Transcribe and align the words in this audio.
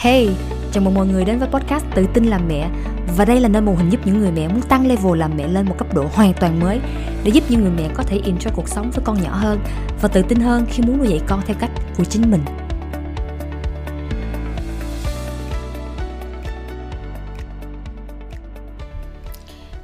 Hey, 0.00 0.28
chào 0.72 0.84
mừng 0.84 0.94
mọi 0.94 1.06
người 1.06 1.24
đến 1.24 1.38
với 1.38 1.48
podcast 1.48 1.84
Tự 1.94 2.06
tin 2.14 2.24
làm 2.24 2.48
mẹ. 2.48 2.70
Và 3.16 3.24
đây 3.24 3.40
là 3.40 3.48
nơi 3.48 3.62
mô 3.62 3.74
hình 3.74 3.90
giúp 3.90 4.00
những 4.04 4.20
người 4.20 4.32
mẹ 4.32 4.48
muốn 4.48 4.62
tăng 4.62 4.86
level 4.86 5.18
làm 5.18 5.36
mẹ 5.36 5.48
lên 5.48 5.66
một 5.66 5.74
cấp 5.78 5.94
độ 5.94 6.06
hoàn 6.12 6.32
toàn 6.40 6.60
mới 6.60 6.80
Để 7.24 7.30
giúp 7.30 7.44
những 7.48 7.60
người 7.60 7.70
mẹ 7.70 7.88
có 7.94 8.02
thể 8.02 8.20
enjoy 8.24 8.50
cuộc 8.54 8.68
sống 8.68 8.90
với 8.90 9.04
con 9.04 9.22
nhỏ 9.22 9.30
hơn 9.34 9.60
Và 10.02 10.08
tự 10.08 10.22
tin 10.22 10.40
hơn 10.40 10.66
khi 10.70 10.82
muốn 10.82 10.98
nuôi 10.98 11.08
dạy 11.08 11.20
con 11.26 11.42
theo 11.46 11.56
cách 11.60 11.70
của 11.96 12.04
chính 12.04 12.30
mình. 12.30 12.40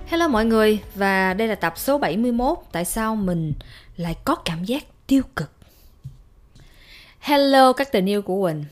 Hello 0.07 0.29
mọi 0.29 0.45
người, 0.45 0.79
và 0.95 1.35
đây 1.35 1.49
là 1.49 1.55
tập 1.55 1.73
số 1.77 1.99
71 1.99 2.59
Tại 2.73 2.85
sao 2.85 3.17
mình 3.17 3.53
lại 3.97 4.17
có 4.25 4.35
cảm 4.35 4.65
giác 4.65 4.85
tiêu 5.07 5.23
cực? 5.37 5.51
Hello 7.21 7.73
các 7.73 7.93
tình 7.93 8.07
yêu 8.09 8.23
của 8.23 8.43
Quỳnh 8.43 8.65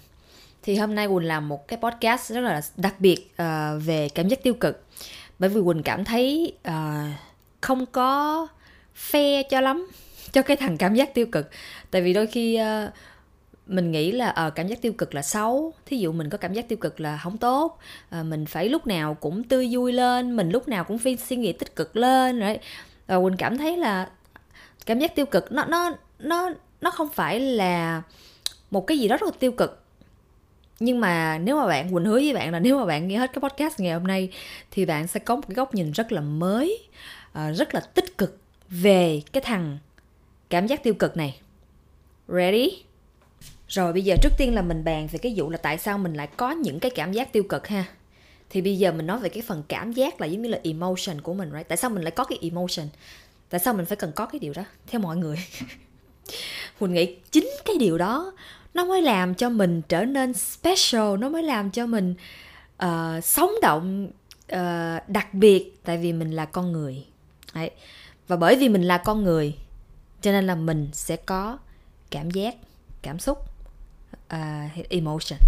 thì 0.62 0.76
hôm 0.76 0.94
nay 0.94 1.08
quỳnh 1.08 1.26
làm 1.26 1.48
một 1.48 1.68
cái 1.68 1.78
podcast 1.82 2.32
rất 2.32 2.40
là 2.40 2.60
đặc 2.76 2.94
biệt 2.98 3.32
uh, 3.32 3.82
về 3.84 4.08
cảm 4.14 4.28
giác 4.28 4.42
tiêu 4.42 4.54
cực. 4.54 4.84
Bởi 5.38 5.50
vì 5.50 5.60
quỳnh 5.64 5.82
cảm 5.82 6.04
thấy 6.04 6.52
uh, 6.68 6.72
không 7.60 7.86
có 7.86 8.46
phe 8.94 9.42
cho 9.42 9.60
lắm 9.60 9.88
cho 10.32 10.42
cái 10.42 10.56
thằng 10.56 10.76
cảm 10.76 10.94
giác 10.94 11.14
tiêu 11.14 11.26
cực. 11.26 11.50
Tại 11.90 12.02
vì 12.02 12.12
đôi 12.12 12.26
khi 12.26 12.60
uh, 12.60 12.92
mình 13.66 13.90
nghĩ 13.90 14.12
là 14.12 14.46
uh, 14.46 14.54
cảm 14.54 14.68
giác 14.68 14.82
tiêu 14.82 14.92
cực 14.92 15.14
là 15.14 15.22
xấu. 15.22 15.72
Thí 15.86 15.98
dụ 15.98 16.12
mình 16.12 16.30
có 16.30 16.38
cảm 16.38 16.52
giác 16.52 16.68
tiêu 16.68 16.78
cực 16.78 17.00
là 17.00 17.20
không 17.22 17.38
tốt 17.38 17.78
uh, 18.20 18.26
mình 18.26 18.46
phải 18.46 18.68
lúc 18.68 18.86
nào 18.86 19.14
cũng 19.14 19.44
tươi 19.44 19.68
vui 19.72 19.92
lên 19.92 20.36
mình 20.36 20.50
lúc 20.50 20.68
nào 20.68 20.84
cũng 20.84 20.98
phải 20.98 21.16
suy 21.16 21.36
nghĩ 21.36 21.52
tích 21.52 21.76
cực 21.76 21.96
lên 21.96 22.40
rồi 22.40 22.58
và 23.06 23.20
quỳnh 23.20 23.36
cảm 23.36 23.58
thấy 23.58 23.76
là 23.76 24.10
cảm 24.86 24.98
giác 24.98 25.14
tiêu 25.14 25.26
cực 25.26 25.52
nó 25.52 25.64
nó 25.64 25.90
nó 26.18 26.50
nó 26.80 26.90
không 26.90 27.08
phải 27.08 27.40
là 27.40 28.02
một 28.70 28.86
cái 28.86 28.98
gì 28.98 29.08
đó 29.08 29.16
rất 29.16 29.26
là 29.26 29.32
tiêu 29.38 29.52
cực 29.52 29.81
nhưng 30.84 31.00
mà 31.00 31.38
nếu 31.38 31.56
mà 31.56 31.66
bạn 31.66 31.92
quỳnh 31.92 32.04
hứa 32.04 32.14
với 32.14 32.34
bạn 32.34 32.52
là 32.52 32.58
nếu 32.58 32.78
mà 32.78 32.84
bạn 32.84 33.08
nghe 33.08 33.16
hết 33.16 33.30
cái 33.32 33.40
podcast 33.40 33.80
ngày 33.80 33.92
hôm 33.92 34.06
nay 34.06 34.28
thì 34.70 34.84
bạn 34.84 35.06
sẽ 35.06 35.20
có 35.20 35.36
một 35.36 35.42
cái 35.48 35.54
góc 35.54 35.74
nhìn 35.74 35.92
rất 35.92 36.12
là 36.12 36.20
mới 36.20 36.88
uh, 37.38 37.56
rất 37.56 37.74
là 37.74 37.80
tích 37.80 38.18
cực 38.18 38.38
về 38.68 39.22
cái 39.32 39.40
thằng 39.40 39.78
cảm 40.50 40.66
giác 40.66 40.82
tiêu 40.82 40.94
cực 40.94 41.16
này. 41.16 41.40
Ready? 42.28 42.82
Rồi 43.68 43.92
bây 43.92 44.02
giờ 44.02 44.16
trước 44.22 44.32
tiên 44.38 44.54
là 44.54 44.62
mình 44.62 44.84
bàn 44.84 45.08
về 45.12 45.18
cái 45.18 45.34
vụ 45.36 45.50
là 45.50 45.56
tại 45.56 45.78
sao 45.78 45.98
mình 45.98 46.14
lại 46.14 46.28
có 46.36 46.50
những 46.50 46.80
cái 46.80 46.90
cảm 46.90 47.12
giác 47.12 47.32
tiêu 47.32 47.42
cực 47.42 47.66
ha. 47.66 47.84
Thì 48.50 48.60
bây 48.60 48.78
giờ 48.78 48.92
mình 48.92 49.06
nói 49.06 49.18
về 49.18 49.28
cái 49.28 49.42
phần 49.46 49.62
cảm 49.68 49.92
giác 49.92 50.20
là 50.20 50.26
giống 50.26 50.42
như 50.42 50.48
là 50.48 50.60
emotion 50.64 51.20
của 51.20 51.34
mình 51.34 51.50
right? 51.52 51.68
Tại 51.68 51.78
sao 51.78 51.90
mình 51.90 52.02
lại 52.02 52.10
có 52.10 52.24
cái 52.24 52.38
emotion? 52.42 52.86
Tại 53.48 53.60
sao 53.60 53.74
mình 53.74 53.86
phải 53.86 53.96
cần 53.96 54.12
có 54.12 54.26
cái 54.26 54.38
điều 54.38 54.52
đó? 54.52 54.64
Theo 54.86 55.00
mọi 55.00 55.16
người. 55.16 55.36
Mình 56.80 56.92
nghĩ 56.92 57.16
chính 57.30 57.50
cái 57.64 57.76
điều 57.78 57.98
đó 57.98 58.32
nó 58.74 58.84
mới 58.84 59.02
làm 59.02 59.34
cho 59.34 59.50
mình 59.50 59.82
trở 59.88 60.04
nên 60.04 60.34
special 60.34 61.16
nó 61.18 61.28
mới 61.28 61.42
làm 61.42 61.70
cho 61.70 61.86
mình 61.86 62.14
uh, 62.84 63.24
sống 63.24 63.52
động 63.62 64.08
uh, 64.52 65.08
đặc 65.08 65.34
biệt 65.34 65.80
tại 65.84 65.98
vì 65.98 66.12
mình 66.12 66.30
là 66.30 66.44
con 66.44 66.72
người 66.72 67.04
Đấy. 67.54 67.70
và 68.28 68.36
bởi 68.36 68.56
vì 68.56 68.68
mình 68.68 68.82
là 68.82 68.98
con 68.98 69.24
người 69.24 69.54
cho 70.20 70.32
nên 70.32 70.46
là 70.46 70.54
mình 70.54 70.88
sẽ 70.92 71.16
có 71.16 71.58
cảm 72.10 72.30
giác 72.30 72.54
cảm 73.02 73.18
xúc 73.18 73.38
uh, 74.34 74.88
emotion 74.88 75.38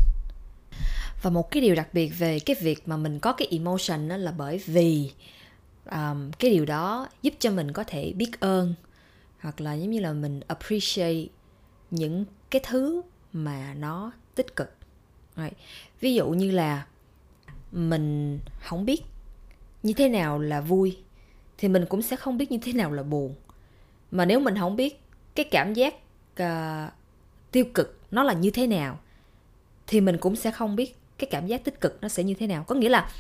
và 1.23 1.31
một 1.31 1.51
cái 1.51 1.61
điều 1.61 1.75
đặc 1.75 1.89
biệt 1.93 2.09
về 2.19 2.39
cái 2.39 2.57
việc 2.61 2.89
mà 2.89 2.97
mình 2.97 3.19
có 3.21 3.33
cái 3.33 3.49
emotion 3.51 4.09
đó 4.09 4.17
là 4.17 4.33
bởi 4.37 4.61
vì 4.67 5.11
um, 5.91 6.31
cái 6.39 6.51
điều 6.51 6.65
đó 6.65 7.09
giúp 7.23 7.35
cho 7.39 7.51
mình 7.51 7.73
có 7.73 7.85
thể 7.87 8.13
biết 8.17 8.41
ơn 8.41 8.75
hoặc 9.41 9.61
là 9.61 9.75
giống 9.75 9.91
như 9.91 10.01
là 10.01 10.13
mình 10.13 10.41
appreciate 10.49 11.27
những 11.91 12.25
cái 12.51 12.63
thứ 12.65 13.03
mà 13.35 13.75
nó 13.79 14.13
tích 14.35 14.57
cực. 14.57 14.71
Right. 15.37 15.53
ví 16.01 16.15
dụ 16.15 16.31
như 16.31 16.51
là 16.51 16.87
mình 17.73 18.39
không 18.61 18.85
biết 18.85 19.03
như 19.83 19.93
thế 19.93 20.09
nào 20.09 20.39
là 20.39 20.61
vui 20.61 20.97
thì 21.59 21.69
mình 21.69 21.87
cũng 21.89 22.03
sẽ 22.03 22.17
không 22.17 22.39
biết 22.39 22.53
như 22.53 22.59
thế 22.63 22.73
nào 22.73 22.93
là 22.93 23.03
buồn. 23.03 23.35
Mà 24.11 24.25
nếu 24.25 24.41
mình 24.41 24.59
không 24.59 24.77
biết 24.77 25.01
cái 25.35 25.45
cảm 25.51 25.75
giác 25.75 25.95
uh, 26.43 26.93
tiêu 27.51 27.65
cực 27.75 28.01
nó 28.11 28.23
là 28.23 28.33
như 28.33 28.51
thế 28.51 28.67
nào 28.67 28.99
thì 29.87 30.01
mình 30.01 30.17
cũng 30.19 30.37
sẽ 30.37 30.51
không 30.51 30.77
biết 30.77 30.97
cái 31.19 31.29
cảm 31.31 31.47
giác 31.47 31.65
tích 31.65 31.81
cực 31.81 31.99
nó 32.03 32.09
sẽ 32.09 32.25
như 32.25 32.35
thế 32.35 32.47
nào. 32.47 32.65
Có 32.65 32.75
nghĩa 32.75 32.89
là 32.89 33.11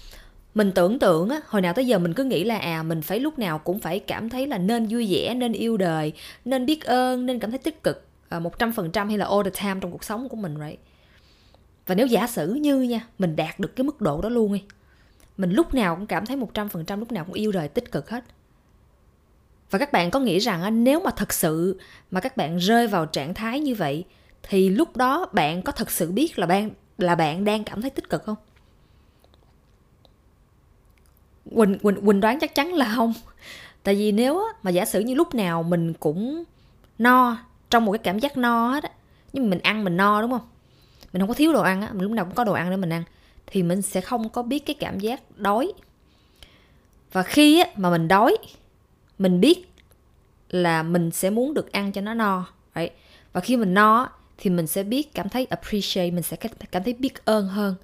mình 0.54 0.72
tưởng 0.72 0.98
tượng 0.98 1.28
á 1.28 1.40
hồi 1.46 1.62
nào 1.62 1.72
tới 1.72 1.86
giờ 1.86 1.98
mình 1.98 2.14
cứ 2.14 2.24
nghĩ 2.24 2.44
là 2.44 2.58
à 2.58 2.82
mình 2.82 3.02
phải 3.02 3.20
lúc 3.20 3.38
nào 3.38 3.58
cũng 3.58 3.78
phải 3.78 3.98
cảm 3.98 4.28
thấy 4.28 4.46
là 4.46 4.58
nên 4.58 4.86
vui 4.86 5.06
vẻ 5.10 5.34
nên 5.34 5.52
yêu 5.52 5.76
đời 5.76 6.12
nên 6.44 6.66
biết 6.66 6.84
ơn 6.84 7.26
nên 7.26 7.38
cảm 7.38 7.50
thấy 7.50 7.58
tích 7.58 7.82
cực. 7.82 8.06
Ờ, 8.28 8.40
một 8.40 8.58
trăm 8.58 8.72
phần 8.72 8.90
trăm 8.90 9.08
hay 9.08 9.18
là 9.18 9.26
all 9.26 9.42
the 9.44 9.50
time 9.62 9.80
trong 9.80 9.92
cuộc 9.92 10.04
sống 10.04 10.28
của 10.28 10.36
mình 10.36 10.56
right? 10.66 10.80
Và 11.86 11.94
nếu 11.94 12.06
giả 12.06 12.26
sử 12.26 12.54
như 12.54 12.80
nha 12.80 13.06
mình 13.18 13.36
đạt 13.36 13.60
được 13.60 13.76
cái 13.76 13.84
mức 13.84 14.00
độ 14.00 14.20
đó 14.20 14.28
luôn 14.28 14.52
đi 14.52 14.62
mình 15.36 15.50
lúc 15.50 15.74
nào 15.74 15.96
cũng 15.96 16.06
cảm 16.06 16.26
thấy 16.26 16.36
một 16.36 16.54
trăm 16.54 16.68
phần 16.68 16.84
trăm 16.84 17.00
lúc 17.00 17.12
nào 17.12 17.24
cũng 17.24 17.34
yêu 17.34 17.52
đời 17.52 17.68
tích 17.68 17.92
cực 17.92 18.10
hết. 18.10 18.24
Và 19.70 19.78
các 19.78 19.92
bạn 19.92 20.10
có 20.10 20.20
nghĩ 20.20 20.38
rằng 20.38 20.84
nếu 20.84 21.00
mà 21.00 21.10
thật 21.16 21.32
sự 21.32 21.80
mà 22.10 22.20
các 22.20 22.36
bạn 22.36 22.56
rơi 22.56 22.86
vào 22.86 23.06
trạng 23.06 23.34
thái 23.34 23.60
như 23.60 23.74
vậy 23.74 24.04
thì 24.42 24.68
lúc 24.68 24.96
đó 24.96 25.26
bạn 25.32 25.62
có 25.62 25.72
thật 25.72 25.90
sự 25.90 26.12
biết 26.12 26.38
là 26.38 26.46
bạn 26.46 26.70
là 26.98 27.14
bạn 27.14 27.44
đang 27.44 27.64
cảm 27.64 27.82
thấy 27.82 27.90
tích 27.90 28.10
cực 28.10 28.24
không? 28.24 28.36
Quỳnh 31.54 31.78
quỳnh 31.78 32.06
quỳnh 32.06 32.20
đoán 32.20 32.38
chắc 32.40 32.54
chắn 32.54 32.72
là 32.72 32.92
không. 32.96 33.12
Tại 33.82 33.94
vì 33.94 34.12
nếu 34.12 34.42
mà 34.62 34.70
giả 34.70 34.84
sử 34.84 35.00
như 35.00 35.14
lúc 35.14 35.34
nào 35.34 35.62
mình 35.62 35.92
cũng 35.92 36.44
no 36.98 37.36
trong 37.70 37.84
một 37.84 37.92
cái 37.92 37.98
cảm 37.98 38.18
giác 38.18 38.36
no 38.36 38.68
hết 38.68 38.84
á. 38.84 38.90
Nhưng 39.32 39.44
mà 39.44 39.50
mình 39.50 39.60
ăn 39.60 39.84
mình 39.84 39.96
no 39.96 40.22
đúng 40.22 40.30
không? 40.30 40.48
Mình 41.12 41.20
không 41.20 41.28
có 41.28 41.34
thiếu 41.34 41.52
đồ 41.52 41.62
ăn 41.62 41.82
á 41.82 41.90
mình 41.92 42.02
lúc 42.02 42.12
nào 42.12 42.24
cũng 42.24 42.34
có 42.34 42.44
đồ 42.44 42.52
ăn 42.52 42.70
để 42.70 42.76
mình 42.76 42.92
ăn. 42.92 43.02
Thì 43.46 43.62
mình 43.62 43.82
sẽ 43.82 44.00
không 44.00 44.28
có 44.28 44.42
biết 44.42 44.66
cái 44.66 44.74
cảm 44.80 44.98
giác 44.98 45.20
đói. 45.36 45.72
Và 47.12 47.22
khi 47.22 47.60
á, 47.60 47.66
mà 47.76 47.90
mình 47.90 48.08
đói 48.08 48.36
mình 49.18 49.40
biết 49.40 49.68
là 50.50 50.82
mình 50.82 51.10
sẽ 51.10 51.30
muốn 51.30 51.54
được 51.54 51.72
ăn 51.72 51.92
cho 51.92 52.00
nó 52.00 52.14
no 52.14 52.46
right? 52.74 52.92
và 53.32 53.40
khi 53.40 53.56
mình 53.56 53.74
no 53.74 54.08
thì 54.38 54.50
mình 54.50 54.66
sẽ 54.66 54.82
biết 54.82 55.14
cảm 55.14 55.28
thấy 55.28 55.44
appreciate 55.44 56.10
mình 56.10 56.22
sẽ 56.22 56.36
cảm 56.70 56.82
thấy 56.84 56.92
biết 56.92 57.24
ơn 57.24 57.48
hơn 57.48 57.74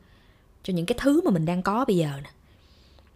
cho 0.63 0.73
những 0.73 0.87
cái 0.87 0.99
thứ 1.01 1.21
mà 1.25 1.31
mình 1.31 1.47
đang 1.47 1.63
có 1.63 1.85
bây 1.85 1.97
giờ 1.97 2.11
nè. 2.25 2.31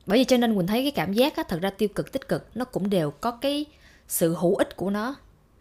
Bởi 0.07 0.19
vì 0.19 0.25
cho 0.25 0.37
nên 0.37 0.57
mình 0.57 0.67
thấy 0.67 0.83
cái 0.83 0.91
cảm 0.91 1.13
giác 1.13 1.37
á, 1.37 1.43
thật 1.49 1.59
ra 1.63 1.71
tiêu 1.71 1.89
cực 1.89 2.13
tích 2.13 2.29
cực 2.29 2.49
nó 2.55 2.65
cũng 2.65 2.91
đều 2.91 3.11
có 3.11 3.31
cái 3.31 3.65
sự 4.09 4.35
hữu 4.35 4.55
ích 4.55 4.77
của 4.77 4.91
nó 4.91 5.15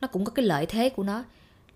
nó 0.03 0.07
cũng 0.07 0.25
có 0.25 0.31
cái 0.31 0.45
lợi 0.45 0.65
thế 0.65 0.89
của 0.89 1.03
nó. 1.03 1.23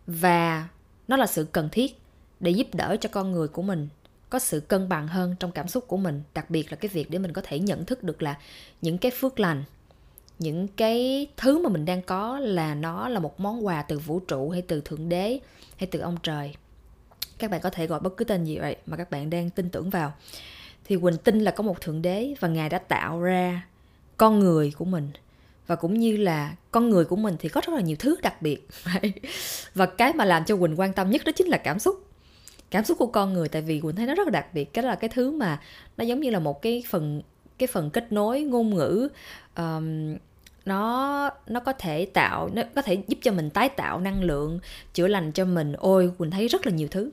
Và 0.08 0.68
nó 1.08 1.18
là 1.18 1.28
sự 1.28 1.48
cần 1.52 1.70
thiết 1.70 1.98
để 2.40 2.52
giúp 2.52 2.68
đỡ 2.74 2.98
cho 3.02 3.10
con 3.12 3.32
người 3.32 3.48
của 3.48 3.62
mình, 3.62 3.90
có 4.30 4.40
sự 4.40 4.60
cân 4.60 4.90
bằng 4.90 5.08
hơn 5.08 5.36
trong 5.40 5.52
cảm 5.52 5.68
xúc 5.68 5.88
của 5.88 5.98
mình, 5.98 6.24
đặc 6.34 6.50
biệt 6.50 6.72
là 6.72 6.76
cái 6.76 6.90
việc 6.90 7.10
để 7.10 7.20
mình 7.20 7.34
có 7.34 7.42
thể 7.46 7.60
nhận 7.60 7.86
thức 7.86 8.04
được 8.04 8.22
là 8.22 8.38
những 8.82 8.98
cái 8.98 9.12
phước 9.20 9.40
lành, 9.40 9.64
những 10.40 10.68
cái 10.68 11.28
thứ 11.38 11.64
mà 11.64 11.70
mình 11.70 11.86
đang 11.86 12.02
có 12.02 12.40
là 12.40 12.76
nó 12.76 13.10
là 13.10 13.20
một 13.20 13.40
món 13.40 13.66
quà 13.66 13.82
từ 13.82 14.00
vũ 14.00 14.20
trụ 14.20 14.50
hay 14.50 14.62
từ 14.62 14.82
thượng 14.82 15.10
đế 15.10 15.40
hay 15.78 15.88
từ 15.88 16.00
ông 16.00 16.18
trời. 16.24 16.56
Các 17.38 17.52
bạn 17.52 17.62
có 17.62 17.70
thể 17.70 17.88
gọi 17.88 18.00
bất 18.00 18.18
cứ 18.18 18.26
tên 18.26 18.44
gì 18.44 18.60
vậy 18.60 18.76
mà 18.86 18.98
các 18.98 19.12
bạn 19.12 19.30
đang 19.30 19.50
tin 19.50 19.70
tưởng 19.70 19.90
vào. 19.90 20.14
Thì 20.86 20.98
quỳnh 20.98 21.18
tin 21.18 21.40
là 21.40 21.52
có 21.52 21.64
một 21.64 21.82
thượng 21.82 22.02
đế 22.02 22.34
và 22.40 22.48
ngài 22.48 22.70
đã 22.70 22.80
tạo 22.80 23.22
ra 23.22 23.68
con 24.18 24.40
người 24.40 24.74
của 24.78 24.86
mình 24.86 25.12
và 25.68 25.76
cũng 25.76 26.00
như 26.00 26.18
là 26.18 26.56
con 26.72 26.90
người 26.90 27.06
của 27.06 27.16
mình 27.16 27.36
thì 27.40 27.50
có 27.50 27.62
rất 27.62 27.74
là 27.74 27.82
nhiều 27.82 27.96
thứ 28.00 28.16
đặc 28.22 28.42
biệt. 28.42 28.68
Và 29.74 29.86
cái 29.86 30.14
mà 30.14 30.26
làm 30.26 30.46
cho 30.46 30.58
quỳnh 30.58 30.80
quan 30.80 30.94
tâm 30.94 31.10
nhất 31.10 31.22
đó 31.26 31.32
chính 31.36 31.48
là 31.48 31.58
cảm 31.58 31.80
xúc. 31.80 32.04
Cảm 32.70 32.86
xúc 32.86 32.98
của 32.98 33.08
con 33.08 33.34
người 33.34 33.50
tại 33.50 33.62
vì 33.62 33.80
quỳnh 33.80 33.96
thấy 33.96 34.06
nó 34.06 34.16
rất 34.16 34.28
là 34.28 34.32
đặc 34.32 34.54
biệt. 34.54 34.74
Cái 34.74 34.84
là 34.84 34.96
cái 34.96 35.10
thứ 35.10 35.32
mà 35.32 35.62
nó 35.98 36.04
giống 36.04 36.20
như 36.20 36.30
là 36.30 36.40
một 36.40 36.62
cái 36.62 36.84
phần 36.90 37.22
cái 37.58 37.68
phần 37.68 37.90
kết 37.90 38.12
nối 38.12 38.42
ngôn 38.42 38.76
ngữ 38.76 39.10
um, 39.58 40.16
nó 40.66 41.30
nó 41.48 41.60
có 41.60 41.74
thể 41.74 42.06
tạo 42.06 42.50
nó 42.54 42.62
có 42.76 42.82
thể 42.82 42.98
giúp 43.08 43.18
cho 43.22 43.32
mình 43.32 43.50
tái 43.50 43.70
tạo 43.70 44.00
năng 44.00 44.24
lượng 44.24 44.60
chữa 44.94 45.08
lành 45.08 45.32
cho 45.32 45.46
mình. 45.46 45.74
Ôi 45.74 46.12
quỳnh 46.18 46.32
thấy 46.32 46.48
rất 46.48 46.66
là 46.66 46.72
nhiều 46.72 46.88
thứ. 46.92 47.10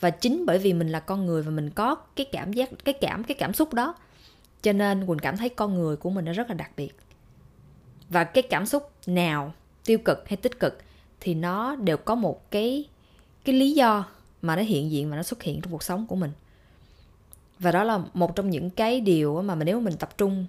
Và 0.00 0.10
chính 0.10 0.46
bởi 0.46 0.58
vì 0.58 0.72
mình 0.72 0.88
là 0.88 1.00
con 1.00 1.26
người 1.26 1.42
và 1.42 1.50
mình 1.50 1.70
có 1.70 1.94
cái 1.94 2.26
cảm 2.32 2.52
giác 2.52 2.70
cái 2.84 2.94
cảm 2.94 3.24
cái 3.24 3.34
cảm 3.34 3.52
xúc 3.52 3.74
đó 3.74 3.94
cho 4.62 4.72
nên 4.72 5.06
quỳnh 5.06 5.18
cảm 5.18 5.36
thấy 5.36 5.48
con 5.48 5.74
người 5.74 5.96
của 5.96 6.10
mình 6.10 6.24
nó 6.24 6.32
rất 6.32 6.48
là 6.48 6.54
đặc 6.54 6.70
biệt 6.76 6.94
và 8.10 8.24
cái 8.24 8.42
cảm 8.42 8.66
xúc 8.66 8.90
nào 9.06 9.52
tiêu 9.84 9.98
cực 9.98 10.28
hay 10.28 10.36
tích 10.36 10.60
cực 10.60 10.78
thì 11.20 11.34
nó 11.34 11.76
đều 11.76 11.96
có 11.96 12.14
một 12.14 12.50
cái 12.50 12.84
cái 13.44 13.54
lý 13.54 13.72
do 13.72 14.04
mà 14.42 14.56
nó 14.56 14.62
hiện 14.62 14.90
diện 14.90 15.10
và 15.10 15.16
nó 15.16 15.22
xuất 15.22 15.42
hiện 15.42 15.60
trong 15.60 15.72
cuộc 15.72 15.82
sống 15.82 16.06
của 16.06 16.16
mình. 16.16 16.30
Và 17.58 17.72
đó 17.72 17.84
là 17.84 18.00
một 18.14 18.36
trong 18.36 18.50
những 18.50 18.70
cái 18.70 19.00
điều 19.00 19.42
mà 19.42 19.54
nếu 19.54 19.80
mình 19.80 19.96
tập 19.96 20.18
trung 20.18 20.46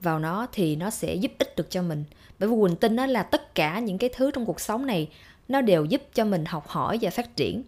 vào 0.00 0.18
nó 0.18 0.46
thì 0.52 0.76
nó 0.76 0.90
sẽ 0.90 1.14
giúp 1.14 1.32
ích 1.38 1.56
được 1.56 1.70
cho 1.70 1.82
mình. 1.82 2.04
Bởi 2.38 2.48
vì 2.48 2.56
quỳnh 2.60 2.76
tin 2.76 2.96
đó 2.96 3.06
là 3.06 3.22
tất 3.22 3.54
cả 3.54 3.78
những 3.78 3.98
cái 3.98 4.10
thứ 4.16 4.30
trong 4.30 4.46
cuộc 4.46 4.60
sống 4.60 4.86
này 4.86 5.10
nó 5.48 5.60
đều 5.60 5.84
giúp 5.84 6.02
cho 6.14 6.24
mình 6.24 6.44
học 6.44 6.68
hỏi 6.68 6.98
và 7.00 7.10
phát 7.10 7.36
triển. 7.36 7.62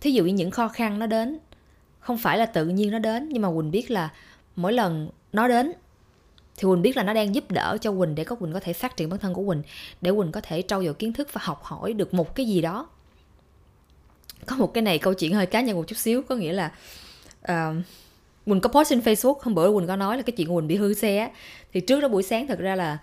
Thí 0.00 0.10
dụ 0.10 0.24
như 0.24 0.34
những 0.34 0.50
khó 0.50 0.68
khăn 0.68 0.98
nó 0.98 1.06
đến, 1.06 1.38
không 2.00 2.18
phải 2.18 2.38
là 2.38 2.46
tự 2.46 2.66
nhiên 2.66 2.90
nó 2.90 2.98
đến, 2.98 3.28
nhưng 3.32 3.42
mà 3.42 3.48
quỳnh 3.48 3.70
biết 3.70 3.90
là 3.90 4.10
mỗi 4.56 4.72
lần 4.72 5.08
nó 5.32 5.48
đến 5.48 5.72
thì 6.56 6.62
quỳnh 6.62 6.82
biết 6.82 6.96
là 6.96 7.02
nó 7.02 7.12
đang 7.12 7.34
giúp 7.34 7.50
đỡ 7.50 7.78
cho 7.80 7.92
quỳnh 7.92 8.14
để 8.14 8.24
có 8.24 8.36
quỳnh 8.36 8.52
có 8.52 8.60
thể 8.60 8.72
phát 8.72 8.96
triển 8.96 9.08
bản 9.08 9.20
thân 9.20 9.34
của 9.34 9.44
quỳnh 9.46 9.62
để 10.00 10.10
quỳnh 10.10 10.32
có 10.32 10.40
thể 10.40 10.62
trau 10.62 10.84
dồi 10.84 10.94
kiến 10.94 11.12
thức 11.12 11.28
và 11.32 11.40
học 11.44 11.62
hỏi 11.62 11.92
được 11.92 12.14
một 12.14 12.34
cái 12.34 12.46
gì 12.46 12.60
đó. 12.60 12.88
Có 14.46 14.56
một 14.56 14.74
cái 14.74 14.82
này 14.82 14.98
câu 14.98 15.14
chuyện 15.14 15.34
hơi 15.34 15.46
cá 15.46 15.60
nhân 15.60 15.76
một 15.76 15.84
chút 15.86 15.98
xíu 15.98 16.22
có 16.22 16.36
nghĩa 16.36 16.52
là 16.52 16.72
uh, 17.52 17.76
Quỳnh 18.46 18.60
có 18.60 18.68
post 18.68 18.90
trên 18.90 19.00
Facebook 19.00 19.34
hôm 19.42 19.54
bữa 19.54 19.72
Quỳnh 19.72 19.86
có 19.86 19.96
nói 19.96 20.16
là 20.16 20.22
cái 20.22 20.36
chuyện 20.36 20.48
Quỳnh 20.48 20.68
bị 20.68 20.76
hư 20.76 20.94
xe 20.94 21.30
thì 21.72 21.80
trước 21.80 22.00
đó 22.00 22.08
buổi 22.08 22.22
sáng 22.22 22.46
thật 22.46 22.58
ra 22.58 22.76
là 22.76 22.98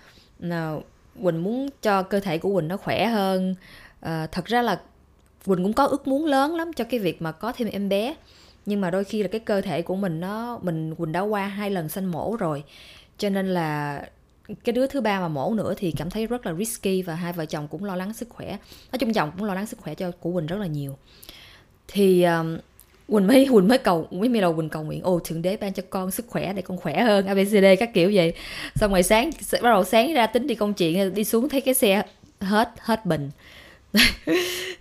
uh, 0.47 0.83
Quỳnh 1.23 1.43
muốn 1.43 1.69
cho 1.81 2.03
cơ 2.03 2.19
thể 2.19 2.37
của 2.37 2.53
Quỳnh 2.55 2.67
nó 2.67 2.77
khỏe 2.77 3.07
hơn. 3.07 3.55
Uh, 4.05 4.31
thật 4.31 4.45
ra 4.45 4.61
là 4.61 4.81
Quỳnh 5.45 5.63
cũng 5.63 5.73
có 5.73 5.85
ước 5.85 6.07
muốn 6.07 6.25
lớn 6.25 6.55
lắm 6.55 6.73
cho 6.73 6.83
cái 6.83 6.99
việc 6.99 7.21
mà 7.21 7.31
có 7.31 7.51
thêm 7.51 7.67
em 7.67 7.89
bé. 7.89 8.15
Nhưng 8.65 8.81
mà 8.81 8.91
đôi 8.91 9.03
khi 9.03 9.21
là 9.21 9.27
cái 9.27 9.39
cơ 9.39 9.61
thể 9.61 9.81
của 9.81 9.95
mình 9.95 10.19
nó 10.19 10.59
mình 10.61 10.95
Quỳnh 10.95 11.11
đã 11.11 11.19
qua 11.21 11.47
hai 11.47 11.69
lần 11.69 11.89
sanh 11.89 12.11
mổ 12.11 12.35
rồi 12.39 12.63
cho 13.21 13.29
nên 13.29 13.47
là 13.47 14.01
cái 14.63 14.73
đứa 14.73 14.87
thứ 14.87 15.01
ba 15.01 15.19
mà 15.19 15.27
mổ 15.27 15.53
nữa 15.53 15.73
thì 15.77 15.91
cảm 15.97 16.09
thấy 16.09 16.27
rất 16.27 16.45
là 16.45 16.53
risky 16.53 17.01
và 17.01 17.15
hai 17.15 17.33
vợ 17.33 17.45
chồng 17.45 17.67
cũng 17.67 17.83
lo 17.83 17.95
lắng 17.95 18.13
sức 18.13 18.29
khỏe. 18.29 18.47
Nói 18.91 18.99
chung 18.99 19.13
chồng 19.13 19.31
cũng 19.37 19.47
lo 19.47 19.53
lắng 19.53 19.65
sức 19.65 19.79
khỏe 19.79 19.95
cho 19.95 20.11
của 20.19 20.31
Quỳnh 20.31 20.45
rất 20.45 20.59
là 20.59 20.65
nhiều. 20.65 20.97
Thì 21.87 22.23
um, 22.23 22.57
Quỳnh 23.07 23.27
mới 23.27 23.47
Quỳnh 23.51 23.67
mới 23.67 23.77
cầu 23.77 24.07
mới 24.11 24.29
mới 24.29 24.41
đầu 24.41 24.55
Quỳnh 24.55 24.69
cầu 24.69 24.83
nguyện 24.83 25.01
ô 25.03 25.19
thượng 25.19 25.41
đế 25.41 25.57
ban 25.57 25.73
cho 25.73 25.83
con 25.89 26.11
sức 26.11 26.25
khỏe 26.27 26.53
để 26.53 26.61
con 26.61 26.77
khỏe 26.77 27.01
hơn 27.01 27.25
abcd 27.25 27.65
các 27.79 27.93
kiểu 27.93 28.11
vậy. 28.13 28.33
Xong 28.75 28.91
rồi 28.91 29.03
sáng 29.03 29.29
bắt 29.51 29.69
đầu 29.69 29.83
sáng 29.83 30.13
ra 30.13 30.27
tính 30.27 30.47
đi 30.47 30.55
công 30.55 30.73
chuyện 30.73 30.99
ờ, 30.99 31.09
đi 31.09 31.23
xuống 31.23 31.49
thấy 31.49 31.61
cái 31.61 31.73
xe 31.73 32.03
hết 32.39 32.69
hết 32.79 33.05
bình. 33.05 33.29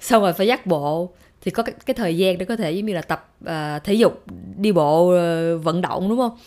Xong 0.00 0.22
rồi 0.22 0.32
phải 0.32 0.46
dắt 0.46 0.66
bộ. 0.66 1.10
Thì 1.40 1.50
có 1.50 1.62
cái, 1.62 1.74
cái 1.86 1.94
thời 1.94 2.16
gian 2.16 2.38
để 2.38 2.44
có 2.44 2.56
thể 2.56 2.72
giống 2.72 2.86
như 2.86 2.92
là 2.92 3.02
tập 3.02 3.34
uh, 3.44 3.84
thể 3.84 3.94
dục 3.94 4.24
đi 4.56 4.72
bộ 4.72 5.02
uh, 5.04 5.64
vận 5.64 5.80
động 5.80 6.08
đúng 6.08 6.18
không? 6.18 6.38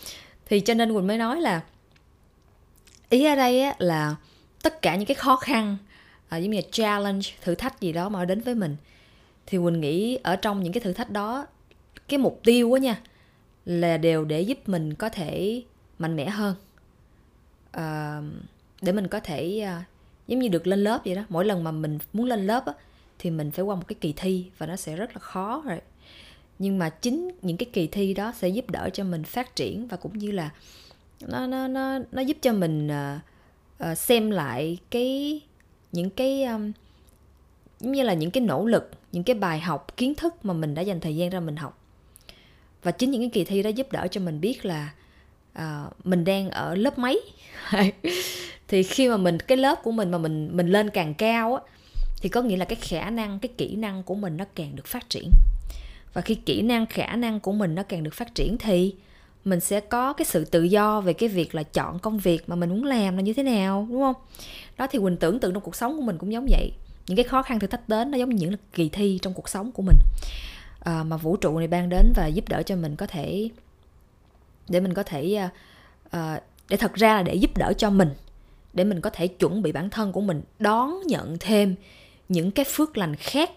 Thì 0.46 0.60
cho 0.60 0.74
nên 0.74 0.94
quỳnh 0.94 1.08
mới 1.08 1.18
nói 1.18 1.42
là 1.42 1.62
ý 3.14 3.26
ở 3.26 3.36
đây 3.36 3.62
á, 3.62 3.76
là 3.80 4.16
tất 4.64 4.82
cả 4.82 4.96
những 4.96 5.06
cái 5.06 5.16
khó 5.16 5.36
khăn 5.36 5.78
à, 6.30 6.38
giống 6.38 6.52
như 6.52 6.58
là 6.58 6.68
challenge 6.72 7.30
thử 7.42 7.56
thách 7.56 7.82
gì 7.82 7.92
đó 7.92 8.10
mà 8.10 8.26
đến 8.26 8.42
với 8.42 8.56
mình 8.56 8.76
thì 9.46 9.58
quỳnh 9.58 9.82
nghĩ 9.82 10.16
ở 10.24 10.36
trong 10.36 10.64
những 10.64 10.74
cái 10.74 10.82
thử 10.82 10.94
thách 10.94 11.10
đó 11.10 11.46
cái 12.08 12.18
mục 12.18 12.40
tiêu 12.44 12.74
á 12.74 12.80
nha 12.80 13.02
là 13.66 13.98
đều 13.98 14.26
để 14.26 14.42
giúp 14.42 14.58
mình 14.66 14.94
có 14.94 15.10
thể 15.10 15.64
mạnh 16.00 16.16
mẽ 16.16 16.30
hơn. 16.30 16.56
À, 17.72 18.22
để 18.82 18.92
mình 18.92 19.08
có 19.08 19.20
thể 19.20 19.60
à, 19.60 19.84
giống 20.28 20.40
như 20.40 20.48
được 20.48 20.68
lên 20.68 20.84
lớp 20.84 21.02
vậy 21.06 21.16
đó. 21.16 21.24
Mỗi 21.30 21.46
lần 21.46 21.64
mà 21.64 21.72
mình 21.72 22.00
muốn 22.14 22.26
lên 22.26 22.48
lớp 22.48 22.66
á, 22.66 22.74
thì 23.20 23.30
mình 23.30 23.52
phải 23.52 23.66
qua 23.66 23.76
một 23.76 23.88
cái 23.88 23.96
kỳ 24.02 24.14
thi 24.18 24.46
và 24.58 24.66
nó 24.66 24.76
sẽ 24.76 24.96
rất 24.96 25.10
là 25.14 25.20
khó 25.20 25.64
rồi. 25.66 25.82
Nhưng 26.60 26.80
mà 26.80 26.90
chính 26.90 27.32
những 27.42 27.58
cái 27.58 27.70
kỳ 27.74 27.88
thi 27.88 28.14
đó 28.14 28.34
sẽ 28.38 28.48
giúp 28.48 28.70
đỡ 28.70 28.90
cho 28.94 29.04
mình 29.04 29.24
phát 29.24 29.56
triển 29.56 29.88
và 29.88 29.98
cũng 29.98 30.18
như 30.18 30.32
là 30.32 30.50
nó 31.28 31.48
nó 31.48 31.68
nó 31.68 32.00
nó 32.12 32.22
giúp 32.22 32.38
cho 32.42 32.54
mình 32.54 32.88
uh, 32.88 33.22
uh, 33.92 33.98
xem 33.98 34.32
lại 34.32 34.78
cái 34.92 35.42
những 35.92 36.10
cái 36.10 36.44
um, 36.44 36.72
giống 37.80 37.92
như 37.92 38.04
là 38.04 38.14
những 38.14 38.32
cái 38.32 38.44
nỗ 38.44 38.66
lực 38.66 38.92
những 39.12 39.24
cái 39.24 39.36
bài 39.36 39.60
học 39.60 39.98
kiến 39.98 40.16
thức 40.16 40.46
mà 40.46 40.54
mình 40.54 40.76
đã 40.76 40.82
dành 40.82 41.00
thời 41.00 41.16
gian 41.16 41.30
ra 41.30 41.40
mình 41.40 41.56
học. 41.56 41.80
Và 42.84 42.92
chính 42.92 43.12
những 43.12 43.22
cái 43.22 43.30
kỳ 43.30 43.44
thi 43.44 43.64
đó 43.64 43.70
giúp 43.70 43.92
đỡ 43.92 44.08
cho 44.12 44.22
mình 44.22 44.42
biết 44.42 44.66
là 44.66 44.94
uh, 45.60 46.06
mình 46.06 46.26
đang 46.26 46.50
ở 46.50 46.76
lớp 46.76 47.00
mấy. 47.00 47.22
Thì 48.68 48.84
khi 48.84 49.10
mà 49.10 49.18
mình 49.18 49.40
cái 49.40 49.58
lớp 49.58 49.84
của 49.84 49.92
mình 49.92 50.12
mà 50.12 50.18
mình 50.18 50.58
mình 50.58 50.68
lên 50.68 50.90
càng 50.90 51.14
cao 51.14 51.56
á 51.56 51.62
thì 52.22 52.30
có 52.30 52.42
nghĩa 52.42 52.58
là 52.58 52.66
cái 52.66 52.76
khả 52.76 53.10
năng 53.10 53.40
cái 53.40 53.50
kỹ 53.58 53.76
năng 53.76 54.04
của 54.04 54.16
mình 54.16 54.38
nó 54.38 54.46
càng 54.56 54.76
được 54.76 54.88
phát 54.88 55.10
triển. 55.10 55.30
Và 56.14 56.22
khi 56.22 56.36
kỹ 56.36 56.62
năng 56.62 56.86
khả 56.86 57.16
năng 57.16 57.40
của 57.40 57.52
mình 57.52 57.76
nó 57.76 57.84
càng 57.84 58.04
được 58.04 58.14
phát 58.14 58.36
triển 58.36 58.58
thì 58.58 58.96
mình 59.46 59.60
sẽ 59.60 59.80
có 59.80 60.14
cái 60.14 60.26
sự 60.26 60.46
tự 60.46 60.64
do 60.64 61.02
về 61.02 61.14
cái 61.14 61.30
việc 61.30 61.56
là 61.56 61.64
chọn 61.64 62.00
công 62.00 62.18
việc 62.18 62.50
mà 62.50 62.56
mình 62.56 62.70
muốn 62.70 62.84
làm 62.84 63.16
là 63.16 63.22
như 63.22 63.34
thế 63.34 63.44
nào 63.44 63.88
đúng 63.90 64.02
không? 64.02 64.16
Đó 64.78 64.88
thì 64.92 65.00
quỳnh 65.00 65.18
tưởng 65.18 65.40
tượng 65.40 65.54
trong 65.54 65.64
cuộc 65.64 65.76
sống 65.76 65.96
của 65.98 66.02
mình 66.02 66.18
cũng 66.18 66.32
giống 66.32 66.48
vậy. 66.50 66.72
Những 67.08 67.16
cái 67.18 67.24
khó 67.24 67.44
khăn 67.44 67.60
thử 67.60 67.68
thách 67.68 67.90
đến 67.90 68.12
nó 68.12 68.18
giống 68.18 68.30
như 68.30 68.48
những 68.48 68.60
kỳ 68.74 68.90
thi 68.90 69.20
trong 69.22 69.34
cuộc 69.34 69.50
sống 69.50 69.72
của 69.72 69.84
mình. 69.84 69.98
À, 70.80 71.04
mà 71.04 71.18
vũ 71.18 71.38
trụ 71.38 71.60
này 71.60 71.68
ban 71.68 71.90
đến 71.90 72.14
và 72.16 72.28
giúp 72.28 72.50
đỡ 72.50 72.64
cho 72.64 72.76
mình 72.76 72.96
có 72.96 73.08
thể 73.08 73.50
để 74.70 74.80
mình 74.80 74.94
có 74.94 75.04
thể 75.04 75.34
à, 75.34 75.50
à, 76.10 76.42
để 76.70 76.78
thật 76.78 76.94
ra 76.94 77.16
là 77.16 77.24
để 77.24 77.36
giúp 77.36 77.58
đỡ 77.58 77.74
cho 77.78 77.90
mình 77.90 78.10
để 78.74 78.84
mình 78.84 79.02
có 79.02 79.10
thể 79.10 79.28
chuẩn 79.28 79.62
bị 79.62 79.72
bản 79.72 79.90
thân 79.90 80.12
của 80.12 80.22
mình 80.22 80.42
đón 80.60 81.02
nhận 81.06 81.38
thêm 81.40 81.76
những 82.30 82.52
cái 82.52 82.66
phước 82.66 82.98
lành 82.98 83.16
khác. 83.16 83.52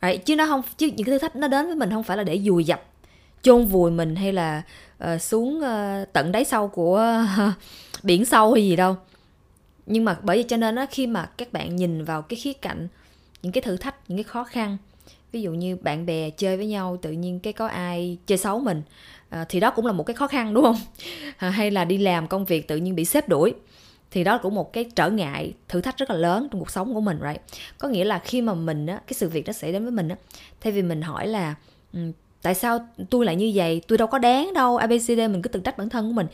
Đấy, 0.00 0.18
chứ 0.18 0.36
nó 0.36 0.46
không 0.46 0.62
chứ 0.76 0.86
những 0.86 1.06
cái 1.06 1.12
thử 1.12 1.18
thách 1.18 1.36
nó 1.36 1.48
đến 1.48 1.66
với 1.66 1.76
mình 1.76 1.90
không 1.90 2.02
phải 2.02 2.16
là 2.16 2.22
để 2.22 2.38
dùi 2.38 2.64
dập 2.64 2.82
chôn 3.42 3.66
vùi 3.66 3.90
mình 3.90 4.16
hay 4.16 4.32
là 4.32 4.62
uh, 5.04 5.22
xuống 5.22 5.58
uh, 5.58 6.12
tận 6.12 6.32
đáy 6.32 6.44
sâu 6.44 6.68
của 6.68 7.24
uh, 7.48 7.52
biển 8.02 8.24
sâu 8.24 8.52
hay 8.52 8.68
gì 8.68 8.76
đâu. 8.76 8.96
Nhưng 9.86 10.04
mà 10.04 10.16
bởi 10.22 10.36
vì 10.36 10.42
cho 10.42 10.56
nên 10.56 10.74
đó 10.74 10.86
khi 10.90 11.06
mà 11.06 11.26
các 11.26 11.52
bạn 11.52 11.76
nhìn 11.76 12.04
vào 12.04 12.22
cái 12.22 12.36
khía 12.36 12.52
cạnh 12.52 12.88
những 13.42 13.52
cái 13.52 13.62
thử 13.62 13.76
thách 13.76 13.94
những 14.08 14.18
cái 14.18 14.24
khó 14.24 14.44
khăn 14.44 14.76
ví 15.32 15.42
dụ 15.42 15.52
như 15.52 15.76
bạn 15.76 16.06
bè 16.06 16.30
chơi 16.30 16.56
với 16.56 16.66
nhau 16.66 16.98
tự 17.02 17.12
nhiên 17.12 17.40
cái 17.40 17.52
có 17.52 17.66
ai 17.66 18.18
chơi 18.26 18.38
xấu 18.38 18.60
mình 18.60 18.82
à, 19.28 19.44
thì 19.48 19.60
đó 19.60 19.70
cũng 19.70 19.86
là 19.86 19.92
một 19.92 20.04
cái 20.04 20.14
khó 20.14 20.26
khăn 20.26 20.54
đúng 20.54 20.64
không? 20.64 20.76
À, 21.36 21.50
hay 21.56 21.70
là 21.70 21.84
đi 21.84 21.98
làm 21.98 22.28
công 22.28 22.44
việc 22.44 22.68
tự 22.68 22.76
nhiên 22.76 22.94
bị 22.94 23.04
xếp 23.04 23.28
đuổi 23.28 23.54
thì 24.10 24.24
đó 24.24 24.38
cũng 24.38 24.54
một 24.54 24.72
cái 24.72 24.84
trở 24.84 25.10
ngại 25.10 25.54
thử 25.68 25.80
thách 25.80 25.96
rất 25.96 26.10
là 26.10 26.16
lớn 26.16 26.48
trong 26.50 26.60
cuộc 26.60 26.70
sống 26.70 26.94
của 26.94 27.00
mình 27.00 27.18
right? 27.22 27.40
Có 27.78 27.88
nghĩa 27.88 28.04
là 28.04 28.18
khi 28.18 28.40
mà 28.40 28.54
mình 28.54 28.86
á 28.86 29.00
cái 29.06 29.14
sự 29.14 29.28
việc 29.28 29.46
nó 29.46 29.52
xảy 29.52 29.72
đến 29.72 29.82
với 29.82 29.92
mình 29.92 30.08
á 30.08 30.16
thay 30.60 30.72
vì 30.72 30.82
mình 30.82 31.02
hỏi 31.02 31.26
là 31.26 31.54
tại 32.42 32.54
sao 32.54 32.88
tôi 33.10 33.26
lại 33.26 33.36
như 33.36 33.52
vậy? 33.54 33.82
Tôi 33.88 33.98
đâu 33.98 34.08
có 34.08 34.18
đáng 34.18 34.52
đâu. 34.54 34.76
Abcd 34.76 35.18
mình 35.18 35.42
cứ 35.42 35.48
tự 35.48 35.60
trách 35.60 35.78
bản 35.78 35.88
thân 35.88 36.08
của 36.08 36.12
mình. 36.12 36.26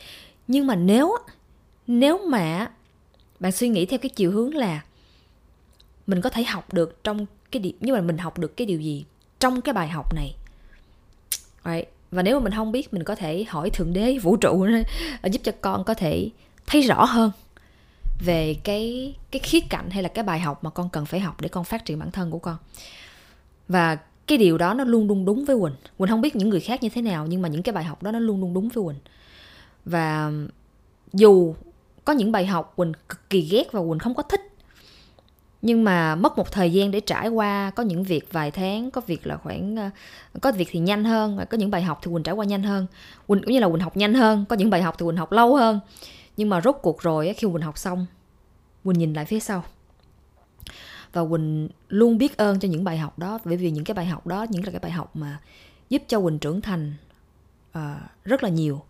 Nhưng 0.47 0.67
mà 0.67 0.75
nếu 0.75 1.17
nếu 1.87 2.17
mà 2.27 2.71
bạn 3.39 3.51
suy 3.51 3.69
nghĩ 3.69 3.85
theo 3.85 3.99
cái 3.99 4.09
chiều 4.09 4.31
hướng 4.31 4.55
là 4.55 4.81
mình 6.07 6.21
có 6.21 6.29
thể 6.29 6.43
học 6.43 6.73
được 6.73 7.03
trong 7.03 7.25
cái 7.51 7.59
điểm 7.59 7.77
nhưng 7.79 7.95
mà 7.95 8.01
mình 8.01 8.17
học 8.17 8.37
được 8.37 8.57
cái 8.57 8.67
điều 8.67 8.81
gì 8.81 9.05
trong 9.39 9.61
cái 9.61 9.73
bài 9.73 9.87
học 9.87 10.13
này? 10.13 10.35
Right. 11.65 11.87
và 12.11 12.23
nếu 12.23 12.39
mà 12.39 12.43
mình 12.43 12.53
không 12.53 12.71
biết, 12.71 12.93
mình 12.93 13.03
có 13.03 13.15
thể 13.15 13.43
hỏi 13.47 13.69
thượng 13.69 13.93
đế 13.93 14.17
vũ 14.17 14.35
trụ 14.35 14.67
giúp 15.23 15.41
cho 15.43 15.51
con 15.61 15.83
có 15.83 15.93
thể 15.93 16.29
thấy 16.67 16.81
rõ 16.81 17.05
hơn 17.05 17.31
về 18.19 18.55
cái 18.63 19.15
cái 19.31 19.39
khía 19.39 19.59
cạnh 19.69 19.89
hay 19.89 20.03
là 20.03 20.09
cái 20.09 20.23
bài 20.23 20.39
học 20.39 20.63
mà 20.63 20.69
con 20.69 20.89
cần 20.89 21.05
phải 21.05 21.19
học 21.19 21.41
để 21.41 21.49
con 21.49 21.63
phát 21.63 21.85
triển 21.85 21.99
bản 21.99 22.11
thân 22.11 22.31
của 22.31 22.39
con. 22.39 22.57
Và 23.67 23.97
cái 24.27 24.37
điều 24.37 24.57
đó 24.57 24.73
nó 24.73 24.83
luôn 24.83 25.07
luôn 25.07 25.25
đúng 25.25 25.45
với 25.45 25.57
quỳnh. 25.59 25.75
Quỳnh 25.97 26.09
không 26.09 26.21
biết 26.21 26.35
những 26.35 26.49
người 26.49 26.59
khác 26.59 26.83
như 26.83 26.89
thế 26.89 27.01
nào, 27.01 27.25
nhưng 27.29 27.41
mà 27.41 27.49
những 27.49 27.63
cái 27.63 27.73
bài 27.73 27.83
học 27.83 28.03
đó 28.03 28.11
nó 28.11 28.19
luôn 28.19 28.41
luôn 28.41 28.53
đúng 28.53 28.69
với 28.69 28.83
quỳnh. 28.85 28.99
Và 29.85 30.31
dù 31.13 31.55
có 32.05 32.13
những 32.13 32.31
bài 32.31 32.45
học 32.45 32.73
quỳnh 32.75 32.91
cực 33.09 33.29
kỳ 33.29 33.41
ghét 33.41 33.71
và 33.71 33.79
quỳnh 33.89 33.99
không 33.99 34.15
có 34.15 34.23
thích, 34.23 34.41
nhưng 35.61 35.83
mà 35.83 36.15
mất 36.15 36.37
một 36.37 36.51
thời 36.51 36.73
gian 36.73 36.91
để 36.91 36.99
trải 36.99 37.27
qua, 37.27 37.71
có 37.75 37.83
những 37.83 38.03
việc 38.03 38.27
vài 38.31 38.51
tháng, 38.51 38.91
có 38.91 39.01
việc 39.07 39.27
là 39.27 39.37
khoảng 39.37 39.75
ờ, 39.75 39.89
có 40.41 40.51
việc 40.51 40.67
thì 40.71 40.79
nhanh 40.79 41.03
hơn 41.03 41.39
có 41.49 41.57
những 41.57 41.71
bài 41.71 41.81
học 41.81 41.99
thì 42.01 42.11
quỳnh 42.11 42.23
trải 42.23 42.35
qua 42.35 42.45
nhanh 42.45 42.63
hơn. 42.63 42.87
Quỳnh 43.27 43.41
cũng 43.41 43.53
như 43.53 43.59
là 43.59 43.69
quỳnh 43.69 43.81
học 43.81 43.97
nhanh 43.97 44.13
hơn, 44.13 44.45
có 44.49 44.55
những 44.55 44.69
bài 44.69 44.81
học 44.81 44.95
thì 44.97 45.05
quỳnh 45.05 45.17
học 45.17 45.31
lâu 45.31 45.55
hơn. 45.55 45.79
Nhưng 46.37 46.49
mà 46.49 46.61
rốt 46.61 46.75
cuộc 46.81 47.01
rồi 47.01 47.33
khi 47.33 47.47
quỳnh 47.53 47.61
học 47.61 47.77
xong, 47.77 48.05
quỳnh 48.83 48.99
nhìn 48.99 49.13
lại 49.13 49.25
phía 49.25 49.39
sau 49.39 49.63
và 51.15 51.25
quỳnh 51.25 51.69
luôn 51.89 52.17
biết 52.17 52.37
ơn 52.37 52.59
cho 52.59 52.67
những 52.67 52.83
bài 52.83 52.97
học 52.97 53.19
đó. 53.19 53.39
Bởi 53.45 53.57
vì 53.57 53.71
những 53.71 53.83
cái 53.83 53.95
bài 53.95 54.05
học 54.05 54.27
đó 54.27 54.45
những 54.49 54.63
là 54.65 54.71
cái 54.71 54.79
bài 54.79 54.91
học 54.91 55.15
mà 55.15 55.39
giúp 55.89 56.01
cho 56.07 56.21
quỳnh 56.21 56.39
trưởng 56.39 56.61
thành 56.61 56.93
uh, 57.77 57.81
rất 58.23 58.43
là 58.43 58.49
nhiều. 58.49 58.81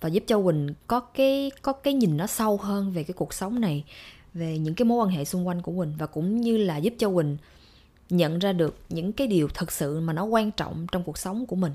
Và 0.00 0.08
giúp 0.08 0.24
cho 0.26 0.42
quỳnh 0.42 0.74
có 0.86 1.00
cái 1.00 1.50
có 1.62 1.72
cái 1.72 1.94
nhìn 1.94 2.16
nó 2.16 2.26
sâu 2.26 2.56
hơn 2.56 2.92
về 2.92 3.04
cái 3.04 3.14
cuộc 3.14 3.34
sống 3.34 3.60
này 3.60 3.84
về 4.34 4.58
những 4.58 4.74
cái 4.74 4.84
mối 4.84 4.98
quan 4.98 5.08
hệ 5.08 5.24
xung 5.24 5.46
quanh 5.46 5.62
của 5.62 5.72
quỳnh. 5.72 5.96
Và 5.98 6.06
cũng 6.06 6.40
như 6.40 6.56
là 6.56 6.76
giúp 6.76 6.94
cho 6.98 7.10
quỳnh 7.10 7.36
nhận 8.10 8.38
ra 8.38 8.52
được 8.52 8.76
những 8.88 9.12
cái 9.12 9.26
điều 9.26 9.48
thật 9.48 9.72
sự 9.72 10.00
mà 10.00 10.12
nó 10.12 10.24
quan 10.24 10.50
trọng 10.50 10.86
trong 10.92 11.02
cuộc 11.02 11.18
sống 11.18 11.46
của 11.46 11.56
mình. 11.56 11.72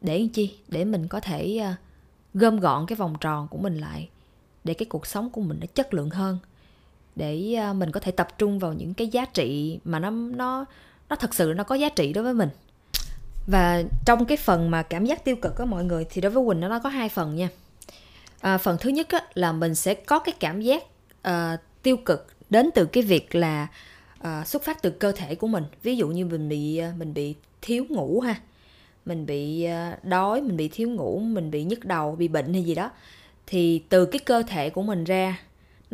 Để 0.00 0.28
chi? 0.32 0.56
Để 0.68 0.84
mình 0.84 1.08
có 1.08 1.20
thể 1.20 1.60
uh, 1.70 1.76
gom 2.34 2.60
gọn 2.60 2.86
cái 2.86 2.96
vòng 2.96 3.14
tròn 3.20 3.48
của 3.48 3.58
mình 3.58 3.78
lại 3.78 4.08
để 4.64 4.74
cái 4.74 4.86
cuộc 4.86 5.06
sống 5.06 5.30
của 5.30 5.40
mình 5.40 5.58
nó 5.60 5.66
chất 5.74 5.94
lượng 5.94 6.10
hơn 6.10 6.38
để 7.16 7.54
ờ, 7.54 7.72
mình 7.72 7.90
có 7.90 8.00
thể 8.00 8.12
tập 8.12 8.28
trung 8.38 8.58
vào 8.58 8.72
những 8.72 8.94
cái 8.94 9.08
giá 9.08 9.24
trị 9.24 9.78
mà 9.84 9.98
nó 9.98 10.10
nó 10.10 10.64
nó 11.08 11.16
thật 11.16 11.34
sự 11.34 11.52
nó 11.56 11.64
có 11.64 11.74
giá 11.74 11.88
trị 11.88 12.12
đối 12.12 12.24
với 12.24 12.34
mình. 12.34 12.48
Và 13.46 13.82
trong 14.06 14.24
cái 14.24 14.36
phần 14.36 14.70
mà 14.70 14.82
cảm 14.82 15.04
giác 15.04 15.24
tiêu 15.24 15.36
cực 15.36 15.56
của 15.56 15.64
mọi 15.64 15.84
người 15.84 16.06
thì 16.10 16.20
đối 16.20 16.32
với 16.32 16.44
quỳnh 16.46 16.60
nó 16.60 16.78
có 16.78 16.88
hai 16.88 17.08
phần 17.08 17.36
nha. 17.36 17.48
À, 18.40 18.58
phần 18.58 18.76
thứ 18.80 18.90
nhất 18.90 19.08
á, 19.08 19.20
là 19.34 19.52
mình 19.52 19.74
sẽ 19.74 19.94
có 19.94 20.18
cái 20.18 20.34
cảm 20.40 20.60
giác 20.60 20.82
uh, 21.28 21.60
tiêu 21.82 21.96
cực 21.96 22.26
đến 22.50 22.70
từ 22.74 22.86
cái 22.86 23.02
việc 23.02 23.34
là 23.34 23.66
uh, 24.20 24.46
xuất 24.46 24.62
phát 24.62 24.82
từ 24.82 24.90
cơ 24.90 25.12
thể 25.12 25.34
của 25.34 25.46
mình. 25.46 25.64
Ví 25.82 25.96
dụ 25.96 26.08
như 26.08 26.26
mình 26.26 26.48
bị 26.48 26.80
uh, 26.90 26.98
mình 26.98 27.14
bị 27.14 27.34
thiếu 27.62 27.84
ngủ 27.88 28.20
ha 28.20 28.36
mình 29.06 29.26
bị 29.26 29.66
uh, 29.66 30.04
đói 30.04 30.42
mình 30.42 30.56
bị 30.56 30.68
thiếu 30.68 30.90
ngủ 30.90 31.18
mình 31.18 31.50
bị 31.50 31.64
nhức 31.64 31.84
đầu 31.84 32.16
bị 32.16 32.28
bệnh 32.28 32.52
hay 32.52 32.62
gì 32.62 32.74
đó 32.74 32.90
thì 33.46 33.82
từ 33.88 34.06
cái 34.06 34.18
cơ 34.18 34.42
thể 34.42 34.70
của 34.70 34.82
mình 34.82 35.04
ra 35.04 35.38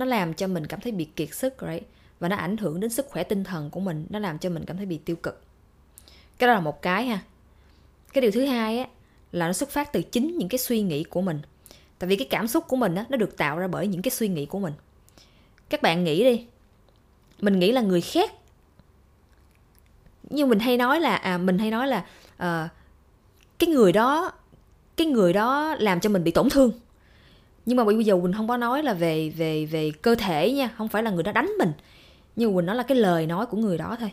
nó 0.00 0.06
làm 0.06 0.34
cho 0.34 0.46
mình 0.46 0.66
cảm 0.66 0.80
thấy 0.80 0.92
bị 0.92 1.04
kiệt 1.04 1.34
sức 1.34 1.54
right? 1.60 1.84
và 2.20 2.28
nó 2.28 2.36
ảnh 2.36 2.56
hưởng 2.56 2.80
đến 2.80 2.90
sức 2.90 3.06
khỏe 3.08 3.22
tinh 3.22 3.44
thần 3.44 3.70
của 3.70 3.80
mình. 3.80 4.06
Nó 4.10 4.18
làm 4.18 4.38
cho 4.38 4.50
mình 4.50 4.64
cảm 4.66 4.76
thấy 4.76 4.86
bị 4.86 4.98
tiêu 4.98 5.16
cực. 5.16 5.42
Cái 6.38 6.46
đó 6.46 6.54
là 6.54 6.60
một 6.60 6.82
cái 6.82 7.06
ha. 7.06 7.20
Cái 8.12 8.22
điều 8.22 8.30
thứ 8.30 8.44
hai 8.44 8.78
á 8.78 8.88
là 9.32 9.46
nó 9.46 9.52
xuất 9.52 9.70
phát 9.70 9.92
từ 9.92 10.02
chính 10.02 10.38
những 10.38 10.48
cái 10.48 10.58
suy 10.58 10.82
nghĩ 10.82 11.04
của 11.04 11.20
mình. 11.20 11.40
Tại 11.98 12.08
vì 12.08 12.16
cái 12.16 12.26
cảm 12.30 12.48
xúc 12.48 12.64
của 12.68 12.76
mình 12.76 12.94
á 12.94 13.04
nó 13.08 13.16
được 13.16 13.36
tạo 13.36 13.58
ra 13.58 13.68
bởi 13.68 13.86
những 13.86 14.02
cái 14.02 14.10
suy 14.10 14.28
nghĩ 14.28 14.46
của 14.46 14.58
mình. 14.58 14.72
Các 15.68 15.82
bạn 15.82 16.04
nghĩ 16.04 16.24
đi. 16.24 16.46
Mình 17.40 17.58
nghĩ 17.58 17.72
là 17.72 17.80
người 17.80 18.00
khác. 18.00 18.30
Nhưng 20.30 20.48
mình 20.48 20.58
hay 20.58 20.76
nói 20.76 21.00
là 21.00 21.16
à 21.16 21.38
mình 21.38 21.58
hay 21.58 21.70
nói 21.70 21.88
là 21.88 22.06
uh, 22.34 22.70
cái 23.58 23.68
người 23.68 23.92
đó 23.92 24.32
cái 24.96 25.06
người 25.06 25.32
đó 25.32 25.76
làm 25.78 26.00
cho 26.00 26.10
mình 26.10 26.24
bị 26.24 26.30
tổn 26.30 26.50
thương 26.50 26.72
nhưng 27.66 27.76
mà 27.76 27.84
bây 27.84 28.04
giờ 28.04 28.18
quỳnh 28.22 28.32
không 28.32 28.48
có 28.48 28.56
nói 28.56 28.82
là 28.82 28.94
về 28.94 29.30
về 29.30 29.66
về 29.66 29.92
cơ 30.02 30.14
thể 30.14 30.52
nha 30.52 30.70
không 30.76 30.88
phải 30.88 31.02
là 31.02 31.10
người 31.10 31.22
đó 31.22 31.32
đánh 31.32 31.52
mình. 31.58 31.72
Nhưng 32.36 32.54
quỳnh 32.54 32.66
nói 32.66 32.76
là 32.76 32.82
cái 32.82 32.98
lời 32.98 33.26
nói 33.26 33.46
của 33.46 33.56
người 33.56 33.78
đó 33.78 33.96
thôi. 34.00 34.12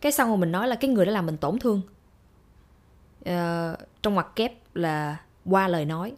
Cái 0.00 0.12
xong 0.12 0.28
rồi 0.28 0.38
mình 0.38 0.52
nói 0.52 0.68
là 0.68 0.76
cái 0.76 0.90
người 0.90 1.06
đó 1.06 1.12
làm 1.12 1.26
mình 1.26 1.36
tổn 1.36 1.58
thương. 1.58 1.80
Uh, 3.20 3.78
trong 4.02 4.14
mặt 4.14 4.26
kép 4.36 4.76
là 4.76 5.16
qua 5.44 5.68
lời 5.68 5.84
nói. 5.84 6.12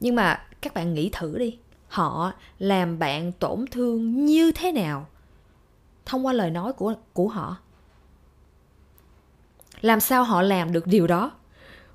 Nhưng 0.00 0.14
mà 0.14 0.46
các 0.60 0.74
bạn 0.74 0.94
nghĩ 0.94 1.10
thử 1.12 1.38
đi 1.38 1.58
họ 1.88 2.32
làm 2.58 2.98
bạn 2.98 3.32
tổn 3.32 3.64
thương 3.70 4.26
như 4.26 4.52
thế 4.52 4.72
nào 4.72 5.06
thông 6.06 6.26
qua 6.26 6.32
lời 6.32 6.50
nói 6.50 6.72
của 6.72 6.94
của 7.12 7.28
họ? 7.28 7.56
Làm 9.80 10.00
sao 10.00 10.24
họ 10.24 10.42
làm 10.42 10.72
được 10.72 10.86
điều 10.86 11.06
đó? 11.06 11.30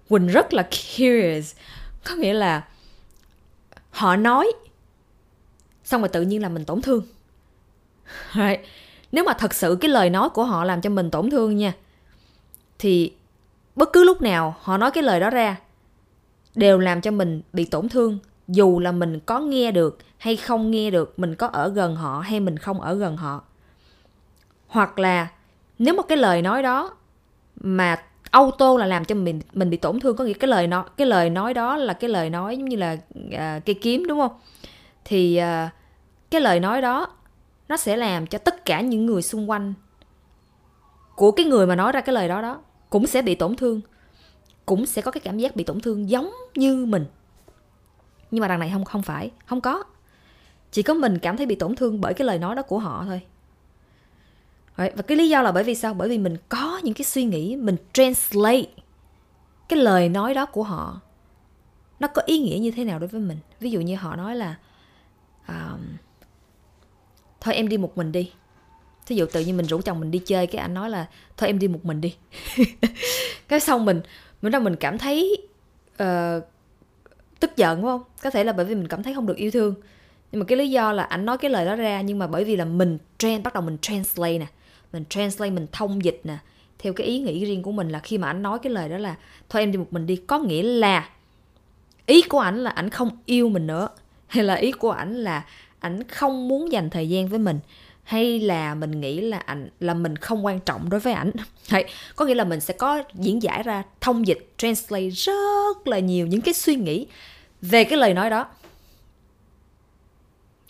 Quỳnh 0.09 0.27
rất 0.27 0.53
là 0.53 0.63
curious. 0.63 1.55
Có 2.05 2.15
nghĩa 2.15 2.33
là 2.33 2.67
họ 3.89 4.15
nói. 4.15 4.51
Xong 5.83 6.01
rồi 6.01 6.09
tự 6.09 6.21
nhiên 6.21 6.41
là 6.41 6.49
mình 6.49 6.65
tổn 6.65 6.81
thương. 6.81 7.03
Right. 8.33 8.59
nếu 9.11 9.23
mà 9.23 9.33
thật 9.33 9.53
sự 9.53 9.77
cái 9.81 9.89
lời 9.89 10.09
nói 10.09 10.29
của 10.29 10.43
họ 10.43 10.63
làm 10.63 10.81
cho 10.81 10.89
mình 10.89 11.11
tổn 11.11 11.29
thương 11.29 11.55
nha, 11.57 11.73
thì 12.79 13.13
bất 13.75 13.89
cứ 13.93 14.03
lúc 14.03 14.21
nào 14.21 14.55
họ 14.61 14.77
nói 14.77 14.91
cái 14.91 15.03
lời 15.03 15.19
đó 15.19 15.29
ra, 15.29 15.57
đều 16.55 16.79
làm 16.79 17.01
cho 17.01 17.11
mình 17.11 17.41
bị 17.53 17.65
tổn 17.65 17.89
thương, 17.89 18.19
dù 18.47 18.79
là 18.79 18.91
mình 18.91 19.19
có 19.19 19.39
nghe 19.39 19.71
được 19.71 19.97
hay 20.17 20.35
không 20.35 20.71
nghe 20.71 20.91
được 20.91 21.19
mình 21.19 21.35
có 21.35 21.47
ở 21.47 21.69
gần 21.69 21.95
họ 21.95 22.19
hay 22.19 22.39
mình 22.39 22.57
không 22.57 22.81
ở 22.81 22.93
gần 22.93 23.17
họ. 23.17 23.43
Hoặc 24.67 24.99
là 24.99 25.27
nếu 25.79 25.93
một 25.93 26.03
cái 26.03 26.17
lời 26.17 26.41
nói 26.41 26.63
đó 26.63 26.95
mà 27.55 28.03
auto 28.31 28.77
là 28.77 28.85
làm 28.85 29.05
cho 29.05 29.15
mình 29.15 29.41
mình 29.53 29.69
bị 29.69 29.77
tổn 29.77 29.99
thương 29.99 30.15
có 30.15 30.23
nghĩa 30.23 30.33
cái 30.33 30.47
lời 30.47 30.67
nói 30.67 30.83
cái 30.97 31.07
lời 31.07 31.29
nói 31.29 31.53
đó 31.53 31.77
là 31.77 31.93
cái 31.93 32.09
lời 32.09 32.29
nói 32.29 32.57
giống 32.57 32.69
như 32.69 32.77
là 32.77 32.97
uh, 33.27 33.65
cây 33.65 33.75
kiếm 33.81 34.07
đúng 34.07 34.19
không? 34.19 34.31
Thì 35.05 35.41
uh, 35.41 35.69
cái 36.31 36.41
lời 36.41 36.59
nói 36.59 36.81
đó 36.81 37.07
nó 37.69 37.77
sẽ 37.77 37.97
làm 37.97 38.27
cho 38.27 38.37
tất 38.37 38.65
cả 38.65 38.81
những 38.81 39.05
người 39.05 39.21
xung 39.21 39.49
quanh 39.49 39.73
của 41.15 41.31
cái 41.31 41.45
người 41.45 41.67
mà 41.67 41.75
nói 41.75 41.91
ra 41.91 42.01
cái 42.01 42.15
lời 42.15 42.27
đó 42.27 42.41
đó 42.41 42.61
cũng 42.89 43.07
sẽ 43.07 43.21
bị 43.21 43.35
tổn 43.35 43.55
thương 43.55 43.81
cũng 44.69 44.85
sẽ 44.85 45.01
có 45.01 45.11
cái 45.11 45.21
cảm 45.21 45.37
giác 45.37 45.55
bị 45.55 45.63
tổn 45.63 45.79
thương 45.79 46.09
giống 46.09 46.31
như 46.55 46.85
mình. 46.85 47.05
Nhưng 48.31 48.41
mà 48.41 48.47
đằng 48.47 48.59
này 48.59 48.69
không 48.73 48.85
không 48.85 49.01
phải 49.01 49.31
không 49.45 49.61
có. 49.61 49.83
Chỉ 50.71 50.83
có 50.83 50.93
mình 50.93 51.19
cảm 51.19 51.37
thấy 51.37 51.45
bị 51.45 51.55
tổn 51.55 51.75
thương 51.75 52.01
bởi 52.01 52.13
cái 52.13 52.27
lời 52.27 52.39
nói 52.39 52.55
đó 52.55 52.61
của 52.61 52.79
họ 52.79 53.03
thôi. 53.07 53.21
Right. 54.79 54.95
Và 54.95 55.01
cái 55.01 55.17
lý 55.17 55.29
do 55.29 55.41
là 55.41 55.51
bởi 55.51 55.63
vì 55.63 55.75
sao? 55.75 55.93
Bởi 55.93 56.09
vì 56.09 56.17
mình 56.17 56.37
có 56.49 56.81
những 56.83 56.93
cái 56.93 57.05
suy 57.05 57.23
nghĩ, 57.23 57.55
mình 57.55 57.75
translate 57.93 58.65
cái 59.69 59.79
lời 59.79 60.09
nói 60.09 60.33
đó 60.33 60.45
của 60.45 60.63
họ 60.63 61.01
nó 61.99 62.07
có 62.07 62.21
ý 62.25 62.39
nghĩa 62.39 62.57
như 62.57 62.71
thế 62.71 62.83
nào 62.83 62.99
đối 62.99 63.07
với 63.07 63.21
mình. 63.21 63.37
Ví 63.59 63.71
dụ 63.71 63.81
như 63.81 63.95
họ 63.95 64.15
nói 64.15 64.35
là 64.35 64.55
um, 65.47 65.79
thôi 67.41 67.55
em 67.55 67.67
đi 67.67 67.77
một 67.77 67.97
mình 67.97 68.11
đi. 68.11 68.31
Thí 69.05 69.15
dụ 69.15 69.25
tự 69.25 69.41
nhiên 69.41 69.57
mình 69.57 69.65
rủ 69.65 69.81
chồng 69.81 69.99
mình 69.99 70.11
đi 70.11 70.19
chơi 70.25 70.47
cái 70.47 70.61
anh 70.61 70.73
nói 70.73 70.89
là 70.89 71.05
thôi 71.37 71.49
em 71.49 71.59
đi 71.59 71.67
một 71.67 71.85
mình 71.85 72.01
đi. 72.01 72.15
cái 73.47 73.59
xong 73.59 73.85
mình 73.85 74.01
mình 74.41 74.51
đâu 74.51 74.61
mình 74.61 74.75
cảm 74.75 74.97
thấy 74.97 75.47
uh, 76.03 76.43
tức 77.39 77.57
giận 77.57 77.81
đúng 77.81 77.85
không? 77.85 78.03
Có 78.23 78.29
thể 78.29 78.43
là 78.43 78.53
bởi 78.53 78.65
vì 78.65 78.75
mình 78.75 78.87
cảm 78.87 79.03
thấy 79.03 79.13
không 79.13 79.27
được 79.27 79.37
yêu 79.37 79.51
thương. 79.51 79.75
Nhưng 80.31 80.39
mà 80.39 80.45
cái 80.45 80.57
lý 80.57 80.69
do 80.69 80.91
là 80.91 81.03
anh 81.03 81.25
nói 81.25 81.37
cái 81.37 81.51
lời 81.51 81.65
đó 81.65 81.75
ra 81.75 82.01
nhưng 82.01 82.19
mà 82.19 82.27
bởi 82.27 82.43
vì 82.43 82.55
là 82.55 82.65
mình 82.65 82.97
trend 83.17 83.43
bắt 83.43 83.53
đầu 83.53 83.63
mình 83.63 83.77
translate 83.81 84.37
nè 84.37 84.47
mình 84.93 85.03
translate, 85.09 85.51
mình 85.51 85.67
thông 85.71 86.05
dịch 86.05 86.21
nè. 86.23 86.37
Theo 86.79 86.93
cái 86.93 87.07
ý 87.07 87.19
nghĩ 87.19 87.45
riêng 87.45 87.63
của 87.63 87.71
mình 87.71 87.89
là 87.89 87.99
khi 87.99 88.17
mà 88.17 88.27
anh 88.27 88.41
nói 88.41 88.59
cái 88.59 88.73
lời 88.73 88.89
đó 88.89 88.97
là, 88.97 89.15
thôi 89.49 89.61
em 89.61 89.71
đi 89.71 89.77
một 89.77 89.87
mình 89.91 90.05
đi. 90.05 90.15
Có 90.15 90.39
nghĩa 90.39 90.63
là 90.63 91.09
ý 92.05 92.21
của 92.21 92.39
ảnh 92.39 92.63
là 92.63 92.69
ảnh 92.69 92.89
không 92.89 93.17
yêu 93.25 93.49
mình 93.49 93.67
nữa. 93.67 93.89
Hay 94.27 94.43
là 94.43 94.55
ý 94.55 94.71
của 94.71 94.91
ảnh 94.91 95.15
là 95.15 95.45
ảnh 95.79 96.03
không 96.07 96.47
muốn 96.47 96.71
dành 96.71 96.89
thời 96.89 97.09
gian 97.09 97.27
với 97.27 97.39
mình. 97.39 97.59
Hay 98.03 98.39
là 98.39 98.75
mình 98.75 99.01
nghĩ 99.01 99.21
là 99.21 99.37
ảnh, 99.37 99.69
là 99.79 99.93
mình 99.93 100.15
không 100.15 100.45
quan 100.45 100.59
trọng 100.59 100.89
đối 100.89 100.99
với 100.99 101.13
ảnh. 101.13 101.31
Hay 101.69 101.85
có 102.15 102.25
nghĩa 102.25 102.35
là 102.35 102.43
mình 102.43 102.59
sẽ 102.59 102.73
có 102.73 103.03
diễn 103.13 103.43
giải 103.43 103.63
ra, 103.63 103.83
thông 104.01 104.27
dịch, 104.27 104.53
translate 104.57 105.09
rất 105.09 105.87
là 105.87 105.99
nhiều 105.99 106.27
những 106.27 106.41
cái 106.41 106.53
suy 106.53 106.75
nghĩ 106.75 107.07
về 107.61 107.83
cái 107.83 107.99
lời 107.99 108.13
nói 108.13 108.29
đó. 108.29 108.47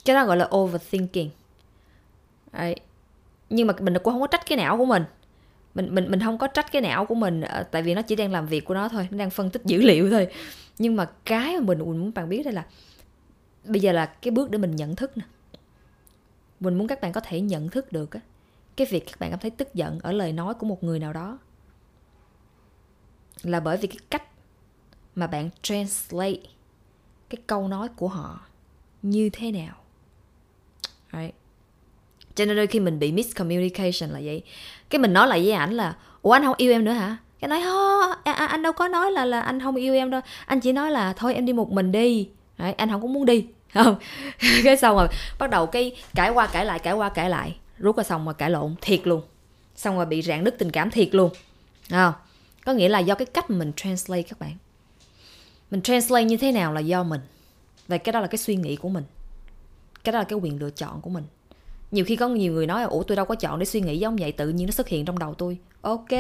Cái 0.05 0.15
đó 0.15 0.25
gọi 0.25 0.37
là 0.37 0.49
overthinking. 0.55 1.29
Đấy 2.51 2.75
nhưng 3.49 3.67
mà 3.67 3.73
mình 3.79 3.93
cũng 4.03 4.13
không 4.13 4.21
có 4.21 4.27
trách 4.27 4.45
cái 4.45 4.57
não 4.57 4.77
của 4.77 4.85
mình. 4.85 5.03
Mình 5.75 5.95
mình 5.95 6.11
mình 6.11 6.19
không 6.19 6.37
có 6.37 6.47
trách 6.47 6.71
cái 6.71 6.81
não 6.81 7.05
của 7.05 7.15
mình 7.15 7.41
ờ, 7.41 7.63
tại 7.63 7.81
vì 7.81 7.93
nó 7.93 8.01
chỉ 8.01 8.15
đang 8.15 8.31
làm 8.31 8.45
việc 8.47 8.65
của 8.65 8.73
nó 8.73 8.89
thôi 8.89 9.07
nó 9.11 9.17
đang 9.17 9.29
phân 9.29 9.49
tích 9.49 9.61
dữ 9.65 9.81
liệu 9.81 10.09
thôi. 10.09 10.27
Nhưng 10.77 10.95
mà 10.95 11.09
cái 11.25 11.53
mà 11.55 11.59
mình, 11.59 11.79
mình 11.79 11.97
muốn 11.97 12.11
bạn 12.15 12.29
biết 12.29 12.43
đây 12.43 12.53
là 12.53 12.65
bây 13.65 13.81
giờ 13.81 13.91
là 13.91 14.05
cái 14.05 14.31
bước 14.31 14.51
để 14.51 14.57
mình 14.57 14.75
nhận 14.75 14.95
thức 14.95 15.17
nè. 15.17 15.23
Mình 16.59 16.75
muốn 16.75 16.87
các 16.87 17.01
bạn 17.01 17.11
có 17.11 17.21
thể 17.21 17.41
nhận 17.41 17.69
thức 17.69 17.91
được 17.91 18.11
á 18.11 18.19
cái 18.79 18.87
việc 18.91 19.05
các 19.05 19.19
bạn 19.19 19.29
cảm 19.29 19.39
thấy 19.39 19.51
tức 19.51 19.73
giận 19.73 19.99
ở 19.99 20.11
lời 20.11 20.33
nói 20.33 20.53
của 20.53 20.65
một 20.65 20.83
người 20.83 20.99
nào 20.99 21.13
đó. 21.13 21.39
Là 23.43 23.59
bởi 23.59 23.77
vì 23.77 23.87
cái 23.87 23.97
cách 24.09 24.23
mà 25.15 25.27
bạn 25.27 25.49
translate 25.61 26.39
cái 27.29 27.41
câu 27.47 27.67
nói 27.67 27.89
của 27.95 28.07
họ 28.07 28.41
như 29.01 29.29
thế 29.33 29.51
nào. 29.51 29.75
Right? 31.13 31.35
Cho 32.35 32.45
nên 32.45 32.55
đôi 32.55 32.67
khi 32.67 32.79
mình 32.79 32.99
bị 32.99 33.11
miscommunication 33.11 34.09
là 34.09 34.19
vậy. 34.23 34.41
Cái 34.89 34.99
mình 34.99 35.13
nói 35.13 35.27
lại 35.27 35.39
với 35.39 35.51
ảnh 35.51 35.73
là 35.73 35.95
ủa 36.21 36.31
anh 36.31 36.43
không 36.43 36.55
yêu 36.57 36.71
em 36.71 36.85
nữa 36.85 36.91
hả? 36.91 37.17
Cái 37.39 37.49
nói 37.49 37.61
à, 38.23 38.33
à, 38.33 38.45
anh 38.45 38.63
đâu 38.63 38.73
có 38.73 38.87
nói 38.87 39.11
là 39.11 39.25
là 39.25 39.41
anh 39.41 39.59
không 39.59 39.75
yêu 39.75 39.93
em 39.93 40.09
đâu. 40.09 40.21
Anh 40.45 40.59
chỉ 40.59 40.71
nói 40.71 40.91
là 40.91 41.13
thôi 41.13 41.33
em 41.33 41.45
đi 41.45 41.53
một 41.53 41.71
mình 41.71 41.91
đi. 41.91 42.29
Đấy, 42.57 42.73
anh 42.73 42.89
không 42.89 43.01
có 43.01 43.07
muốn 43.07 43.25
đi. 43.25 43.45
Không. 43.73 43.95
Cái 44.63 44.77
xong 44.77 44.95
rồi 44.95 45.07
bắt 45.39 45.49
đầu 45.49 45.67
cái 45.67 45.95
cãi 46.15 46.29
qua 46.29 46.47
cãi 46.47 46.65
lại 46.65 46.79
cãi 46.79 46.93
qua 46.93 47.09
cãi 47.09 47.29
lại. 47.29 47.55
Rút 47.77 47.97
ra 47.97 48.03
xong 48.03 48.25
mà 48.25 48.33
cãi 48.33 48.49
lộn 48.49 48.75
thiệt 48.81 49.07
luôn. 49.07 49.21
Xong 49.75 49.95
rồi 49.95 50.05
bị 50.05 50.21
rạn 50.21 50.43
nứt 50.43 50.59
tình 50.59 50.71
cảm 50.71 50.91
thiệt 50.91 51.15
luôn. 51.15 51.29
Không? 51.89 52.13
Có 52.65 52.73
nghĩa 52.73 52.89
là 52.89 52.99
do 52.99 53.15
cái 53.15 53.25
cách 53.25 53.49
mình 53.49 53.71
translate 53.75 54.21
các 54.21 54.39
bạn. 54.39 54.57
Mình 55.71 55.81
translate 55.81 56.25
như 56.25 56.37
thế 56.37 56.51
nào 56.51 56.73
là 56.73 56.79
do 56.79 57.03
mình. 57.03 57.21
Và 57.87 57.97
cái 57.97 58.13
đó 58.13 58.19
là 58.19 58.27
cái 58.27 58.37
suy 58.37 58.55
nghĩ 58.55 58.75
của 58.75 58.89
mình. 58.89 59.03
Cái 60.03 60.13
đó 60.13 60.19
là 60.19 60.25
cái 60.25 60.39
quyền 60.39 60.59
lựa 60.59 60.69
chọn 60.69 61.01
của 61.01 61.09
mình 61.09 61.23
nhiều 61.91 62.05
khi 62.05 62.15
có 62.15 62.27
nhiều 62.27 62.53
người 62.53 62.67
nói 62.67 62.81
là 62.81 62.87
ủa 62.87 63.03
tôi 63.03 63.15
đâu 63.15 63.25
có 63.25 63.35
chọn 63.35 63.59
để 63.59 63.65
suy 63.65 63.81
nghĩ 63.81 63.97
giống 63.97 64.15
vậy 64.15 64.31
tự 64.31 64.49
nhiên 64.49 64.67
nó 64.67 64.71
xuất 64.71 64.87
hiện 64.87 65.05
trong 65.05 65.19
đầu 65.19 65.33
tôi. 65.33 65.57
Ok 65.81 66.11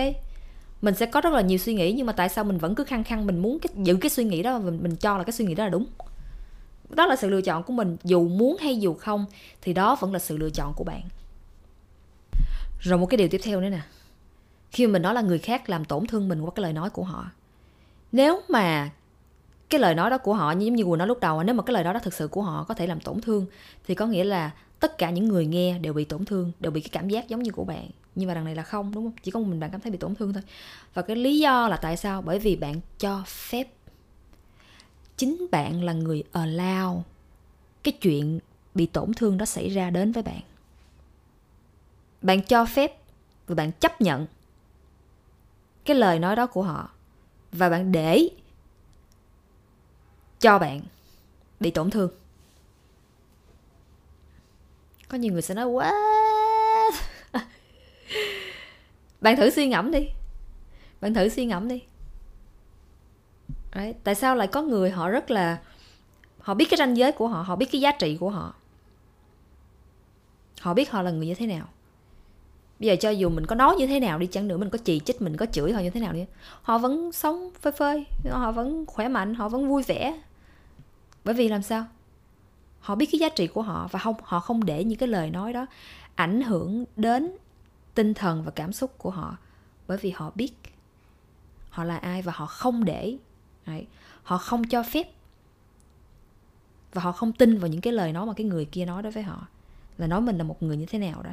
mình 0.81 0.95
sẽ 0.95 1.05
có 1.05 1.21
rất 1.21 1.33
là 1.33 1.41
nhiều 1.41 1.57
suy 1.57 1.73
nghĩ 1.73 1.91
nhưng 1.91 2.05
mà 2.05 2.13
tại 2.13 2.29
sao 2.29 2.43
mình 2.43 2.57
vẫn 2.57 2.75
cứ 2.75 2.83
khăng 2.83 3.03
khăng 3.03 3.27
mình 3.27 3.39
muốn 3.39 3.59
cái, 3.59 3.73
giữ 3.83 3.95
cái 4.01 4.09
suy 4.09 4.23
nghĩ 4.23 4.43
đó 4.43 4.59
mình 4.59 4.79
mình 4.83 4.95
cho 4.95 5.17
là 5.17 5.23
cái 5.23 5.33
suy 5.33 5.45
nghĩ 5.45 5.55
đó 5.55 5.63
là 5.63 5.69
đúng? 5.69 5.85
Đó 6.89 7.05
là 7.05 7.15
sự 7.15 7.29
lựa 7.29 7.41
chọn 7.41 7.63
của 7.63 7.73
mình 7.73 7.97
dù 8.03 8.27
muốn 8.27 8.57
hay 8.59 8.77
dù 8.77 8.93
không 8.93 9.25
thì 9.61 9.73
đó 9.73 9.97
vẫn 9.99 10.13
là 10.13 10.19
sự 10.19 10.37
lựa 10.37 10.49
chọn 10.49 10.73
của 10.73 10.83
bạn. 10.83 11.01
Rồi 12.79 12.99
một 12.99 13.05
cái 13.05 13.17
điều 13.17 13.27
tiếp 13.27 13.41
theo 13.43 13.61
nữa 13.61 13.69
nè. 13.69 13.81
Khi 14.71 14.87
mình 14.87 15.01
nói 15.01 15.13
là 15.13 15.21
người 15.21 15.39
khác 15.39 15.69
làm 15.69 15.85
tổn 15.85 16.07
thương 16.07 16.29
mình 16.29 16.41
qua 16.41 16.51
cái 16.55 16.63
lời 16.63 16.73
nói 16.73 16.89
của 16.89 17.03
họ. 17.03 17.31
Nếu 18.11 18.41
mà 18.49 18.89
cái 19.69 19.81
lời 19.81 19.95
nói 19.95 20.09
đó 20.09 20.17
của 20.17 20.33
họ 20.33 20.51
như 20.51 20.65
giống 20.65 20.75
như 20.75 20.85
vừa 20.85 20.97
nói 20.97 21.07
lúc 21.07 21.19
đầu 21.19 21.43
nếu 21.43 21.55
mà 21.55 21.63
cái 21.63 21.73
lời 21.73 21.83
nói 21.83 21.93
đó 21.93 21.99
thực 22.03 22.13
sự 22.13 22.27
của 22.27 22.41
họ 22.41 22.65
có 22.67 22.73
thể 22.73 22.87
làm 22.87 22.99
tổn 22.99 23.21
thương 23.21 23.45
thì 23.87 23.95
có 23.95 24.05
nghĩa 24.05 24.23
là 24.23 24.51
tất 24.79 24.97
cả 24.97 25.09
những 25.09 25.27
người 25.27 25.45
nghe 25.45 25.79
đều 25.79 25.93
bị 25.93 26.05
tổn 26.05 26.25
thương, 26.25 26.51
đều 26.59 26.71
bị 26.71 26.81
cái 26.81 26.89
cảm 26.91 27.09
giác 27.09 27.27
giống 27.27 27.43
như 27.43 27.51
của 27.51 27.63
bạn. 27.63 27.89
Nhưng 28.15 28.27
mà 28.27 28.33
đằng 28.33 28.45
này 28.45 28.55
là 28.55 28.63
không, 28.63 28.91
đúng 28.93 29.05
không? 29.05 29.13
Chỉ 29.23 29.31
có 29.31 29.39
mình 29.39 29.59
bạn 29.59 29.71
cảm 29.71 29.81
thấy 29.81 29.91
bị 29.91 29.97
tổn 29.97 30.15
thương 30.15 30.33
thôi. 30.33 30.43
Và 30.93 31.01
cái 31.01 31.15
lý 31.15 31.39
do 31.39 31.67
là 31.67 31.77
tại 31.77 31.97
sao? 31.97 32.21
Bởi 32.21 32.39
vì 32.39 32.55
bạn 32.55 32.79
cho 32.97 33.23
phép 33.27 33.67
chính 35.17 35.47
bạn 35.51 35.83
là 35.83 35.93
người 35.93 36.23
allow 36.33 37.01
cái 37.83 37.91
chuyện 37.91 38.39
bị 38.75 38.85
tổn 38.85 39.13
thương 39.13 39.37
đó 39.37 39.45
xảy 39.45 39.69
ra 39.69 39.89
đến 39.89 40.11
với 40.11 40.23
bạn. 40.23 40.41
Bạn 42.21 42.41
cho 42.41 42.65
phép 42.65 42.97
và 43.47 43.55
bạn 43.55 43.71
chấp 43.71 44.01
nhận 44.01 44.27
cái 45.85 45.97
lời 45.97 46.19
nói 46.19 46.35
đó 46.35 46.47
của 46.47 46.63
họ. 46.63 46.89
Và 47.51 47.69
bạn 47.69 47.91
để 47.91 48.29
cho 50.39 50.59
bạn 50.59 50.81
bị 51.59 51.71
tổn 51.71 51.89
thương 51.89 52.11
có 55.09 55.17
nhiều 55.17 55.33
người 55.33 55.41
sẽ 55.41 55.53
nói 55.53 55.65
quá 55.65 55.93
bạn 59.21 59.37
thử 59.37 59.49
suy 59.49 59.67
ngẫm 59.67 59.91
đi. 59.91 60.07
Bạn 61.01 61.13
thử 61.13 61.29
suy 61.29 61.45
ngẫm 61.45 61.67
đi. 61.67 61.81
Đấy. 63.75 63.95
tại 64.03 64.15
sao 64.15 64.35
lại 64.35 64.47
có 64.47 64.61
người 64.61 64.89
họ 64.89 65.09
rất 65.09 65.31
là, 65.31 65.57
họ 66.39 66.53
biết 66.53 66.65
cái 66.69 66.77
ranh 66.77 66.97
giới 66.97 67.11
của 67.11 67.27
họ 67.27 67.41
họ 67.41 67.55
biết 67.55 67.71
cái 67.71 67.81
giá 67.81 67.91
trị 67.91 68.17
của 68.19 68.29
họ? 68.29 68.53
Họ 70.61 70.73
biết 70.73 70.91
họ 70.91 71.01
là 71.01 71.11
người 71.11 71.27
như 71.27 71.35
thế 71.35 71.45
nào? 71.45 71.67
Bây 72.79 72.87
giờ 72.87 72.95
cho 72.99 73.09
dù 73.09 73.29
mình 73.29 73.45
có 73.45 73.55
nói 73.55 73.75
như 73.75 73.87
thế 73.87 73.99
nào 73.99 74.19
đi, 74.19 74.27
chăng 74.27 74.47
nữa 74.47 74.57
mình 74.57 74.69
có 74.69 74.77
chỉ 74.77 74.99
trích, 74.99 75.21
mình 75.21 75.37
có 75.37 75.45
chửi 75.45 75.71
họ 75.71 75.79
như 75.79 75.89
thế 75.89 75.99
nào 75.99 76.13
đi, 76.13 76.25
họ 76.61 76.77
vẫn 76.77 77.11
sống 77.11 77.51
phơi 77.61 77.73
phơi, 77.73 78.05
họ 78.29 78.51
vẫn 78.51 78.85
khỏe 78.85 79.07
mạnh, 79.07 79.33
họ 79.35 79.49
vẫn 79.49 79.69
vui 79.69 79.83
vẻ. 79.83 80.21
Bởi 81.23 81.35
vì 81.35 81.47
làm 81.47 81.61
sao? 81.61 81.85
Họ 82.89 82.95
biết 82.95 83.09
cái 83.11 83.19
giá 83.19 83.29
trị 83.29 83.47
của 83.47 83.61
họ 83.61 83.87
và 83.91 83.99
không, 83.99 84.15
họ 84.23 84.39
không 84.39 84.65
để 84.65 84.83
những 84.83 84.97
cái 84.97 85.09
lời 85.09 85.29
nói 85.29 85.53
đó 85.53 85.65
ảnh 86.15 86.41
hưởng 86.41 86.85
đến 86.95 87.31
tinh 87.95 88.13
thần 88.13 88.43
và 88.43 88.51
cảm 88.51 88.73
xúc 88.73 88.97
của 88.97 89.09
họ. 89.09 89.37
Bởi 89.87 89.97
vì 89.97 90.11
họ 90.11 90.31
biết 90.35 90.53
họ 91.69 91.83
là 91.83 91.97
ai 91.97 92.21
và 92.21 92.31
họ 92.35 92.45
không 92.45 92.85
để, 92.85 93.17
Đấy. 93.65 93.85
họ 94.23 94.37
không 94.37 94.63
cho 94.63 94.83
phép 94.83 95.11
và 96.93 97.01
họ 97.01 97.11
không 97.11 97.31
tin 97.31 97.57
vào 97.57 97.67
những 97.67 97.81
cái 97.81 97.93
lời 97.93 98.13
nói 98.13 98.25
mà 98.25 98.33
cái 98.33 98.45
người 98.45 98.65
kia 98.65 98.85
nói 98.85 99.03
đối 99.03 99.11
với 99.11 99.23
họ. 99.23 99.47
Là 99.97 100.07
nói 100.07 100.21
mình 100.21 100.37
là 100.37 100.43
một 100.43 100.63
người 100.63 100.77
như 100.77 100.85
thế 100.85 100.99
nào 100.99 101.23
đó. 101.23 101.31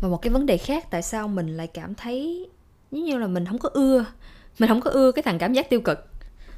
Và 0.00 0.08
một 0.08 0.22
cái 0.22 0.32
vấn 0.32 0.46
đề 0.46 0.58
khác, 0.58 0.90
tại 0.90 1.02
sao 1.02 1.28
mình 1.28 1.56
lại 1.56 1.66
cảm 1.66 1.94
thấy 1.94 2.48
giống 2.90 3.04
như 3.04 3.18
là 3.18 3.26
mình 3.26 3.46
không 3.46 3.58
có 3.58 3.68
ưa, 3.72 4.04
mình 4.58 4.68
không 4.68 4.80
có 4.80 4.90
ưa 4.90 5.12
cái 5.12 5.22
thằng 5.22 5.38
cảm 5.38 5.52
giác 5.52 5.70
tiêu 5.70 5.80
cực. 5.80 6.08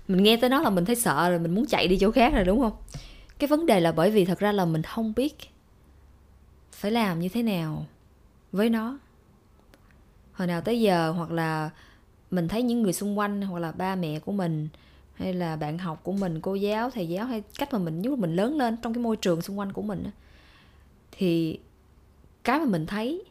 Mình 0.08 0.22
nghe 0.22 0.36
tới 0.36 0.50
nó 0.50 0.60
là 0.60 0.70
mình 0.70 0.84
thấy 0.84 0.96
sợ 0.96 1.30
rồi 1.30 1.38
mình 1.38 1.54
muốn 1.54 1.66
chạy 1.66 1.88
đi 1.88 1.98
chỗ 2.00 2.10
khác 2.10 2.32
rồi, 2.34 2.44
đúng 2.44 2.60
không? 2.60 2.72
Cái 3.38 3.48
vấn 3.48 3.66
đề 3.66 3.80
là 3.80 3.92
bởi 3.92 4.10
vì 4.10 4.24
thật 4.24 4.38
ra 4.38 4.52
là 4.52 4.64
mình 4.64 4.82
không 4.82 5.12
biết 5.16 5.36
phải 6.72 6.90
làm 6.90 7.20
như 7.20 7.28
thế 7.28 7.42
nào 7.42 7.86
với 8.52 8.70
nó 8.70 8.98
hồi 10.32 10.48
nào 10.48 10.60
tới 10.60 10.80
giờ 10.80 11.10
hoặc 11.10 11.30
là 11.30 11.70
mình 12.30 12.48
thấy 12.48 12.62
những 12.62 12.82
người 12.82 12.92
xung 12.92 13.18
quanh 13.18 13.42
hoặc 13.42 13.58
là 13.58 13.72
ba 13.72 13.96
mẹ 13.96 14.20
của 14.20 14.32
mình 14.32 14.68
hay 15.14 15.34
là 15.34 15.56
bạn 15.56 15.78
học 15.78 16.00
của 16.02 16.12
mình, 16.12 16.40
cô 16.40 16.54
giáo, 16.54 16.90
thầy 16.90 17.08
giáo 17.08 17.26
hay 17.26 17.42
cách 17.58 17.72
mà 17.72 17.78
mình, 17.78 18.02
lúc 18.02 18.18
mình 18.18 18.36
lớn 18.36 18.56
lên 18.56 18.76
trong 18.76 18.94
cái 18.94 19.02
môi 19.02 19.16
trường 19.16 19.42
xung 19.42 19.58
quanh 19.58 19.72
của 19.72 19.82
mình 19.82 20.04
thì 21.12 21.60
cái 22.44 22.58
mà 22.58 22.64
mình 22.64 22.86
thấy, 22.86 23.24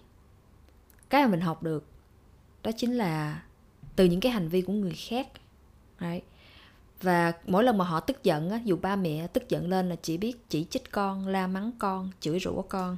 cái 1.10 1.24
mà 1.24 1.32
mình 1.32 1.42
học 1.42 1.64
được 1.64 1.86
đó 2.64 2.72
chính 2.78 2.98
là 2.98 3.42
từ 3.96 4.06
những 4.06 4.20
cái 4.20 4.32
hành 4.32 4.48
vi 4.48 4.62
của 4.62 4.74
người 4.74 4.94
khác 4.94 5.28
right? 6.00 6.24
Và 7.04 7.34
mỗi 7.48 7.64
lần 7.64 7.78
mà 7.78 7.86
họ 7.86 8.00
tức 8.00 8.24
giận 8.24 8.50
á, 8.50 8.62
dù 8.64 8.78
ba 8.82 8.96
mẹ 8.96 9.28
tức 9.28 9.50
giận 9.50 9.70
lên 9.70 9.90
là 9.90 9.96
chỉ 10.02 10.18
biết 10.18 10.50
chỉ 10.50 10.66
trích 10.70 10.92
con, 10.92 11.28
la 11.28 11.48
mắng 11.48 11.72
con, 11.80 12.10
chửi 12.20 12.40
rủa 12.40 12.62
con 12.62 12.98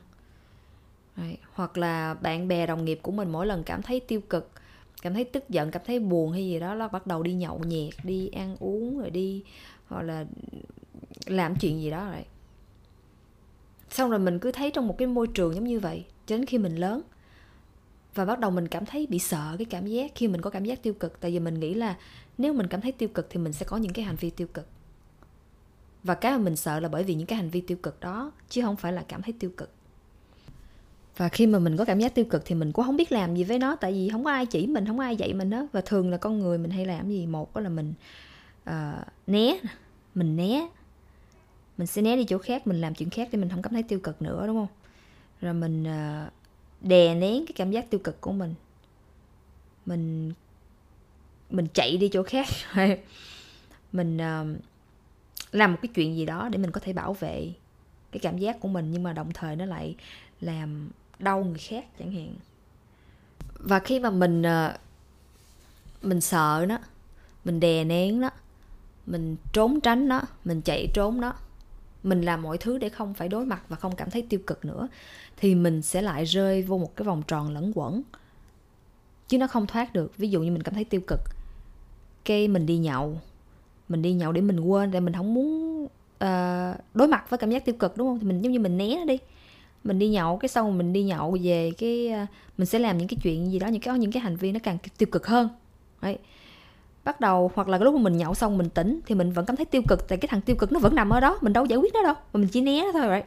right? 1.17 1.39
hoặc 1.53 1.77
là 1.77 2.13
bạn 2.13 2.47
bè, 2.47 2.67
đồng 2.67 2.85
nghiệp 2.85 2.99
của 3.01 3.11
mình 3.11 3.31
mỗi 3.31 3.47
lần 3.47 3.63
cảm 3.63 3.81
thấy 3.81 3.99
tiêu 3.99 4.21
cực, 4.21 4.51
cảm 5.01 5.13
thấy 5.13 5.23
tức 5.23 5.49
giận, 5.49 5.71
cảm 5.71 5.81
thấy 5.85 5.99
buồn 5.99 6.31
hay 6.31 6.45
gì 6.45 6.59
đó, 6.59 6.75
nó 6.75 6.87
bắt 6.87 7.07
đầu 7.07 7.23
đi 7.23 7.33
nhậu 7.33 7.59
nhẹt, 7.59 7.93
đi 8.03 8.27
ăn 8.27 8.55
uống 8.59 8.99
rồi 8.99 9.09
đi, 9.09 9.43
hoặc 9.87 10.01
là 10.01 10.25
làm 11.25 11.55
chuyện 11.55 11.81
gì 11.81 11.89
đó 11.89 12.09
rồi 12.11 12.25
xong 13.89 14.09
rồi 14.09 14.19
mình 14.19 14.39
cứ 14.39 14.51
thấy 14.51 14.71
trong 14.71 14.87
một 14.87 14.97
cái 14.97 15.07
môi 15.07 15.27
trường 15.27 15.55
giống 15.55 15.63
như 15.63 15.79
vậy, 15.79 16.05
cho 16.25 16.37
đến 16.37 16.45
khi 16.45 16.57
mình 16.57 16.75
lớn 16.75 17.01
và 18.15 18.25
bắt 18.25 18.39
đầu 18.39 18.51
mình 18.51 18.67
cảm 18.67 18.85
thấy 18.85 19.07
bị 19.09 19.19
sợ 19.19 19.55
cái 19.57 19.65
cảm 19.65 19.85
giác 19.85 20.11
khi 20.15 20.27
mình 20.27 20.41
có 20.41 20.49
cảm 20.49 20.65
giác 20.65 20.83
tiêu 20.83 20.93
cực. 20.93 21.19
Tại 21.19 21.31
vì 21.31 21.39
mình 21.39 21.59
nghĩ 21.59 21.73
là 21.73 21.95
nếu 22.37 22.53
mình 22.53 22.67
cảm 22.67 22.81
thấy 22.81 22.91
tiêu 22.91 23.09
cực 23.09 23.27
thì 23.29 23.39
mình 23.39 23.53
sẽ 23.53 23.65
có 23.65 23.77
những 23.77 23.93
cái 23.93 24.05
hành 24.05 24.15
vi 24.15 24.29
tiêu 24.29 24.47
cực. 24.53 24.67
Và 26.03 26.15
cái 26.15 26.31
mà 26.31 26.37
mình 26.37 26.55
sợ 26.55 26.79
là 26.79 26.89
bởi 26.89 27.03
vì 27.03 27.15
những 27.15 27.27
cái 27.27 27.37
hành 27.37 27.49
vi 27.49 27.61
tiêu 27.61 27.77
cực 27.83 27.99
đó 27.99 28.31
chứ 28.49 28.61
không 28.61 28.75
phải 28.75 28.93
là 28.93 29.03
cảm 29.07 29.21
thấy 29.21 29.33
tiêu 29.39 29.51
cực. 29.57 29.71
Và 31.17 31.29
khi 31.29 31.47
mà 31.47 31.59
mình 31.59 31.77
có 31.77 31.85
cảm 31.85 31.99
giác 31.99 32.15
tiêu 32.15 32.25
cực 32.25 32.45
thì 32.45 32.55
mình 32.55 32.71
cũng 32.71 32.85
không 32.85 32.97
biết 32.97 33.11
làm 33.11 33.35
gì 33.35 33.43
với 33.43 33.59
nó. 33.59 33.75
Tại 33.75 33.91
vì 33.91 34.09
không 34.09 34.23
có 34.23 34.31
ai 34.31 34.45
chỉ 34.45 34.67
mình 34.67 34.85
không 34.85 34.97
có 34.97 35.03
ai 35.03 35.15
dạy 35.15 35.33
mình 35.33 35.49
đó 35.49 35.67
và 35.71 35.81
thường 35.81 36.09
là 36.09 36.17
con 36.17 36.39
người 36.39 36.57
mình 36.57 36.71
hay 36.71 36.85
làm 36.85 37.09
gì? 37.09 37.25
Một 37.25 37.55
đó 37.55 37.61
là 37.61 37.69
mình 37.69 37.93
uh, 38.69 39.07
né. 39.27 39.59
Mình 40.15 40.35
né. 40.35 40.67
Mình 41.77 41.87
sẽ 41.87 42.01
né 42.01 42.15
đi 42.15 42.23
chỗ 42.23 42.37
khác 42.37 42.67
mình 42.67 42.81
làm 42.81 42.95
chuyện 42.95 43.09
khác 43.09 43.29
để 43.31 43.39
mình 43.39 43.49
không 43.49 43.61
cảm 43.61 43.73
thấy 43.73 43.83
tiêu 43.83 43.99
cực 43.99 44.21
nữa 44.21 44.47
đúng 44.47 44.55
không? 44.55 44.75
Rồi 45.41 45.53
mình 45.53 45.83
uh, 45.83 46.31
đè 46.81 47.15
nén 47.15 47.45
cái 47.45 47.53
cảm 47.55 47.71
giác 47.71 47.89
tiêu 47.89 47.99
cực 48.03 48.21
của 48.21 48.31
mình. 48.31 48.53
Mình 49.85 50.33
mình 51.49 51.67
chạy 51.73 51.97
đi 51.97 52.09
chỗ 52.13 52.23
khác. 52.23 52.47
Mình 53.91 54.17
uh, 54.17 54.61
làm 55.51 55.71
một 55.71 55.77
cái 55.81 55.89
chuyện 55.95 56.15
gì 56.15 56.25
đó 56.25 56.49
để 56.49 56.57
mình 56.57 56.71
có 56.71 56.79
thể 56.79 56.93
bảo 56.93 57.13
vệ 57.13 57.51
cái 58.11 58.19
cảm 58.19 58.37
giác 58.37 58.59
của 58.59 58.67
mình 58.67 58.91
nhưng 58.91 59.03
mà 59.03 59.13
đồng 59.13 59.31
thời 59.33 59.55
nó 59.55 59.65
lại 59.65 59.95
làm 60.41 60.89
đau 61.19 61.43
người 61.43 61.57
khác 61.57 61.85
chẳng 61.99 62.11
hạn. 62.11 62.35
Và 63.53 63.79
khi 63.79 63.99
mà 63.99 64.09
mình 64.09 64.41
uh, 64.41 64.79
mình 66.01 66.21
sợ 66.21 66.65
nó 66.67 66.77
mình 67.45 67.59
đè 67.59 67.83
nén 67.83 68.21
nó 68.21 68.29
mình 69.05 69.35
trốn 69.53 69.81
tránh 69.81 70.07
nó 70.07 70.21
mình 70.45 70.61
chạy 70.61 70.87
trốn 70.93 71.21
nó 71.21 71.33
mình 72.05 72.21
làm 72.21 72.41
mọi 72.41 72.57
thứ 72.57 72.77
để 72.77 72.89
không 72.89 73.13
phải 73.13 73.29
đối 73.29 73.45
mặt 73.45 73.63
và 73.69 73.75
không 73.75 73.95
cảm 73.95 74.09
thấy 74.09 74.21
tiêu 74.29 74.39
cực 74.47 74.65
nữa 74.65 74.87
thì 75.37 75.55
mình 75.55 75.81
sẽ 75.81 76.01
lại 76.01 76.25
rơi 76.25 76.61
vô 76.61 76.77
một 76.77 76.95
cái 76.95 77.05
vòng 77.05 77.21
tròn 77.27 77.53
lẫn 77.53 77.71
quẩn. 77.75 78.01
Chứ 79.27 79.37
nó 79.37 79.47
không 79.47 79.67
thoát 79.67 79.93
được. 79.93 80.17
Ví 80.17 80.29
dụ 80.29 80.41
như 80.41 80.51
mình 80.51 80.63
cảm 80.63 80.73
thấy 80.73 80.83
tiêu 80.83 81.01
cực 81.07 81.19
cái 82.25 82.47
mình 82.47 82.65
đi 82.65 82.77
nhậu 82.77 83.17
mình 83.89 84.01
đi 84.01 84.13
nhậu 84.13 84.31
để 84.31 84.41
mình 84.41 84.59
quên 84.59 84.91
để 84.91 84.99
mình 84.99 85.13
không 85.13 85.33
muốn 85.33 85.83
uh, 85.83 86.79
đối 86.93 87.07
mặt 87.07 87.29
với 87.29 87.37
cảm 87.37 87.51
giác 87.51 87.65
tiêu 87.65 87.75
cực 87.79 87.97
đúng 87.97 88.07
không? 88.07 88.19
Thì 88.19 88.27
mình 88.27 88.41
giống 88.41 88.51
như 88.51 88.59
mình 88.59 88.77
né 88.77 88.95
nó 88.95 89.05
đi. 89.05 89.17
Mình 89.83 89.99
đi 89.99 90.09
nhậu 90.09 90.37
cái 90.37 90.49
sau 90.49 90.71
mình 90.71 90.93
đi 90.93 91.03
nhậu 91.03 91.37
về 91.41 91.71
cái 91.77 92.11
uh, 92.23 92.29
mình 92.57 92.65
sẽ 92.65 92.79
làm 92.79 92.97
những 92.97 93.07
cái 93.07 93.17
chuyện 93.23 93.51
gì 93.51 93.59
đó 93.59 93.67
những 93.67 93.81
cái 93.81 93.99
những 93.99 94.11
cái 94.11 94.21
hành 94.21 94.35
vi 94.35 94.51
nó 94.51 94.59
càng 94.63 94.77
tiêu 94.97 95.07
cực 95.11 95.27
hơn. 95.27 95.49
Đấy 96.01 96.17
bắt 97.05 97.19
đầu, 97.19 97.51
hoặc 97.55 97.67
là 97.67 97.77
lúc 97.77 97.95
mà 97.95 98.01
mình 98.01 98.17
nhậu 98.17 98.33
xong 98.33 98.57
mình 98.57 98.69
tỉnh 98.69 98.99
thì 99.05 99.15
mình 99.15 99.31
vẫn 99.31 99.45
cảm 99.45 99.55
thấy 99.55 99.65
tiêu 99.65 99.81
cực, 99.87 100.07
tại 100.07 100.17
cái 100.17 100.27
thằng 100.27 100.41
tiêu 100.41 100.55
cực 100.55 100.71
nó 100.71 100.79
vẫn 100.79 100.95
nằm 100.95 101.09
ở 101.09 101.19
đó, 101.19 101.37
mình 101.41 101.53
đâu 101.53 101.65
giải 101.65 101.77
quyết 101.79 101.93
nó 101.93 102.03
đâu, 102.03 102.13
mà 102.13 102.39
mình 102.39 102.47
chỉ 102.47 102.61
né 102.61 102.81
nó 102.81 102.91
thôi 102.91 103.07
vậy 103.07 103.23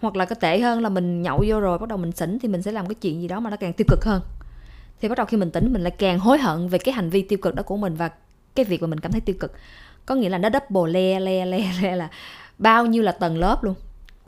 hoặc 0.00 0.16
là 0.16 0.24
cái 0.24 0.36
tệ 0.40 0.60
hơn 0.60 0.82
là 0.82 0.88
mình 0.88 1.22
nhậu 1.22 1.44
vô 1.46 1.60
rồi 1.60 1.78
bắt 1.78 1.88
đầu 1.88 1.98
mình 1.98 2.12
xỉn 2.12 2.38
thì 2.38 2.48
mình 2.48 2.62
sẽ 2.62 2.72
làm 2.72 2.86
cái 2.86 2.94
chuyện 2.94 3.20
gì 3.20 3.28
đó 3.28 3.40
mà 3.40 3.50
nó 3.50 3.56
càng 3.56 3.72
tiêu 3.72 3.84
cực 3.88 4.04
hơn. 4.04 4.22
Thì 5.00 5.08
bắt 5.08 5.18
đầu 5.18 5.26
khi 5.26 5.36
mình 5.36 5.50
tỉnh 5.50 5.72
mình 5.72 5.82
lại 5.82 5.90
càng 5.90 6.18
hối 6.18 6.38
hận 6.38 6.68
về 6.68 6.78
cái 6.78 6.94
hành 6.94 7.10
vi 7.10 7.22
tiêu 7.22 7.38
cực 7.42 7.54
đó 7.54 7.62
của 7.62 7.76
mình 7.76 7.94
và 7.94 8.10
cái 8.54 8.64
việc 8.64 8.82
mà 8.82 8.86
mình 8.86 9.00
cảm 9.00 9.12
thấy 9.12 9.20
tiêu 9.20 9.36
cực. 9.40 9.52
Có 10.06 10.14
nghĩa 10.14 10.28
là 10.28 10.38
nó 10.38 10.48
double 10.50 10.92
le 10.92 11.20
le 11.20 11.46
le 11.46 11.72
le 11.82 11.96
là 11.96 12.10
bao 12.58 12.86
nhiêu 12.86 13.02
là 13.02 13.12
tầng 13.12 13.38
lớp 13.38 13.64
luôn. 13.64 13.74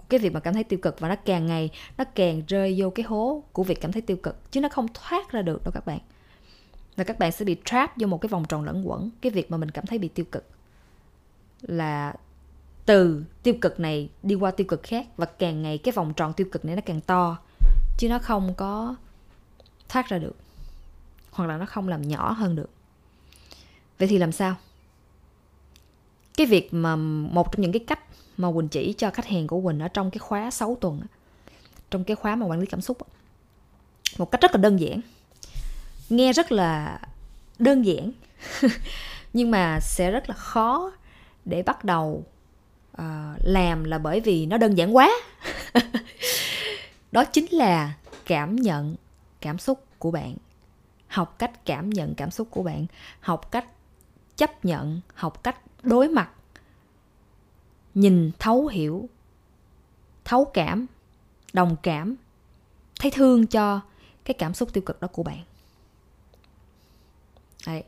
Cái 0.09 0.21
việc 0.21 0.33
mà 0.33 0.41
cảm 0.41 0.55
thấy 0.55 0.65
tiêu 0.65 0.79
cực 0.83 1.01
và 1.01 1.09
nó 1.09 1.15
càng 1.15 1.47
ngày 1.47 1.71
nó 1.99 2.05
càng 2.15 2.43
rơi 2.49 2.75
vô 2.79 2.91
cái 2.91 3.05
hố 3.05 3.43
của 3.53 3.63
việc 3.63 3.81
cảm 3.81 3.93
thấy 3.93 4.03
tiêu 4.03 4.17
cực, 4.17 4.51
chứ 4.51 4.61
nó 4.61 4.69
không 4.69 4.87
thoát 4.95 5.33
ra 5.33 5.43
được 5.43 5.65
đâu 5.65 5.73
các 5.73 5.87
bạn 5.87 5.99
và 7.01 7.05
các 7.05 7.19
bạn 7.19 7.33
sẽ 7.33 7.45
bị 7.45 7.57
trap 7.65 7.93
vô 7.97 8.07
một 8.07 8.21
cái 8.21 8.29
vòng 8.29 8.45
tròn 8.49 8.65
lẫn 8.65 8.89
quẩn. 8.89 9.11
Cái 9.21 9.33
việc 9.33 9.51
mà 9.51 9.57
mình 9.57 9.71
cảm 9.71 9.87
thấy 9.87 9.99
bị 9.99 10.09
tiêu 10.09 10.27
cực 10.33 10.45
là 11.63 12.15
từ 12.87 13.25
tiêu 13.43 13.55
cực 13.61 13.81
này 13.81 14.09
đi 14.23 14.35
qua 14.35 14.51
tiêu 14.51 14.67
cực 14.69 14.83
khác 14.83 15.07
và 15.17 15.27
càng 15.27 15.63
ngày 15.63 15.79
cái 15.79 15.93
vòng 15.93 16.15
tròn 16.15 16.33
tiêu 16.33 16.47
cực 16.53 16.65
này 16.65 16.77
nó 16.77 16.83
càng 16.87 17.01
to, 17.01 17.39
chứ 17.99 18.09
nó 18.09 18.19
không 18.19 18.55
có 18.55 18.97
thoát 19.89 20.09
ra 20.09 20.19
được, 20.19 20.37
hoặc 21.31 21.47
là 21.47 21.57
nó 21.57 21.67
không 21.67 21.89
làm 21.89 22.03
nhỏ 22.03 22.33
hơn 22.33 22.57
được. 22.57 22.71
Vậy 23.99 24.09
thì 24.09 24.19
làm 24.19 24.33
sao? 24.33 24.55
Cái 26.37 26.47
việc 26.47 26.75
mà 26.75 26.97
một 26.97 27.53
trong 27.53 27.63
những 27.63 27.73
cái 27.73 27.85
cách 27.87 28.01
mà 28.37 28.53
Quỳnh 28.53 28.69
chỉ 28.69 28.95
cho 28.99 29.11
khách 29.11 29.27
hàng 29.27 29.47
của 29.47 29.61
Quỳnh 29.61 29.81
ở 29.81 29.89
trong 29.89 30.11
cái 30.11 30.19
khóa 30.19 30.51
6 30.51 30.77
tuần 30.81 31.01
trong 31.91 32.05
cái 32.05 32.17
khóa 32.17 32.37
mà 32.37 32.47
quản 32.47 32.61
lý 32.61 32.67
cảm 32.67 32.81
xúc 32.81 32.99
một 34.19 34.31
cách 34.31 34.41
rất 34.41 34.51
là 34.55 34.59
đơn 34.61 34.81
giản 34.81 35.01
nghe 36.11 36.33
rất 36.33 36.53
là 36.53 37.01
đơn 37.59 37.85
giản. 37.87 38.13
Nhưng 39.33 39.51
mà 39.51 39.79
sẽ 39.81 40.11
rất 40.11 40.29
là 40.29 40.35
khó 40.35 40.93
để 41.45 41.63
bắt 41.63 41.85
đầu 41.85 42.25
uh, 42.93 43.03
làm 43.39 43.85
là 43.85 43.99
bởi 43.99 44.21
vì 44.21 44.47
nó 44.47 44.59
đơn 44.59 44.75
giản 44.75 44.97
quá. 44.97 45.11
Đó 47.13 47.25
chính 47.25 47.47
là 47.51 47.95
cảm 48.27 48.57
nhận 48.57 48.97
cảm 49.41 49.59
xúc 49.59 49.85
của 49.99 50.11
bạn. 50.11 50.37
Học 51.07 51.39
cách 51.39 51.65
cảm 51.67 51.91
nhận 51.91 52.15
cảm 52.15 52.31
xúc 52.31 52.49
của 52.51 52.63
bạn. 52.63 52.87
Học 53.21 53.51
cách 53.51 53.67
chấp 54.37 54.65
nhận 54.65 55.01
học 55.15 55.43
cách 55.43 55.57
đối 55.83 56.09
mặt. 56.09 56.31
Nhìn 57.95 58.31
thấu 58.39 58.67
hiểu 58.67 59.09
thấu 60.25 60.45
cảm 60.45 60.87
đồng 61.53 61.77
cảm 61.83 62.17
thấy 63.01 63.11
thương 63.11 63.47
cho 63.47 63.81
cái 64.25 64.35
cảm 64.35 64.55
xúc 64.55 64.73
tiêu 64.73 64.83
cực 64.87 65.01
đó 65.01 65.09
của 65.13 65.23
bạn. 65.23 65.45
Đấy. 67.67 67.83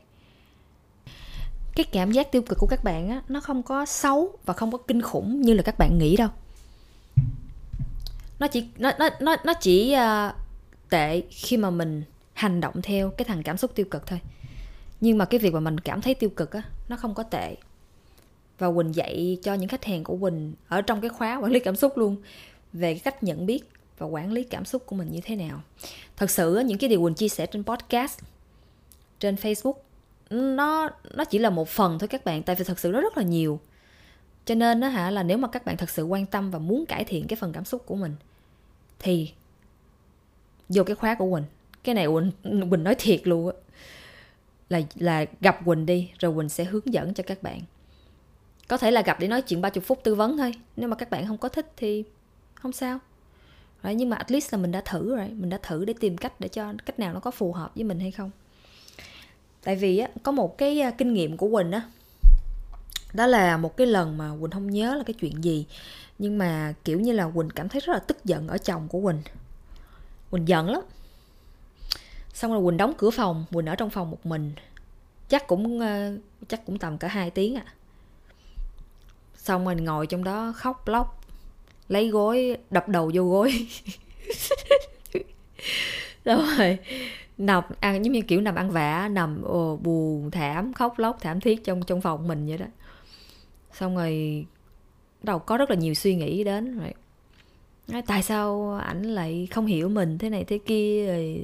cái 1.75 1.85
cảm 1.91 2.11
giác 2.11 2.31
tiêu 2.31 2.41
cực 2.41 2.57
của 2.57 2.67
các 2.67 2.83
bạn 2.83 3.09
á 3.09 3.21
nó 3.27 3.39
không 3.39 3.63
có 3.63 3.85
xấu 3.85 4.37
và 4.45 4.53
không 4.53 4.71
có 4.71 4.77
kinh 4.77 5.01
khủng 5.01 5.41
như 5.41 5.53
là 5.53 5.63
các 5.63 5.77
bạn 5.77 5.97
nghĩ 5.97 6.17
đâu. 6.17 6.29
Nó 8.39 8.47
chỉ 8.47 8.65
nó 8.77 8.91
nó 8.99 9.09
nó 9.19 9.35
nó 9.43 9.53
chỉ 9.53 9.95
uh, 9.95 10.35
tệ 10.89 11.21
khi 11.29 11.57
mà 11.57 11.69
mình 11.69 12.03
hành 12.33 12.61
động 12.61 12.81
theo 12.81 13.09
cái 13.09 13.25
thằng 13.25 13.43
cảm 13.43 13.57
xúc 13.57 13.71
tiêu 13.75 13.85
cực 13.91 14.07
thôi. 14.07 14.19
Nhưng 15.01 15.17
mà 15.17 15.25
cái 15.25 15.39
việc 15.39 15.53
mà 15.53 15.59
mình 15.59 15.79
cảm 15.79 16.01
thấy 16.01 16.13
tiêu 16.13 16.29
cực 16.29 16.51
á 16.51 16.63
nó 16.89 16.95
không 16.95 17.13
có 17.13 17.23
tệ. 17.23 17.55
Và 18.59 18.71
quỳnh 18.71 18.95
dạy 18.95 19.37
cho 19.43 19.53
những 19.53 19.69
khách 19.69 19.85
hàng 19.85 20.03
của 20.03 20.17
quỳnh 20.17 20.53
ở 20.67 20.81
trong 20.81 21.01
cái 21.01 21.09
khóa 21.09 21.37
quản 21.37 21.51
lý 21.51 21.59
cảm 21.59 21.75
xúc 21.75 21.97
luôn 21.97 22.15
về 22.73 22.93
cái 22.93 22.99
cách 22.99 23.23
nhận 23.23 23.45
biết 23.45 23.61
và 23.97 24.05
quản 24.07 24.31
lý 24.31 24.43
cảm 24.43 24.65
xúc 24.65 24.83
của 24.85 24.95
mình 24.95 25.11
như 25.11 25.19
thế 25.23 25.35
nào. 25.35 25.61
Thật 26.17 26.29
sự 26.29 26.59
những 26.59 26.77
cái 26.77 26.89
điều 26.89 27.01
quỳnh 27.01 27.13
chia 27.13 27.29
sẻ 27.29 27.45
trên 27.45 27.63
podcast 27.63 28.19
trên 29.23 29.35
facebook. 29.35 29.73
Nó 30.29 30.89
nó 31.13 31.25
chỉ 31.25 31.39
là 31.39 31.49
một 31.49 31.69
phần 31.69 31.99
thôi 31.99 32.07
các 32.07 32.25
bạn 32.25 32.43
tại 32.43 32.55
vì 32.55 32.65
thật 32.65 32.79
sự 32.79 32.91
nó 32.91 33.01
rất 33.01 33.17
là 33.17 33.23
nhiều. 33.23 33.59
Cho 34.45 34.55
nên 34.55 34.79
đó 34.79 34.87
hả 34.87 35.11
là 35.11 35.23
nếu 35.23 35.37
mà 35.37 35.47
các 35.47 35.65
bạn 35.65 35.77
thật 35.77 35.89
sự 35.89 36.03
quan 36.03 36.25
tâm 36.25 36.51
và 36.51 36.59
muốn 36.59 36.85
cải 36.85 37.03
thiện 37.03 37.27
cái 37.27 37.37
phần 37.37 37.53
cảm 37.53 37.65
xúc 37.65 37.85
của 37.85 37.95
mình 37.95 38.15
thì 38.99 39.31
vô 40.69 40.83
cái 40.83 40.95
khóa 40.95 41.15
của 41.15 41.31
quỳnh. 41.35 41.43
Cái 41.83 41.95
này 41.95 42.07
quỳnh 42.07 42.31
quỳnh 42.69 42.83
nói 42.83 42.95
thiệt 42.97 43.27
luôn 43.27 43.47
á. 43.47 43.53
Là 44.69 44.81
là 44.95 45.25
gặp 45.41 45.59
quỳnh 45.65 45.85
đi 45.85 46.11
rồi 46.19 46.35
quỳnh 46.35 46.49
sẽ 46.49 46.63
hướng 46.63 46.93
dẫn 46.93 47.13
cho 47.13 47.23
các 47.27 47.43
bạn. 47.43 47.61
Có 48.67 48.77
thể 48.77 48.91
là 48.91 49.01
gặp 49.01 49.19
để 49.19 49.27
nói 49.27 49.41
chuyện 49.41 49.61
30 49.61 49.81
phút 49.81 49.99
tư 50.03 50.15
vấn 50.15 50.37
thôi. 50.37 50.53
Nếu 50.75 50.89
mà 50.89 50.95
các 50.95 51.09
bạn 51.09 51.27
không 51.27 51.37
có 51.37 51.49
thích 51.49 51.71
thì 51.77 52.03
không 52.55 52.71
sao. 52.71 52.99
Rồi, 53.83 53.95
nhưng 53.95 54.09
mà 54.09 54.17
at 54.17 54.31
least 54.31 54.53
là 54.53 54.59
mình 54.59 54.71
đã 54.71 54.81
thử 54.81 55.15
rồi. 55.15 55.27
Mình 55.29 55.49
đã 55.49 55.57
thử 55.57 55.85
để 55.85 55.93
tìm 55.99 56.17
cách 56.17 56.39
để 56.39 56.47
cho 56.47 56.73
cách 56.85 56.99
nào 56.99 57.13
nó 57.13 57.19
có 57.19 57.31
phù 57.31 57.53
hợp 57.53 57.75
với 57.75 57.83
mình 57.83 57.99
hay 57.99 58.11
không 58.11 58.31
tại 59.63 59.75
vì 59.75 59.97
á, 59.97 60.07
có 60.23 60.31
một 60.31 60.57
cái 60.57 60.81
kinh 60.97 61.13
nghiệm 61.13 61.37
của 61.37 61.49
quỳnh 61.49 61.71
á. 61.71 61.81
Đó 63.13 63.27
là 63.27 63.57
một 63.57 63.77
cái 63.77 63.87
lần 63.87 64.17
mà 64.17 64.31
quỳnh 64.41 64.51
không 64.51 64.71
nhớ 64.71 64.95
là 64.95 65.03
cái 65.03 65.13
chuyện 65.13 65.43
gì. 65.43 65.65
Nhưng 66.19 66.37
mà, 66.37 66.73
kiểu 66.83 66.99
như 66.99 67.11
là, 67.11 67.29
quỳnh 67.35 67.49
cảm 67.49 67.69
thấy 67.69 67.81
rất 67.81 67.93
là 67.93 67.99
tức 67.99 68.25
giận 68.25 68.47
ở 68.47 68.57
chồng 68.57 68.87
của 68.87 69.01
quỳnh. 69.01 69.21
Quỳnh 70.31 70.47
giận 70.47 70.69
lắm. 70.69 70.81
Xong 72.33 72.51
rồi 72.51 72.63
quỳnh 72.65 72.77
đóng 72.77 72.93
cửa 72.97 73.09
phòng, 73.09 73.45
quỳnh 73.53 73.65
ở 73.65 73.75
trong 73.75 73.89
phòng 73.89 74.11
một 74.11 74.25
mình. 74.25 74.53
Chắc 75.29 75.47
cũng 75.47 75.79
chắc 76.47 76.65
cũng 76.65 76.79
tầm 76.79 76.97
cả 76.97 77.07
hai 77.07 77.29
tiếng 77.29 77.55
à. 77.55 77.65
Xong 79.37 79.65
mình 79.65 79.85
ngồi 79.85 80.07
trong 80.07 80.23
đó 80.23 80.53
khóc 80.55 80.87
lóc, 80.87 81.25
lấy 81.87 82.09
gối, 82.09 82.57
đập 82.69 82.89
đầu 82.89 83.11
vô 83.13 83.23
gối. 83.23 83.67
Rồi 86.25 86.77
nằm 87.45 87.63
ăn 87.79 88.05
giống 88.05 88.13
như 88.13 88.21
kiểu 88.21 88.41
nằm 88.41 88.55
ăn 88.55 88.71
vạ 88.71 89.07
nằm 89.11 89.41
ồ, 89.43 89.77
buồn 89.83 90.31
thảm 90.31 90.73
khóc 90.73 90.99
lóc 90.99 91.17
thảm 91.21 91.39
thiết 91.39 91.63
trong 91.63 91.81
trong 91.83 92.01
phòng 92.01 92.27
mình 92.27 92.47
vậy 92.47 92.57
đó. 92.57 92.65
Xong 93.73 93.95
rồi 93.95 94.45
đầu 95.23 95.39
có 95.39 95.57
rất 95.57 95.69
là 95.69 95.75
nhiều 95.75 95.93
suy 95.93 96.15
nghĩ 96.15 96.43
đến 96.43 96.79
rồi 96.79 96.93
nói 97.87 98.01
tại 98.01 98.23
sao 98.23 98.73
ảnh 98.83 99.03
lại 99.03 99.47
không 99.51 99.65
hiểu 99.65 99.89
mình 99.89 100.17
thế 100.17 100.29
này 100.29 100.43
thế 100.43 100.59
kia? 100.65 101.07
Rồi 101.07 101.43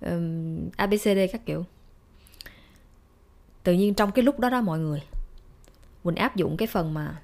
um, 0.00 0.58
abcd 0.76 1.18
các 1.32 1.46
kiểu. 1.46 1.64
Tự 3.62 3.72
nhiên 3.72 3.94
trong 3.94 4.12
cái 4.12 4.24
lúc 4.24 4.40
đó 4.40 4.50
đó 4.50 4.60
mọi 4.60 4.78
người 4.78 5.02
quỳnh 6.02 6.16
áp 6.16 6.36
dụng 6.36 6.56
cái 6.56 6.68
phần 6.68 6.94
mà 6.94 7.22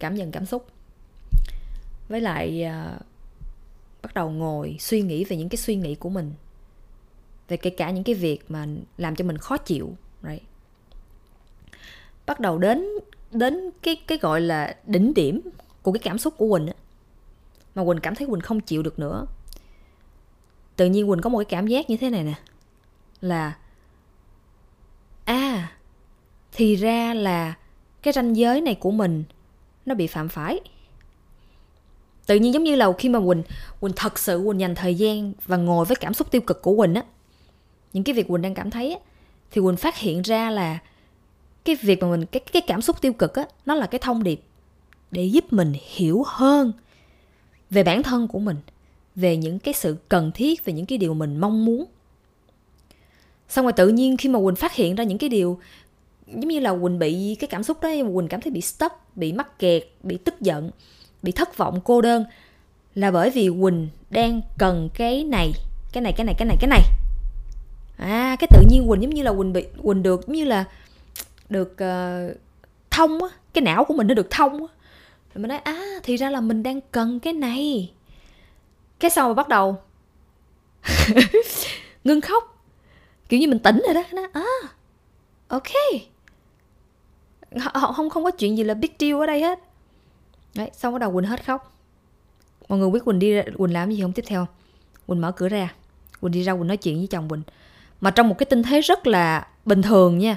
cảm 0.00 0.14
nhận 0.14 0.30
cảm 0.30 0.46
xúc. 0.46 0.66
Với 2.08 2.20
lại 2.20 2.66
uh, 2.66 3.02
bắt 4.02 4.14
đầu 4.14 4.30
ngồi 4.30 4.76
suy 4.80 5.02
nghĩ 5.02 5.24
về 5.24 5.36
những 5.36 5.48
cái 5.48 5.56
suy 5.56 5.76
nghĩ 5.76 5.94
của 5.94 6.08
mình 6.08 6.32
về 7.48 7.56
kể 7.56 7.70
cả 7.70 7.90
những 7.90 8.04
cái 8.04 8.14
việc 8.14 8.50
mà 8.50 8.66
làm 8.98 9.16
cho 9.16 9.24
mình 9.24 9.38
khó 9.38 9.56
chịu, 9.56 9.96
right. 10.22 10.42
bắt 12.26 12.40
đầu 12.40 12.58
đến 12.58 12.88
đến 13.32 13.70
cái 13.82 13.96
cái 14.06 14.18
gọi 14.18 14.40
là 14.40 14.76
đỉnh 14.86 15.14
điểm 15.14 15.40
của 15.82 15.92
cái 15.92 16.00
cảm 16.00 16.18
xúc 16.18 16.34
của 16.36 16.48
quỳnh 16.48 16.66
á, 16.66 16.74
mà 17.74 17.84
quỳnh 17.84 18.00
cảm 18.00 18.14
thấy 18.14 18.26
quỳnh 18.26 18.40
không 18.40 18.60
chịu 18.60 18.82
được 18.82 18.98
nữa 18.98 19.26
tự 20.76 20.86
nhiên 20.86 21.08
quỳnh 21.08 21.20
có 21.20 21.30
một 21.30 21.38
cái 21.38 21.44
cảm 21.44 21.66
giác 21.66 21.90
như 21.90 21.96
thế 21.96 22.10
này 22.10 22.24
nè, 22.24 22.34
là 23.20 23.56
à 25.24 25.72
thì 26.52 26.76
ra 26.76 27.14
là 27.14 27.54
cái 28.02 28.12
ranh 28.12 28.36
giới 28.36 28.60
này 28.60 28.74
của 28.74 28.90
mình 28.90 29.24
nó 29.86 29.94
bị 29.94 30.06
phạm 30.06 30.28
phải 30.28 30.60
tự 32.26 32.36
nhiên 32.36 32.54
giống 32.54 32.64
như 32.64 32.76
là 32.76 32.92
khi 32.98 33.08
mà 33.08 33.18
quỳnh 33.26 33.42
quỳnh 33.80 33.92
thật 33.96 34.18
sự 34.18 34.42
quỳnh 34.46 34.60
dành 34.60 34.74
thời 34.74 34.94
gian 34.94 35.32
và 35.46 35.56
ngồi 35.56 35.84
với 35.84 35.96
cảm 35.96 36.14
xúc 36.14 36.30
tiêu 36.30 36.40
cực 36.40 36.62
của 36.62 36.76
quỳnh 36.76 36.94
á 36.94 37.02
những 37.94 38.04
cái 38.04 38.14
việc 38.14 38.28
quỳnh 38.28 38.42
đang 38.42 38.54
cảm 38.54 38.70
thấy 38.70 38.92
á, 38.92 38.98
thì 39.50 39.60
quỳnh 39.60 39.76
phát 39.76 39.98
hiện 39.98 40.22
ra 40.22 40.50
là 40.50 40.78
cái 41.64 41.76
việc 41.82 42.02
mà 42.02 42.08
mình, 42.08 42.26
cái 42.26 42.40
cái 42.52 42.62
cảm 42.66 42.82
xúc 42.82 43.00
tiêu 43.00 43.12
cực 43.12 43.34
á, 43.34 43.46
nó 43.66 43.74
là 43.74 43.86
cái 43.86 43.98
thông 43.98 44.22
điệp 44.22 44.40
để 45.10 45.24
giúp 45.24 45.52
mình 45.52 45.72
hiểu 45.94 46.22
hơn 46.26 46.72
về 47.70 47.82
bản 47.82 48.02
thân 48.02 48.28
của 48.28 48.38
mình, 48.38 48.56
về 49.14 49.36
những 49.36 49.58
cái 49.58 49.74
sự 49.74 49.96
cần 50.08 50.30
thiết, 50.34 50.64
về 50.64 50.72
những 50.72 50.86
cái 50.86 50.98
điều 50.98 51.14
mình 51.14 51.36
mong 51.36 51.64
muốn. 51.64 51.84
Xong 53.48 53.64
rồi 53.64 53.72
tự 53.72 53.88
nhiên 53.88 54.16
khi 54.16 54.28
mà 54.28 54.38
quỳnh 54.38 54.56
phát 54.56 54.74
hiện 54.74 54.94
ra 54.94 55.04
những 55.04 55.18
cái 55.18 55.28
điều 55.28 55.60
giống 56.26 56.48
như 56.48 56.60
là 56.60 56.76
quỳnh 56.82 56.98
bị 56.98 57.36
cái 57.40 57.48
cảm 57.48 57.62
xúc 57.62 57.82
đó, 57.82 57.88
quỳnh 58.14 58.28
cảm 58.28 58.40
thấy 58.40 58.50
bị 58.50 58.60
stuck, 58.60 58.94
bị 59.16 59.32
mắc 59.32 59.58
kẹt, 59.58 59.82
bị 60.02 60.18
tức 60.24 60.40
giận, 60.40 60.70
bị 61.22 61.32
thất 61.32 61.56
vọng 61.56 61.80
cô 61.84 62.00
đơn 62.00 62.24
là 62.94 63.10
bởi 63.10 63.30
vì 63.30 63.50
quỳnh 63.60 63.88
đang 64.10 64.40
cần 64.58 64.88
cái 64.94 65.24
này 65.24 65.52
cái 65.92 66.02
này 66.02 66.12
cái 66.16 66.26
này 66.26 66.34
cái 66.38 66.46
này 66.46 66.56
cái 66.60 66.68
này 66.68 66.80
à 67.96 68.36
cái 68.38 68.48
tự 68.50 68.62
nhiên 68.68 68.88
quỳnh 68.88 69.02
giống 69.02 69.14
như 69.14 69.22
là 69.22 69.32
quỳnh 69.32 69.52
bị 69.52 69.66
quỳnh 69.82 70.02
được 70.02 70.26
giống 70.26 70.36
như 70.36 70.44
là 70.44 70.64
được 71.48 71.72
uh, 71.72 72.36
thông 72.90 73.22
á 73.22 73.28
cái 73.52 73.62
não 73.62 73.84
của 73.84 73.94
mình 73.94 74.06
nó 74.06 74.14
được 74.14 74.30
thông 74.30 74.52
á. 74.52 74.74
Rồi 75.34 75.42
mình 75.42 75.48
nói 75.48 75.58
à 75.58 76.00
thì 76.02 76.16
ra 76.16 76.30
là 76.30 76.40
mình 76.40 76.62
đang 76.62 76.80
cần 76.80 77.20
cái 77.20 77.32
này. 77.32 77.92
Cái 78.98 79.10
sau 79.10 79.28
mà 79.28 79.34
bắt 79.34 79.48
đầu 79.48 79.76
ngưng 82.04 82.20
khóc. 82.20 82.64
Kiểu 83.28 83.40
như 83.40 83.48
mình 83.48 83.58
tỉnh 83.58 83.82
rồi 83.84 83.94
đó 83.94 84.02
nó 84.12 84.22
à 84.32 84.68
ok. 85.48 85.62
Không 87.74 88.10
không 88.10 88.24
có 88.24 88.30
chuyện 88.30 88.56
gì 88.56 88.64
là 88.64 88.74
big 88.74 88.90
deal 88.98 89.20
ở 89.20 89.26
đây 89.26 89.40
hết. 89.40 89.58
Đấy 90.54 90.70
xong 90.72 90.92
bắt 90.92 90.98
đầu 90.98 91.12
quỳnh 91.12 91.24
hết 91.26 91.44
khóc. 91.44 91.72
Mọi 92.68 92.78
người 92.78 92.90
biết 92.90 93.04
quỳnh 93.04 93.18
đi 93.18 93.32
ra, 93.32 93.42
quỳnh 93.58 93.72
làm 93.72 93.90
gì 93.90 94.02
không? 94.02 94.12
Tiếp 94.12 94.24
theo 94.26 94.46
quỳnh 95.06 95.20
mở 95.20 95.32
cửa 95.32 95.48
ra. 95.48 95.74
Quỳnh 96.20 96.32
đi 96.32 96.42
ra 96.42 96.52
quỳnh 96.52 96.66
nói 96.66 96.76
chuyện 96.76 96.96
với 96.96 97.06
chồng 97.06 97.28
quỳnh 97.28 97.42
mà 98.04 98.10
trong 98.10 98.28
một 98.28 98.38
cái 98.38 98.46
tinh 98.46 98.62
thế 98.62 98.80
rất 98.80 99.06
là 99.06 99.46
bình 99.64 99.82
thường 99.82 100.18
nha. 100.18 100.36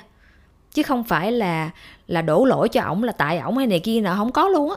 Chứ 0.73 0.83
không 0.83 1.03
phải 1.03 1.31
là 1.31 1.69
là 2.07 2.21
đổ 2.21 2.45
lỗi 2.45 2.69
cho 2.69 2.81
ổng 2.81 3.03
là 3.03 3.11
tại 3.11 3.39
ổng 3.39 3.57
hay 3.57 3.67
này 3.67 3.79
kia 3.79 4.01
nào 4.01 4.15
không 4.15 4.31
có 4.31 4.49
luôn 4.49 4.69
á. 4.69 4.75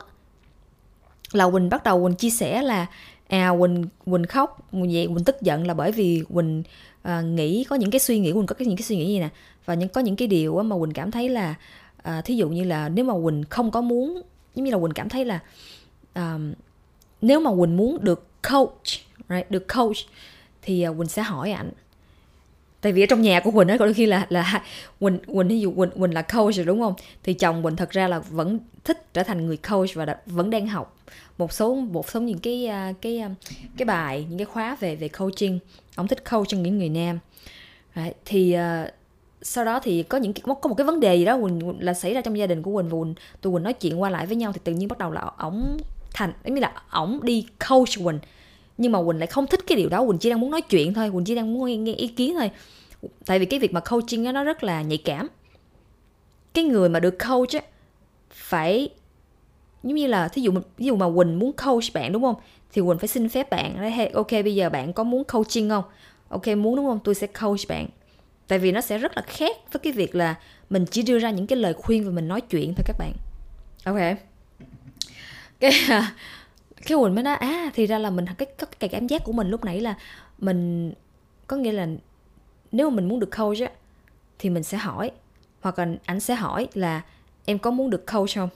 Là 1.31 1.49
quỳnh 1.49 1.69
bắt 1.69 1.83
đầu 1.83 2.03
quỳnh 2.03 2.15
chia 2.15 2.29
sẻ 2.29 2.61
là 2.61 2.85
à 3.27 3.51
quỳnh 3.59 3.85
quỳnh 4.05 4.25
khóc 4.25 4.67
vậy 4.71 5.07
quỳnh 5.15 5.23
tức 5.25 5.41
giận 5.41 5.67
là 5.67 5.73
bởi 5.73 5.91
vì 5.91 6.23
quỳnh 6.33 6.63
à, 7.01 7.21
nghĩ 7.21 7.63
có 7.63 7.75
những 7.75 7.91
cái 7.91 7.99
suy 7.99 8.19
nghĩ 8.19 8.31
quỳnh 8.31 8.45
có 8.45 8.55
cái 8.55 8.65
những 8.65 8.77
cái 8.77 8.83
suy 8.83 8.97
nghĩ 8.97 9.07
gì 9.07 9.19
nè. 9.19 9.29
Và 9.65 9.73
những 9.73 9.89
có 9.89 10.01
những 10.01 10.15
cái 10.15 10.27
điều 10.27 10.63
mà 10.63 10.75
quỳnh 10.79 10.93
cảm 10.93 11.11
thấy 11.11 11.29
là 11.29 11.55
à, 12.03 12.21
thí 12.21 12.35
dụ 12.35 12.49
như 12.49 12.63
là 12.63 12.89
nếu 12.89 13.05
mà 13.05 13.13
quỳnh 13.23 13.43
không 13.49 13.71
có 13.71 13.81
muốn 13.81 14.21
giống 14.55 14.65
như 14.65 14.71
là 14.71 14.77
quỳnh 14.79 14.93
cảm 14.93 15.09
thấy 15.09 15.25
là 15.25 15.39
à, 16.13 16.37
nếu 17.21 17.39
mà 17.39 17.51
quỳnh 17.51 17.77
muốn 17.77 17.97
được 18.01 18.27
coach 18.51 18.87
right 19.29 19.51
được 19.51 19.67
coach 19.75 19.97
thì 20.61 20.81
à, 20.81 20.91
quỳnh 20.97 21.07
sẽ 21.07 21.21
hỏi 21.21 21.51
ảnh 21.51 21.71
tại 22.81 22.91
vì 22.91 23.03
ở 23.03 23.05
trong 23.05 23.21
nhà 23.21 23.39
của 23.39 23.51
quỳnh 23.51 23.67
ấy 23.67 23.77
có 23.77 23.85
đôi 23.85 23.93
khi 23.93 24.05
là 24.05 24.27
là 24.29 24.63
quỳnh 24.99 25.19
quỳnh 25.19 25.47
ví 25.47 25.59
dụ 25.59 25.73
quỳnh 25.77 25.89
quỳnh 25.89 26.13
là 26.13 26.21
coach 26.21 26.55
rồi 26.55 26.65
đúng 26.65 26.81
không? 26.81 26.93
Thì 27.23 27.33
chồng 27.33 27.63
quỳnh 27.63 27.75
thật 27.75 27.89
ra 27.89 28.07
là 28.07 28.19
vẫn 28.19 28.59
thích 28.83 29.13
trở 29.13 29.23
thành 29.23 29.45
người 29.45 29.57
coach 29.57 29.89
và 29.93 30.05
đã, 30.05 30.17
vẫn 30.25 30.49
đang 30.49 30.67
học 30.67 30.97
một 31.37 31.53
số 31.53 31.75
một 31.75 32.09
số 32.09 32.21
những 32.21 32.39
cái 32.39 32.67
à, 32.67 32.93
cái 33.01 33.19
à, 33.19 33.29
cái 33.77 33.85
bài 33.85 34.25
những 34.29 34.37
cái 34.37 34.45
khóa 34.45 34.77
về 34.79 34.95
về 34.95 35.07
coaching. 35.07 35.59
Ông 35.95 36.07
thích 36.07 36.31
coach 36.31 36.47
cho 36.47 36.57
những 36.57 36.77
người 36.77 36.89
nam. 36.89 37.19
Đấy, 37.95 38.13
thì 38.25 38.55
uh, 38.55 38.89
sau 39.41 39.65
đó 39.65 39.79
thì 39.83 40.03
có 40.03 40.17
những 40.17 40.33
có 40.33 40.69
một 40.69 40.75
cái 40.75 40.85
vấn 40.85 40.99
đề 40.99 41.15
gì 41.15 41.25
đó 41.25 41.39
quỳnh 41.41 41.75
là 41.79 41.93
xảy 41.93 42.13
ra 42.13 42.21
trong 42.21 42.37
gia 42.37 42.47
đình 42.47 42.61
của 42.61 42.71
quỳnh 42.71 42.89
và 42.89 42.97
quỳnh 42.97 43.13
tụi 43.41 43.53
quỳnh 43.53 43.63
nói 43.63 43.73
chuyện 43.73 44.01
qua 44.01 44.09
lại 44.09 44.25
với 44.25 44.35
nhau 44.35 44.53
thì 44.53 44.59
tự 44.63 44.73
nhiên 44.73 44.87
bắt 44.87 44.97
đầu 44.97 45.11
là 45.11 45.21
ổng 45.37 45.77
thành 46.13 46.33
ý 46.43 46.55
là 46.55 46.73
ổng 46.89 47.19
đi 47.23 47.45
coach 47.69 47.89
quỳnh 48.03 48.19
nhưng 48.81 48.91
mà 48.91 48.99
quỳnh 49.05 49.19
lại 49.19 49.27
không 49.27 49.47
thích 49.47 49.59
cái 49.67 49.77
điều 49.77 49.89
đó. 49.89 50.05
Quỳnh 50.05 50.17
chỉ 50.17 50.29
đang 50.29 50.39
muốn 50.39 50.51
nói 50.51 50.61
chuyện 50.61 50.93
thôi. 50.93 51.11
Quỳnh 51.11 51.25
chỉ 51.25 51.35
đang 51.35 51.53
muốn 51.53 51.65
nghe, 51.65 51.77
nghe 51.77 51.93
ý 51.93 52.07
kiến 52.07 52.33
thôi. 52.33 52.51
Tại 53.25 53.39
vì 53.39 53.45
cái 53.45 53.59
việc 53.59 53.73
mà 53.73 53.79
coaching 53.79 54.23
đó, 54.23 54.31
nó 54.31 54.43
rất 54.43 54.63
là 54.63 54.81
nhạy 54.81 54.97
cảm. 54.97 55.27
Cái 56.53 56.63
người 56.63 56.89
mà 56.89 56.99
được 56.99 57.17
coach 57.29 57.55
ấy, 57.55 57.61
phải 58.29 58.89
giống 59.83 59.95
như 59.95 60.07
là 60.07 60.27
thí 60.27 60.41
dụ 60.41 60.51
ví 60.77 60.85
dụ 60.85 60.95
mà 60.95 61.05
quỳnh 61.15 61.39
muốn 61.39 61.51
coach 61.53 61.83
bạn 61.93 62.11
đúng 62.11 62.21
không? 62.21 62.35
Thì 62.73 62.81
quỳnh 62.81 62.97
phải 62.97 63.07
xin 63.07 63.29
phép 63.29 63.49
bạn 63.49 63.81
đấy 63.81 63.91
hey, 63.91 64.07
ok 64.07 64.31
bây 64.31 64.55
giờ 64.55 64.69
bạn 64.69 64.93
có 64.93 65.03
muốn 65.03 65.23
coaching 65.23 65.69
không? 65.69 65.83
Ok 66.29 66.47
muốn 66.47 66.75
đúng 66.75 66.85
không? 66.85 66.99
Tôi 67.03 67.15
sẽ 67.15 67.27
coach 67.27 67.59
bạn. 67.67 67.87
Tại 68.47 68.59
vì 68.59 68.71
nó 68.71 68.81
sẽ 68.81 68.97
rất 68.97 69.11
là 69.15 69.21
khác 69.21 69.57
với 69.71 69.79
cái 69.79 69.93
việc 69.93 70.15
là 70.15 70.35
mình 70.69 70.85
chỉ 70.85 71.01
đưa 71.01 71.19
ra 71.19 71.31
những 71.31 71.47
cái 71.47 71.57
lời 71.57 71.73
khuyên 71.73 72.05
và 72.05 72.11
mình 72.11 72.27
nói 72.27 72.41
chuyện 72.41 72.73
thôi 72.73 72.83
các 72.85 72.95
bạn. 72.99 73.13
Ok. 73.85 74.17
Cái 75.59 75.71
à, 75.89 76.15
cái 76.85 76.97
quỳnh 76.97 77.15
mới 77.15 77.23
nói 77.23 77.35
à 77.35 77.71
thì 77.73 77.85
ra 77.85 77.97
là 77.97 78.09
mình 78.09 78.25
cái, 78.37 78.45
cái 78.57 78.67
cái 78.79 78.89
cảm 78.89 79.07
giác 79.07 79.23
của 79.23 79.31
mình 79.31 79.49
lúc 79.49 79.65
nãy 79.65 79.79
là 79.79 79.95
mình 80.37 80.93
có 81.47 81.57
nghĩa 81.57 81.71
là 81.71 81.87
nếu 82.71 82.89
mà 82.89 82.95
mình 82.95 83.07
muốn 83.07 83.19
được 83.19 83.37
coach 83.37 83.59
á 83.59 83.69
thì 84.39 84.49
mình 84.49 84.63
sẽ 84.63 84.77
hỏi. 84.77 85.11
Hoặc 85.61 85.79
là 85.79 85.87
anh 86.05 86.19
sẽ 86.19 86.35
hỏi 86.35 86.67
là 86.73 87.01
em 87.45 87.59
có 87.59 87.71
muốn 87.71 87.89
được 87.89 88.05
coach 88.13 88.35
không? 88.35 88.49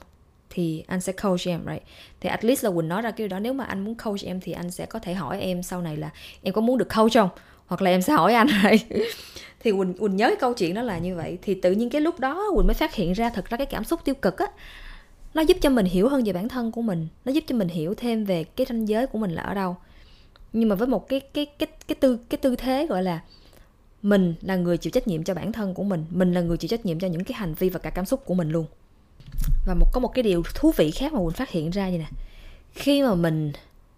Thì 0.50 0.84
anh 0.86 1.00
sẽ 1.00 1.12
coach 1.12 1.46
em 1.46 1.60
right? 1.66 1.82
Thì 2.20 2.28
at 2.28 2.44
least 2.44 2.64
là 2.64 2.70
quỳnh 2.70 2.88
nói 2.88 3.02
ra 3.02 3.10
cái 3.10 3.18
điều 3.18 3.28
đó 3.28 3.38
nếu 3.38 3.52
mà 3.52 3.64
anh 3.64 3.84
muốn 3.84 3.94
coach 3.94 4.22
em 4.24 4.40
thì 4.40 4.52
anh 4.52 4.70
sẽ 4.70 4.86
có 4.86 4.98
thể 4.98 5.14
hỏi 5.14 5.40
em 5.40 5.62
sau 5.62 5.82
này 5.82 5.96
là 5.96 6.10
em 6.42 6.54
có 6.54 6.60
muốn 6.60 6.78
được 6.78 6.88
coach 6.96 7.14
không? 7.14 7.28
Hoặc 7.66 7.82
là 7.82 7.90
em 7.90 8.02
sẽ 8.02 8.12
hỏi 8.12 8.34
anh 8.34 8.46
right? 8.62 9.06
Thì 9.60 9.72
quỳnh 9.72 9.94
quỳnh 9.94 10.16
nhớ 10.16 10.26
cái 10.26 10.36
câu 10.36 10.54
chuyện 10.54 10.74
đó 10.74 10.82
là 10.82 10.98
như 10.98 11.16
vậy. 11.16 11.38
Thì 11.42 11.54
tự 11.54 11.72
nhiên 11.72 11.90
cái 11.90 12.00
lúc 12.00 12.20
đó 12.20 12.44
quỳnh 12.56 12.66
mới 12.66 12.74
phát 12.74 12.94
hiện 12.94 13.12
ra 13.12 13.30
thật 13.30 13.50
ra 13.50 13.56
cái 13.56 13.66
cảm 13.66 13.84
xúc 13.84 14.00
tiêu 14.04 14.14
cực 14.14 14.38
á 14.38 14.46
nó 15.36 15.42
giúp 15.42 15.56
cho 15.60 15.70
mình 15.70 15.86
hiểu 15.86 16.08
hơn 16.08 16.24
về 16.24 16.32
bản 16.32 16.48
thân 16.48 16.72
của 16.72 16.82
mình. 16.82 17.08
Nó 17.24 17.32
giúp 17.32 17.44
cho 17.46 17.56
mình 17.56 17.68
hiểu 17.68 17.94
thêm 17.94 18.24
về 18.24 18.44
cái 18.44 18.66
ranh 18.68 18.88
giới 18.88 19.06
của 19.06 19.18
mình 19.18 19.30
là 19.30 19.42
ở 19.42 19.54
đâu. 19.54 19.76
Nhưng 20.52 20.68
mà 20.68 20.74
với 20.74 20.88
một 20.88 21.08
cái 21.08 21.20
cái 21.20 21.46
cái 21.46 21.68
cái 21.88 21.94
tư 21.94 22.18
cái 22.28 22.38
tư 22.38 22.56
thế, 22.56 22.86
gọi 22.86 23.02
là, 23.02 23.20
mình 24.02 24.34
là 24.42 24.56
người 24.56 24.76
chịu 24.76 24.90
trách 24.90 25.08
nhiệm 25.08 25.24
cho 25.24 25.34
bản 25.34 25.52
thân 25.52 25.74
của 25.74 25.84
mình 25.84 26.04
mình 26.10 26.32
là 26.32 26.40
người 26.40 26.56
chịu 26.56 26.68
trách 26.68 26.86
nhiệm 26.86 26.98
cho 26.98 27.08
những 27.08 27.24
cái 27.24 27.38
hành 27.38 27.54
vi 27.54 27.68
và 27.68 27.78
cả 27.78 27.90
cảm 27.90 28.04
xúc 28.04 28.22
của 28.26 28.34
mình 28.34 28.50
luôn. 28.50 28.66
Và 29.66 29.74
một, 29.74 29.86
có 29.92 30.00
một 30.00 30.08
cái 30.08 30.22
điều 30.22 30.42
thú 30.54 30.72
vị 30.76 30.90
khác 30.90 31.12
mà 31.12 31.20
mình 31.20 31.30
phát 31.30 31.50
hiện 31.50 31.70
ra 31.70 31.88
như 31.88 31.98
nè. 31.98 32.08
Khi 32.72 33.02
mà 33.02 33.14
mình, 33.14 33.52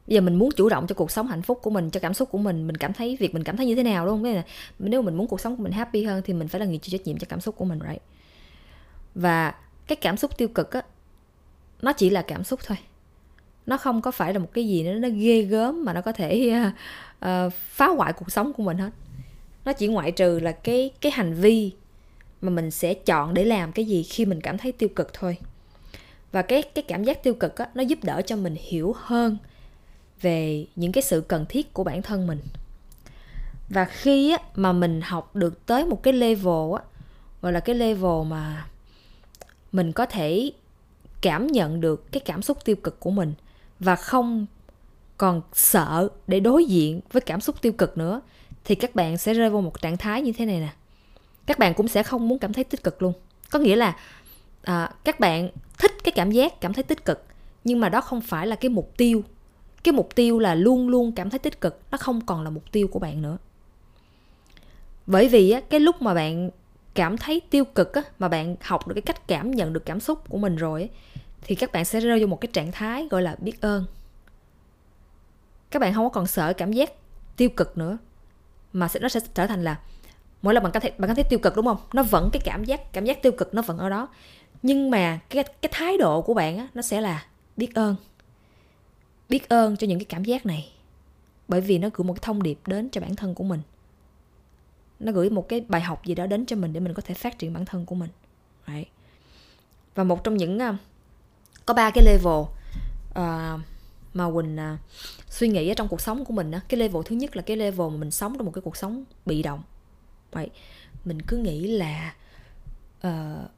bây 0.07 0.15
giờ 0.15 0.21
mình 0.21 0.35
muốn 0.35 0.51
chủ 0.57 0.69
động 0.69 0.87
cho 0.87 0.95
cuộc 0.95 1.11
sống 1.11 1.27
hạnh 1.27 1.43
phúc 1.43 1.59
của 1.63 1.71
mình, 1.71 1.91
cho 1.91 2.01
cảm 2.01 2.15
xúc 2.15 2.31
của 2.31 2.39
mình 2.39 2.67
mình 2.67 2.77
cảm 2.77 2.93
thấy, 2.93 3.17
việc 3.21 3.35
mình 3.35 3.45
cảm 3.45 3.57
thấy 3.57 3.67
như 3.67 3.75
thế 3.75 3.83
nào, 3.83 4.07
đúng 4.07 4.23
không? 4.23 4.35
Là, 4.35 4.43
nếu 4.79 5.03
mình 5.03 5.15
muốn 5.15 5.27
cuộc 5.27 5.41
sống 5.41 5.57
của 5.57 5.63
mình 5.63 5.73
happy 5.73 6.05
hơn 6.05 6.23
thì 6.25 6.33
mình 6.33 6.49
phải 6.49 6.61
là 6.61 6.67
người 6.67 6.79
chịu 6.79 6.99
trách 6.99 7.07
nhiệm 7.07 7.19
cho 7.19 7.27
cảm 7.29 7.41
xúc 7.41 7.57
của 7.57 7.65
mình, 7.65 7.79
right? 7.89 8.03
Và 9.15 9.55
cái 9.87 9.97
cảm 9.97 10.17
xúc 10.17 10.39
tiêu 10.39 10.49
cực 10.49 10.71
á 10.71 10.83
nó 11.83 11.93
chỉ 11.93 12.11
là 12.11 12.23
cảm 12.23 12.45
xúc 12.45 12.61
thôi. 12.65 12.79
Nó 13.67 13.77
không 13.77 14.03
có 14.03 14.11
phải 14.11 14.33
là 14.33 14.39
một 14.39 14.49
cái 14.53 14.69
gì 14.69 14.83
nữa 14.83 14.93
nó 14.93 15.09
ghê 15.09 15.43
gớm 15.43 15.85
mà 15.85 15.93
nó 15.93 16.01
có 16.01 16.13
thể 16.13 16.53
uh, 16.67 16.73
uh, 17.47 17.53
phá 17.53 17.87
hoại 17.87 18.13
cuộc 18.13 18.33
sống 18.33 18.53
của 18.53 18.63
mình 18.63 18.79
hết. 18.79 18.91
Nó 19.65 19.73
chỉ 19.73 19.87
ngoại 19.87 20.13
trừ 20.13 20.39
là 20.39 20.53
cái 20.53 20.91
cái 21.01 21.13
hành 21.13 21.35
vi 21.35 21.73
mà 22.41 22.51
mình 22.51 22.71
sẽ 22.71 22.95
chọn 22.95 23.35
để 23.35 23.45
làm 23.45 23.73
cái 23.73 23.85
gì 23.85 24.03
khi 24.03 24.25
mình 24.25 24.41
cảm 24.41 24.59
thấy 24.59 24.73
tiêu 24.73 24.89
cực 24.97 25.15
thôi. 25.15 25.39
Và 26.33 26.43
cái 26.43 26.63
cái 26.63 26.85
cảm 26.89 27.05
giác 27.05 27.23
tiêu 27.23 27.35
cực 27.35 27.57
á, 27.57 27.69
nó 27.75 27.83
giúp 27.83 27.99
đỡ 28.03 28.23
cho 28.27 28.37
mình 28.37 28.57
hiểu 28.59 28.95
hơn 28.99 29.37
về 30.21 30.67
những 30.77 30.93
cái 30.93 31.03
sự 31.03 31.21
cần 31.21 31.47
thiết 31.49 31.73
của 31.73 31.85
bản 31.85 32.03
thân 32.03 32.27
mình. 32.27 32.41
Và 33.69 33.85
khi 33.85 34.31
á, 34.31 34.39
mà 34.55 34.73
mình 34.73 35.01
học 35.01 35.37
được 35.37 35.67
tới 35.67 35.87
một 35.87 36.03
cái 36.03 36.13
level 36.13 36.75
á, 36.77 36.83
gọi 37.43 37.53
là 37.53 37.61
cái 37.61 37.75
level 37.75 38.27
mà 38.27 38.67
mình 39.73 39.93
có 39.93 40.07
thể 40.07 40.53
cảm 41.21 41.47
nhận 41.47 41.81
được 41.81 42.13
cái 42.13 42.21
cảm 42.21 42.43
xúc 42.43 42.65
tiêu 42.65 42.77
cực 42.77 43.01
của 43.01 43.11
mình 43.11 43.35
và 43.81 43.97
không 43.97 44.47
còn 45.17 45.43
sợ 45.53 46.09
để 46.27 46.41
đối 46.41 46.65
diện 46.65 47.01
với 47.13 47.21
cảm 47.21 47.41
xúc 47.41 47.63
tiêu 47.63 47.73
cực 47.73 47.99
nữa 47.99 48.21
thì 48.65 48.75
các 48.75 48.95
bạn 48.95 49.19
sẽ 49.19 49.35
rơi 49.35 49.51
vào 49.51 49.63
một 49.63 49.81
trạng 49.81 49.97
thái 49.97 50.23
như 50.23 50.33
thế 50.33 50.47
này 50.47 50.61
nè. 50.61 50.73
Các 51.47 51.59
bạn 51.59 51.75
cũng 51.75 51.89
sẽ 51.89 52.03
không 52.03 52.29
muốn 52.29 52.39
cảm 52.39 52.53
thấy 52.53 52.65
tích 52.65 52.83
cực 52.83 53.03
luôn. 53.03 53.13
Có 53.51 53.59
nghĩa 53.59 53.77
là 53.77 53.97
à, 54.63 54.93
các 55.05 55.21
bạn 55.21 55.49
thích 55.79 55.93
cái 56.05 56.13
cảm 56.13 56.31
giác 56.31 56.61
cảm 56.61 56.73
thấy 56.73 56.83
tích 56.83 57.05
cực 57.05 57.25
nhưng 57.65 57.81
mà 57.81 57.89
đó 57.89 58.01
không 58.01 58.21
phải 58.21 58.47
là 58.47 58.57
cái 58.57 58.69
mục 58.69 58.97
tiêu. 58.97 59.25
Cái 59.85 59.93
mục 59.93 60.15
tiêu 60.15 60.39
là 60.39 60.55
luôn 60.55 60.89
luôn 60.89 61.13
cảm 61.13 61.31
thấy 61.31 61.39
tích 61.39 61.61
cực 61.61 61.81
nó 61.91 61.99
không 61.99 62.21
còn 62.21 62.45
là 62.45 62.51
mục 62.51 62.73
tiêu 62.73 62.89
của 62.89 62.99
bạn 62.99 63.23
nữa. 63.23 63.39
Bởi 65.07 65.29
vì 65.29 65.51
á, 65.51 65.61
cái 65.61 65.81
lúc 65.81 66.03
mà 66.03 66.15
bạn 66.15 66.51
cảm 66.99 67.19
thấy 67.19 67.41
tiêu 67.51 67.65
cực 67.65 67.95
á, 67.95 68.03
mà 68.19 68.29
bạn 68.29 68.57
học 68.61 68.89
được 68.89 68.95
cái 68.95 69.03
cách 69.03 69.29
cảm 69.29 69.51
nhận 69.51 69.73
được 69.73 69.87
cảm 69.87 70.01
xúc 70.01 70.29
của 70.29 70.39
mình 70.39 70.57
rồi 70.57 70.91
thì 71.41 71.55
các 71.55 71.73
bạn 71.73 71.85
sẽ 71.85 72.01
rơi 72.01 72.19
vào 72.19 72.27
một 72.27 72.41
cái 72.41 72.49
trạng 72.53 72.73
thái 72.73 73.09
gọi 73.11 73.23
là 73.23 73.37
biết 73.39 73.61
ơn. 73.61 73.85
Các 75.71 75.79
bạn 75.79 75.95
không 75.95 76.05
có 76.05 76.09
còn 76.09 76.27
sợ 76.27 76.53
cảm 76.53 76.73
giác 76.73 76.93
tiêu 77.37 77.49
cực 77.49 77.79
nữa 77.79 77.99
mà 78.73 78.89
sẽ 78.89 79.01
nó 79.01 79.09
sẽ 79.09 79.21
trở 79.35 79.47
thành 79.47 79.65
là 79.65 79.79
mỗi 80.43 80.55
lần 80.55 80.63
bạn 80.63 80.73
cảm 80.73 80.81
thấy 80.81 80.93
bạn 80.99 81.09
cảm 81.09 81.15
thấy 81.15 81.25
tiêu 81.25 81.39
cực 81.39 81.57
đúng 81.57 81.67
không? 81.67 81.79
Nó 81.93 82.03
vẫn 82.03 82.31
cái 82.33 82.43
cảm 82.45 82.65
giác 82.65 82.93
cảm 82.93 83.05
giác 83.05 83.23
tiêu 83.23 83.33
cực 83.33 83.55
nó 83.55 83.63
vẫn 83.63 83.79
ở 83.79 83.89
đó. 83.89 84.09
Nhưng 84.63 84.91
mà 84.91 85.19
cái 85.31 85.45
cái 85.45 85.71
thái 85.73 85.99
độ 85.99 86.23
của 86.23 86.35
bạn 86.35 86.59
á 86.59 86.69
nó 86.75 86.83
sẽ 86.83 87.01
là 87.01 87.27
biết 87.57 87.75
ơn. 87.75 87.97
Biết 89.29 89.49
ơn 89.49 89.77
cho 89.77 89.87
những 89.87 89.99
cái 89.99 90.07
cảm 90.09 90.25
giác 90.25 90.47
này 90.47 90.73
bởi 91.49 91.61
vì 91.61 91.79
nó 91.79 91.89
gửi 91.95 92.05
một 92.05 92.13
cái 92.13 92.23
thông 92.23 92.43
điệp 92.43 92.59
đến 92.67 92.89
cho 92.91 93.01
bản 93.01 93.17
thân 93.17 93.35
của 93.35 93.45
mình 93.45 93.61
nó 95.01 95.13
gửi 95.13 95.31
một 95.31 95.49
cái 95.49 95.65
bài 95.69 95.81
học 95.81 96.05
gì 96.05 96.15
đó 96.15 96.27
đến 96.27 96.47
cho 96.47 96.57
mình 96.57 96.73
để 96.73 96.81
mình 96.81 96.95
có 96.95 97.03
thể 97.03 97.15
phát 97.15 97.39
triển 97.39 97.53
bản 97.53 97.65
thân 97.65 97.87
của 97.87 97.95
mình. 97.95 98.11
Right. 98.67 98.89
và 99.99 100.05
một 100.05 100.25
trong 100.25 100.37
những 100.37 100.59
à, 100.59 100.77
có 101.67 101.75
ba 101.75 101.91
cái 101.91 102.05
level 102.05 102.41
uh, 103.11 103.61
mà 104.15 104.31
quỳnh 104.33 104.57
uh, 104.57 104.79
suy 105.31 105.49
nghĩ 105.49 105.69
ở 105.69 105.75
trong 105.75 105.89
cuộc 105.89 106.01
sống 106.01 106.25
của 106.25 106.33
mình 106.33 106.51
á. 106.51 106.61
Cái 106.69 106.81
level 106.81 107.03
thứ 107.05 107.17
nhất 107.17 107.37
là 107.37 107.43
cái 107.43 107.57
level 107.57 107.91
mà 107.91 107.97
mình 107.97 108.11
sống 108.11 108.35
trong 108.37 108.45
một 108.47 108.53
cái 108.55 108.63
cuộc 108.63 108.77
sống 108.77 109.05
bị 109.27 109.43
động. 109.43 109.63
Vậy 110.33 110.51
mình 111.05 111.23
cứ 111.23 111.37
nghĩ 111.37 111.67
là 111.67 112.15
uh, 113.07 113.51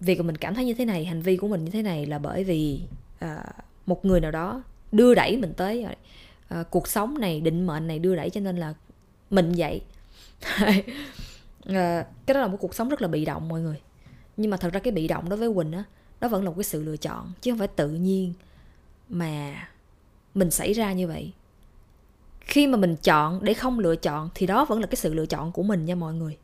việc 0.00 0.18
mà 0.18 0.26
mình 0.26 0.36
cảm 0.36 0.54
thấy 0.54 0.64
như 0.64 0.74
thế 0.74 0.84
này 0.84 1.04
hành 1.04 1.22
vi 1.22 1.36
của 1.36 1.48
mình 1.48 1.64
như 1.64 1.70
thế 1.70 1.82
này 1.82 2.06
là 2.06 2.18
bởi 2.18 2.44
vì 2.44 2.80
uh, 3.24 3.30
một 3.86 4.04
người 4.04 4.20
nào 4.20 4.30
đó 4.30 4.62
đưa 4.92 5.14
đẩy 5.14 5.36
mình 5.36 5.54
tới 5.56 5.86
uh, 6.60 6.70
cuộc 6.70 6.88
sống 6.88 7.20
này 7.20 7.40
định 7.40 7.66
mệnh 7.66 7.86
này 7.86 7.98
đưa 7.98 8.16
đẩy 8.16 8.30
cho 8.30 8.40
nên 8.40 8.56
là 8.56 8.74
mình 9.30 9.52
vậy. 9.56 9.80
Ờ, 11.64 12.04
cái 12.26 12.34
đó 12.34 12.40
là 12.40 12.46
một 12.46 12.56
cuộc 12.60 12.74
sống 12.74 12.88
rất 12.88 13.02
là 13.02 13.08
bị 13.08 13.24
động 13.24 13.48
mọi 13.48 13.60
người. 13.60 13.80
Nhưng 14.36 14.50
mà 14.50 14.56
thật 14.56 14.72
ra 14.72 14.80
cái 14.80 14.92
bị 14.92 15.08
động 15.08 15.28
đối 15.28 15.38
với 15.38 15.54
quỳnh 15.54 15.72
á 15.72 15.84
đó 16.20 16.28
vẫn 16.28 16.44
là 16.44 16.50
một 16.50 16.54
cái 16.56 16.64
sự 16.64 16.82
lựa 16.82 16.96
chọn, 16.96 17.32
chứ 17.40 17.50
không 17.50 17.58
phải 17.58 17.68
tự 17.68 17.88
nhiên 17.88 18.32
mà 19.08 19.68
mình 20.34 20.50
xảy 20.50 20.72
ra 20.72 20.92
như 20.92 21.06
vậy. 21.06 21.32
Khi 22.40 22.66
mà 22.66 22.76
mình 22.78 22.96
chọn 22.96 23.44
để 23.44 23.54
không 23.54 23.78
lựa 23.78 23.96
chọn 23.96 24.28
thì 24.34 24.46
đó 24.46 24.64
vẫn 24.64 24.80
là 24.80 24.86
cái 24.86 24.96
sự 24.96 25.14
lựa 25.14 25.26
chọn 25.26 25.52
của 25.52 25.62
mình 25.62 25.84
nha 25.84 25.94
mọi 25.94 26.14
người. 26.14 26.36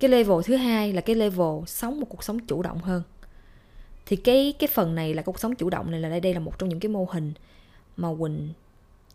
Cái 0.00 0.10
level 0.10 0.36
thứ 0.44 0.56
hai 0.56 0.92
là 0.92 1.00
cái 1.00 1.16
level 1.16 1.64
sống 1.66 2.00
một 2.00 2.06
cuộc 2.08 2.24
sống 2.24 2.38
chủ 2.38 2.62
động 2.62 2.78
hơn. 2.78 3.02
Thì 4.06 4.16
cái 4.16 4.54
cái 4.58 4.68
phần 4.68 4.94
này 4.94 5.14
là 5.14 5.22
cuộc 5.22 5.40
sống 5.40 5.54
chủ 5.54 5.70
động 5.70 5.90
này 5.90 6.00
là 6.00 6.08
đây 6.08 6.20
đây 6.20 6.34
là 6.34 6.40
một 6.40 6.58
trong 6.58 6.68
những 6.68 6.80
cái 6.80 6.88
mô 6.88 7.04
hình 7.10 7.32
mà 7.96 8.08
quỳnh 8.18 8.52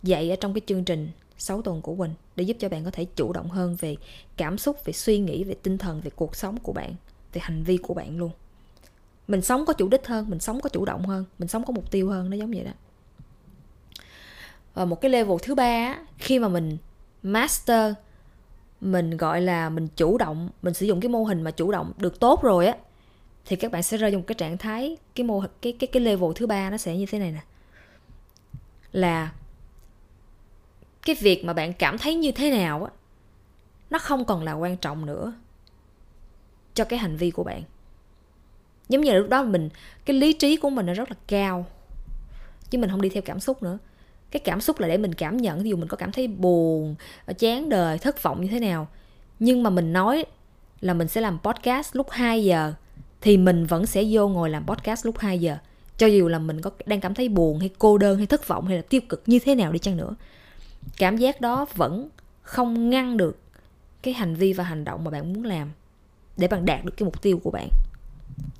dạy 0.03 0.29
ở 0.29 0.35
trong 0.35 0.53
cái 0.53 0.61
chương 0.65 0.83
trình 0.83 1.09
6 1.37 1.61
tuần 1.61 1.81
của 1.81 1.95
Quỳnh 1.95 2.13
để 2.35 2.43
giúp 2.43 2.57
cho 2.59 2.69
bạn 2.69 2.85
có 2.85 2.91
thể 2.91 3.05
chủ 3.15 3.33
động 3.33 3.49
hơn 3.49 3.75
về 3.79 3.95
cảm 4.37 4.57
xúc, 4.57 4.85
về 4.85 4.93
suy 4.93 5.19
nghĩ, 5.19 5.43
về 5.43 5.55
tinh 5.63 5.77
thần, 5.77 6.01
về 6.01 6.11
cuộc 6.15 6.35
sống 6.35 6.59
của 6.59 6.73
bạn, 6.73 6.95
về 7.33 7.41
hành 7.43 7.63
vi 7.63 7.77
của 7.77 7.93
bạn 7.93 8.17
luôn. 8.17 8.31
Mình 9.27 9.41
sống 9.41 9.65
có 9.65 9.73
chủ 9.73 9.87
đích 9.87 10.07
hơn, 10.07 10.29
mình 10.29 10.39
sống 10.39 10.61
có 10.61 10.69
chủ 10.69 10.85
động 10.85 11.05
hơn, 11.05 11.25
mình 11.39 11.47
sống 11.47 11.65
có 11.65 11.73
mục 11.73 11.91
tiêu 11.91 12.09
hơn, 12.09 12.29
nó 12.29 12.37
giống 12.37 12.51
vậy 12.51 12.63
đó. 12.63 12.71
Và 14.73 14.85
một 14.85 15.01
cái 15.01 15.11
level 15.11 15.37
thứ 15.41 15.55
ba 15.55 15.97
khi 16.17 16.39
mà 16.39 16.47
mình 16.47 16.77
master 17.23 17.93
mình 18.81 19.17
gọi 19.17 19.41
là 19.41 19.69
mình 19.69 19.87
chủ 19.95 20.17
động 20.17 20.49
mình 20.61 20.73
sử 20.73 20.85
dụng 20.85 20.99
cái 20.99 21.09
mô 21.09 21.23
hình 21.23 21.41
mà 21.41 21.51
chủ 21.51 21.71
động 21.71 21.91
được 21.97 22.19
tốt 22.19 22.43
rồi 22.43 22.67
á 22.67 22.75
thì 23.45 23.55
các 23.55 23.71
bạn 23.71 23.83
sẽ 23.83 23.97
rơi 23.97 24.11
vào 24.11 24.19
một 24.19 24.23
cái 24.27 24.35
trạng 24.35 24.57
thái 24.57 24.97
cái 25.15 25.25
mô 25.25 25.43
cái 25.61 25.73
cái 25.79 25.87
cái 25.87 26.03
level 26.03 26.31
thứ 26.35 26.47
ba 26.47 26.69
nó 26.69 26.77
sẽ 26.77 26.97
như 26.97 27.05
thế 27.05 27.19
này 27.19 27.31
nè 27.31 27.41
là 28.91 29.31
cái 31.05 31.15
việc 31.19 31.45
mà 31.45 31.53
bạn 31.53 31.73
cảm 31.73 31.97
thấy 31.97 32.15
như 32.15 32.31
thế 32.31 32.51
nào 32.51 32.83
á, 32.83 32.91
nó 33.89 33.99
không 33.99 34.25
còn 34.25 34.43
là 34.43 34.53
quan 34.53 34.77
trọng 34.77 35.05
nữa 35.05 35.33
cho 36.73 36.83
cái 36.83 36.99
hành 36.99 37.17
vi 37.17 37.31
của 37.31 37.43
bạn. 37.43 37.63
Giống 38.89 39.01
như 39.01 39.11
là 39.11 39.17
lúc 39.17 39.29
đó 39.29 39.43
mình, 39.43 39.69
cái 40.05 40.15
lý 40.15 40.33
trí 40.33 40.57
của 40.57 40.69
mình 40.69 40.85
nó 40.85 40.93
rất 40.93 41.09
là 41.09 41.15
cao, 41.27 41.65
chứ 42.69 42.77
mình 42.77 42.89
không 42.89 43.01
đi 43.01 43.09
theo 43.09 43.23
cảm 43.25 43.39
xúc 43.39 43.63
nữa. 43.63 43.77
Cái 44.31 44.39
cảm 44.39 44.61
xúc 44.61 44.79
là 44.79 44.87
để 44.87 44.97
mình 44.97 45.13
cảm 45.13 45.37
nhận 45.37 45.63
ví 45.63 45.69
dụ 45.69 45.77
mình 45.77 45.87
có 45.87 45.97
cảm 45.97 46.11
thấy 46.11 46.27
buồn, 46.27 46.95
chán 47.39 47.69
đời, 47.69 47.97
thất 47.97 48.23
vọng 48.23 48.41
như 48.41 48.47
thế 48.47 48.59
nào. 48.59 48.87
Nhưng 49.39 49.63
mà 49.63 49.69
mình 49.69 49.93
nói 49.93 50.25
là 50.81 50.93
mình 50.93 51.07
sẽ 51.07 51.21
làm 51.21 51.39
podcast 51.43 51.95
lúc 51.95 52.09
2 52.09 52.43
giờ, 52.43 52.73
thì 53.21 53.37
mình 53.37 53.65
vẫn 53.65 53.85
sẽ 53.85 54.03
vô 54.09 54.27
ngồi 54.27 54.49
làm 54.49 54.65
podcast 54.65 55.05
lúc 55.05 55.17
2 55.17 55.39
giờ. 55.39 55.57
Cho 55.97 56.07
dù 56.07 56.27
là 56.27 56.39
mình 56.39 56.61
có 56.61 56.71
đang 56.85 57.01
cảm 57.01 57.13
thấy 57.13 57.29
buồn 57.29 57.59
hay 57.59 57.69
cô 57.79 57.97
đơn 57.97 58.17
hay 58.17 58.27
thất 58.27 58.47
vọng 58.47 58.67
hay 58.67 58.75
là 58.75 58.81
tiêu 58.89 59.01
cực 59.09 59.23
như 59.25 59.39
thế 59.39 59.55
nào 59.55 59.71
đi 59.71 59.79
chăng 59.79 59.97
nữa 59.97 60.15
cảm 60.97 61.17
giác 61.17 61.41
đó 61.41 61.65
vẫn 61.75 62.09
không 62.41 62.89
ngăn 62.89 63.17
được 63.17 63.39
cái 64.01 64.13
hành 64.13 64.35
vi 64.35 64.53
và 64.53 64.63
hành 64.63 64.83
động 64.83 65.03
mà 65.03 65.11
bạn 65.11 65.33
muốn 65.33 65.43
làm 65.43 65.71
để 66.37 66.47
bạn 66.47 66.65
đạt 66.65 66.85
được 66.85 66.93
cái 66.97 67.05
mục 67.05 67.21
tiêu 67.21 67.39
của 67.43 67.51
bạn. 67.51 67.69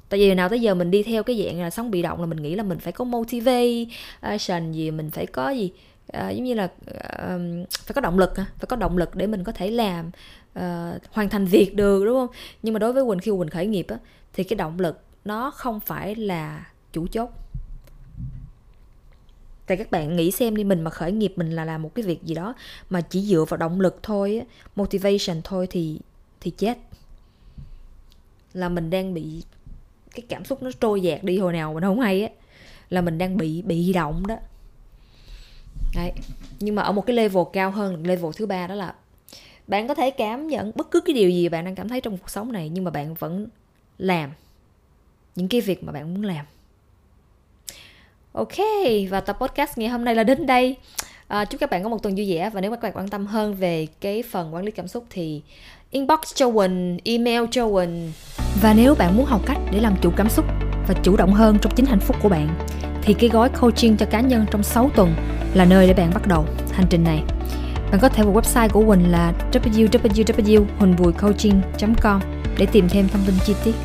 Tại 0.10 0.20
vì 0.20 0.34
nào 0.34 0.50
tới 0.50 0.62
giờ 0.62 0.76
mình 0.76 0.92
đi 0.92 1.04
theo 1.04 1.24
cái 1.24 1.46
dạng 1.46 1.62
là 1.62 1.70
sống 1.70 1.92
bị 1.92 2.02
động 2.02 2.20
là 2.20 2.26
mình 2.26 2.42
nghĩ 2.42 2.56
là 2.56 2.64
mình 2.64 2.80
phải 2.80 2.94
có 2.94 3.06
motivation 3.06 4.72
gì 4.72 4.92
mình 4.92 5.12
phải 5.12 5.26
có 5.26 5.50
gì 5.50 5.72
à, 6.08 6.30
giống 6.30 6.44
như 6.44 6.54
là 6.54 6.64
uh, 6.64 7.70
phải 7.70 7.94
có 7.96 8.02
động 8.02 8.20
lực 8.20 8.34
phải 8.36 8.66
có 8.68 8.76
động 8.76 8.98
lực 8.98 9.16
để 9.16 9.28
mình 9.28 9.44
có 9.44 9.52
thể 9.52 9.72
làm 9.72 10.12
uh, 10.60 10.64
hoàn 11.12 11.30
thành 11.30 11.46
việc 11.46 11.76
được 11.76 12.06
đúng 12.06 12.16
không? 12.16 12.36
Nhưng 12.64 12.74
mà 12.74 12.80
đối 12.80 12.94
với 12.94 13.06
quỳnh 13.06 13.20
khi 13.20 13.32
quỳnh 13.38 13.50
khởi 13.50 13.66
nghiệp 13.66 13.86
á, 13.90 13.98
thì 14.34 14.44
cái 14.44 14.58
động 14.58 14.80
lực 14.80 15.00
nó 15.26 15.52
không 15.52 15.80
phải 15.80 16.16
là 16.16 16.66
chủ 16.94 17.08
chốt 17.08 17.30
tại 19.72 19.78
các 19.78 19.92
bạn 19.92 20.16
nghĩ 20.16 20.32
xem 20.32 20.56
đi, 20.56 20.64
mình 20.64 20.82
mà 20.82 20.92
khởi 20.92 21.12
nghiệp 21.12 21.34
mình 21.36 21.52
là 21.52 21.66
làm 21.66 21.82
một 21.82 21.96
cái 21.96 22.04
việc 22.04 22.24
gì 22.24 22.36
đó 22.36 22.56
mà 22.90 23.02
chỉ 23.02 23.22
dựa 23.22 23.46
vào 23.50 23.58
động 23.58 23.82
lực 23.82 24.00
thôi 24.04 24.42
motivation 24.76 25.42
thôi 25.44 25.68
thì 25.70 26.00
thì 26.42 26.52
chết. 26.52 26.78
Là 28.54 28.70
mình 28.70 28.90
đang 28.90 29.14
bị 29.14 29.44
cái 30.16 30.22
cảm 30.30 30.46
xúc 30.46 30.64
nó 30.64 30.72
trôi 30.80 31.02
dạt 31.02 31.24
đi 31.24 31.38
hồi 31.38 31.54
nào 31.54 31.74
mình 31.74 31.84
không 31.84 32.00
hay 32.00 32.24
á. 32.24 32.30
Là 32.90 33.02
mình 33.02 33.18
đang 33.18 33.38
bị 33.38 33.62
bị 33.62 33.94
động 33.94 34.28
đó. 34.28 34.36
Đấy. 35.96 36.12
nhưng 36.60 36.76
mà 36.76 36.82
ở 36.82 36.92
một 36.92 37.06
cái 37.06 37.16
level 37.16 37.44
cao 37.54 37.72
hơn, 37.72 38.08
level 38.08 38.32
thứ 38.38 38.46
ba 38.46 38.68
đó 38.68 38.76
là 38.76 38.96
bạn 39.68 39.88
có 39.88 39.94
thể 39.94 40.12
cảm 40.12 40.48
nhận 40.48 40.72
bất 40.76 40.92
cứ 40.92 41.02
cái 41.02 41.14
điều 41.14 41.30
gì 41.30 41.50
bạn 41.50 41.66
đang 41.66 41.76
cảm 41.76 41.90
thấy 41.90 42.02
trong 42.02 42.18
cuộc 42.18 42.30
sống 42.30 42.52
này 42.52 42.70
nhưng 42.70 42.84
mà 42.84 42.92
bạn 42.92 43.14
vẫn 43.14 43.48
làm 43.98 44.32
những 45.36 45.48
cái 45.48 45.62
việc 45.62 45.84
mà 45.84 45.92
bạn 45.92 46.14
muốn 46.14 46.24
làm 46.24 46.46
ok 48.34 48.58
và 49.10 49.20
tập 49.20 49.38
podcast 49.42 49.78
ngày 49.78 49.90
hôm 49.90 50.06
nay 50.06 50.16
là 50.16 50.24
đến 50.24 50.46
đây 50.46 50.76
à, 51.28 51.46
chúc 51.46 51.62
các 51.62 51.70
bạn 51.70 51.84
có 51.84 51.90
một 51.90 52.04
tuần 52.04 52.16
vui 52.16 52.36
vẻ 52.36 52.50
và 52.50 52.62
nếu 52.62 52.72
các 52.72 52.82
bạn 52.82 52.92
quan 52.96 53.08
tâm 53.08 53.28
hơn 53.28 53.54
về 53.54 53.88
cái 54.02 54.24
phần 54.32 54.54
quản 54.54 54.66
lý 54.66 54.72
cảm 54.72 54.88
xúc 54.88 55.06
thì 55.10 55.42
inbox 55.92 56.20
cho 56.36 56.52
Quỳnh, 56.52 56.98
email 57.04 57.44
cho 57.52 57.70
Quỳnh. 57.70 58.12
Và 58.62 58.74
nếu 58.74 58.96
bạn 58.96 59.18
muốn 59.18 59.26
học 59.26 59.42
cách 59.46 59.58
để 59.72 59.80
làm 59.80 59.96
chủ 60.02 60.12
cảm 60.18 60.30
xúc 60.30 60.46
và 60.88 60.96
chủ 61.04 61.18
động 61.18 61.34
hơn 61.34 61.58
trong 61.62 61.76
chính 61.76 61.86
hạnh 61.86 62.00
phúc 62.00 62.16
của 62.22 62.30
bạn 62.30 62.50
thì 63.02 63.14
cái 63.14 63.30
gói 63.30 63.50
coaching 63.50 63.98
cho 63.98 64.06
cá 64.06 64.22
nhân 64.22 64.46
trong 64.52 64.64
6 64.64 64.90
tuần 64.96 65.14
là 65.54 65.66
nơi 65.66 65.88
để 65.88 65.94
bạn 65.94 66.12
bắt 66.14 66.28
đầu 66.28 66.46
hành 66.72 66.86
trình 66.90 67.04
này. 67.04 67.24
Bạn 67.92 68.00
có 68.02 68.10
thể 68.10 68.24
vào 68.24 68.34
website 68.34 68.70
của 68.70 68.86
Quỳnh 68.86 69.12
là 69.12 69.34
www.huỳnhbùicoaching.com 69.52 72.22
để 72.58 72.66
tìm 72.66 72.90
thêm 72.90 73.08
thông 73.08 73.22
tin 73.26 73.36
chi 73.46 73.56
tiết. 73.64 73.76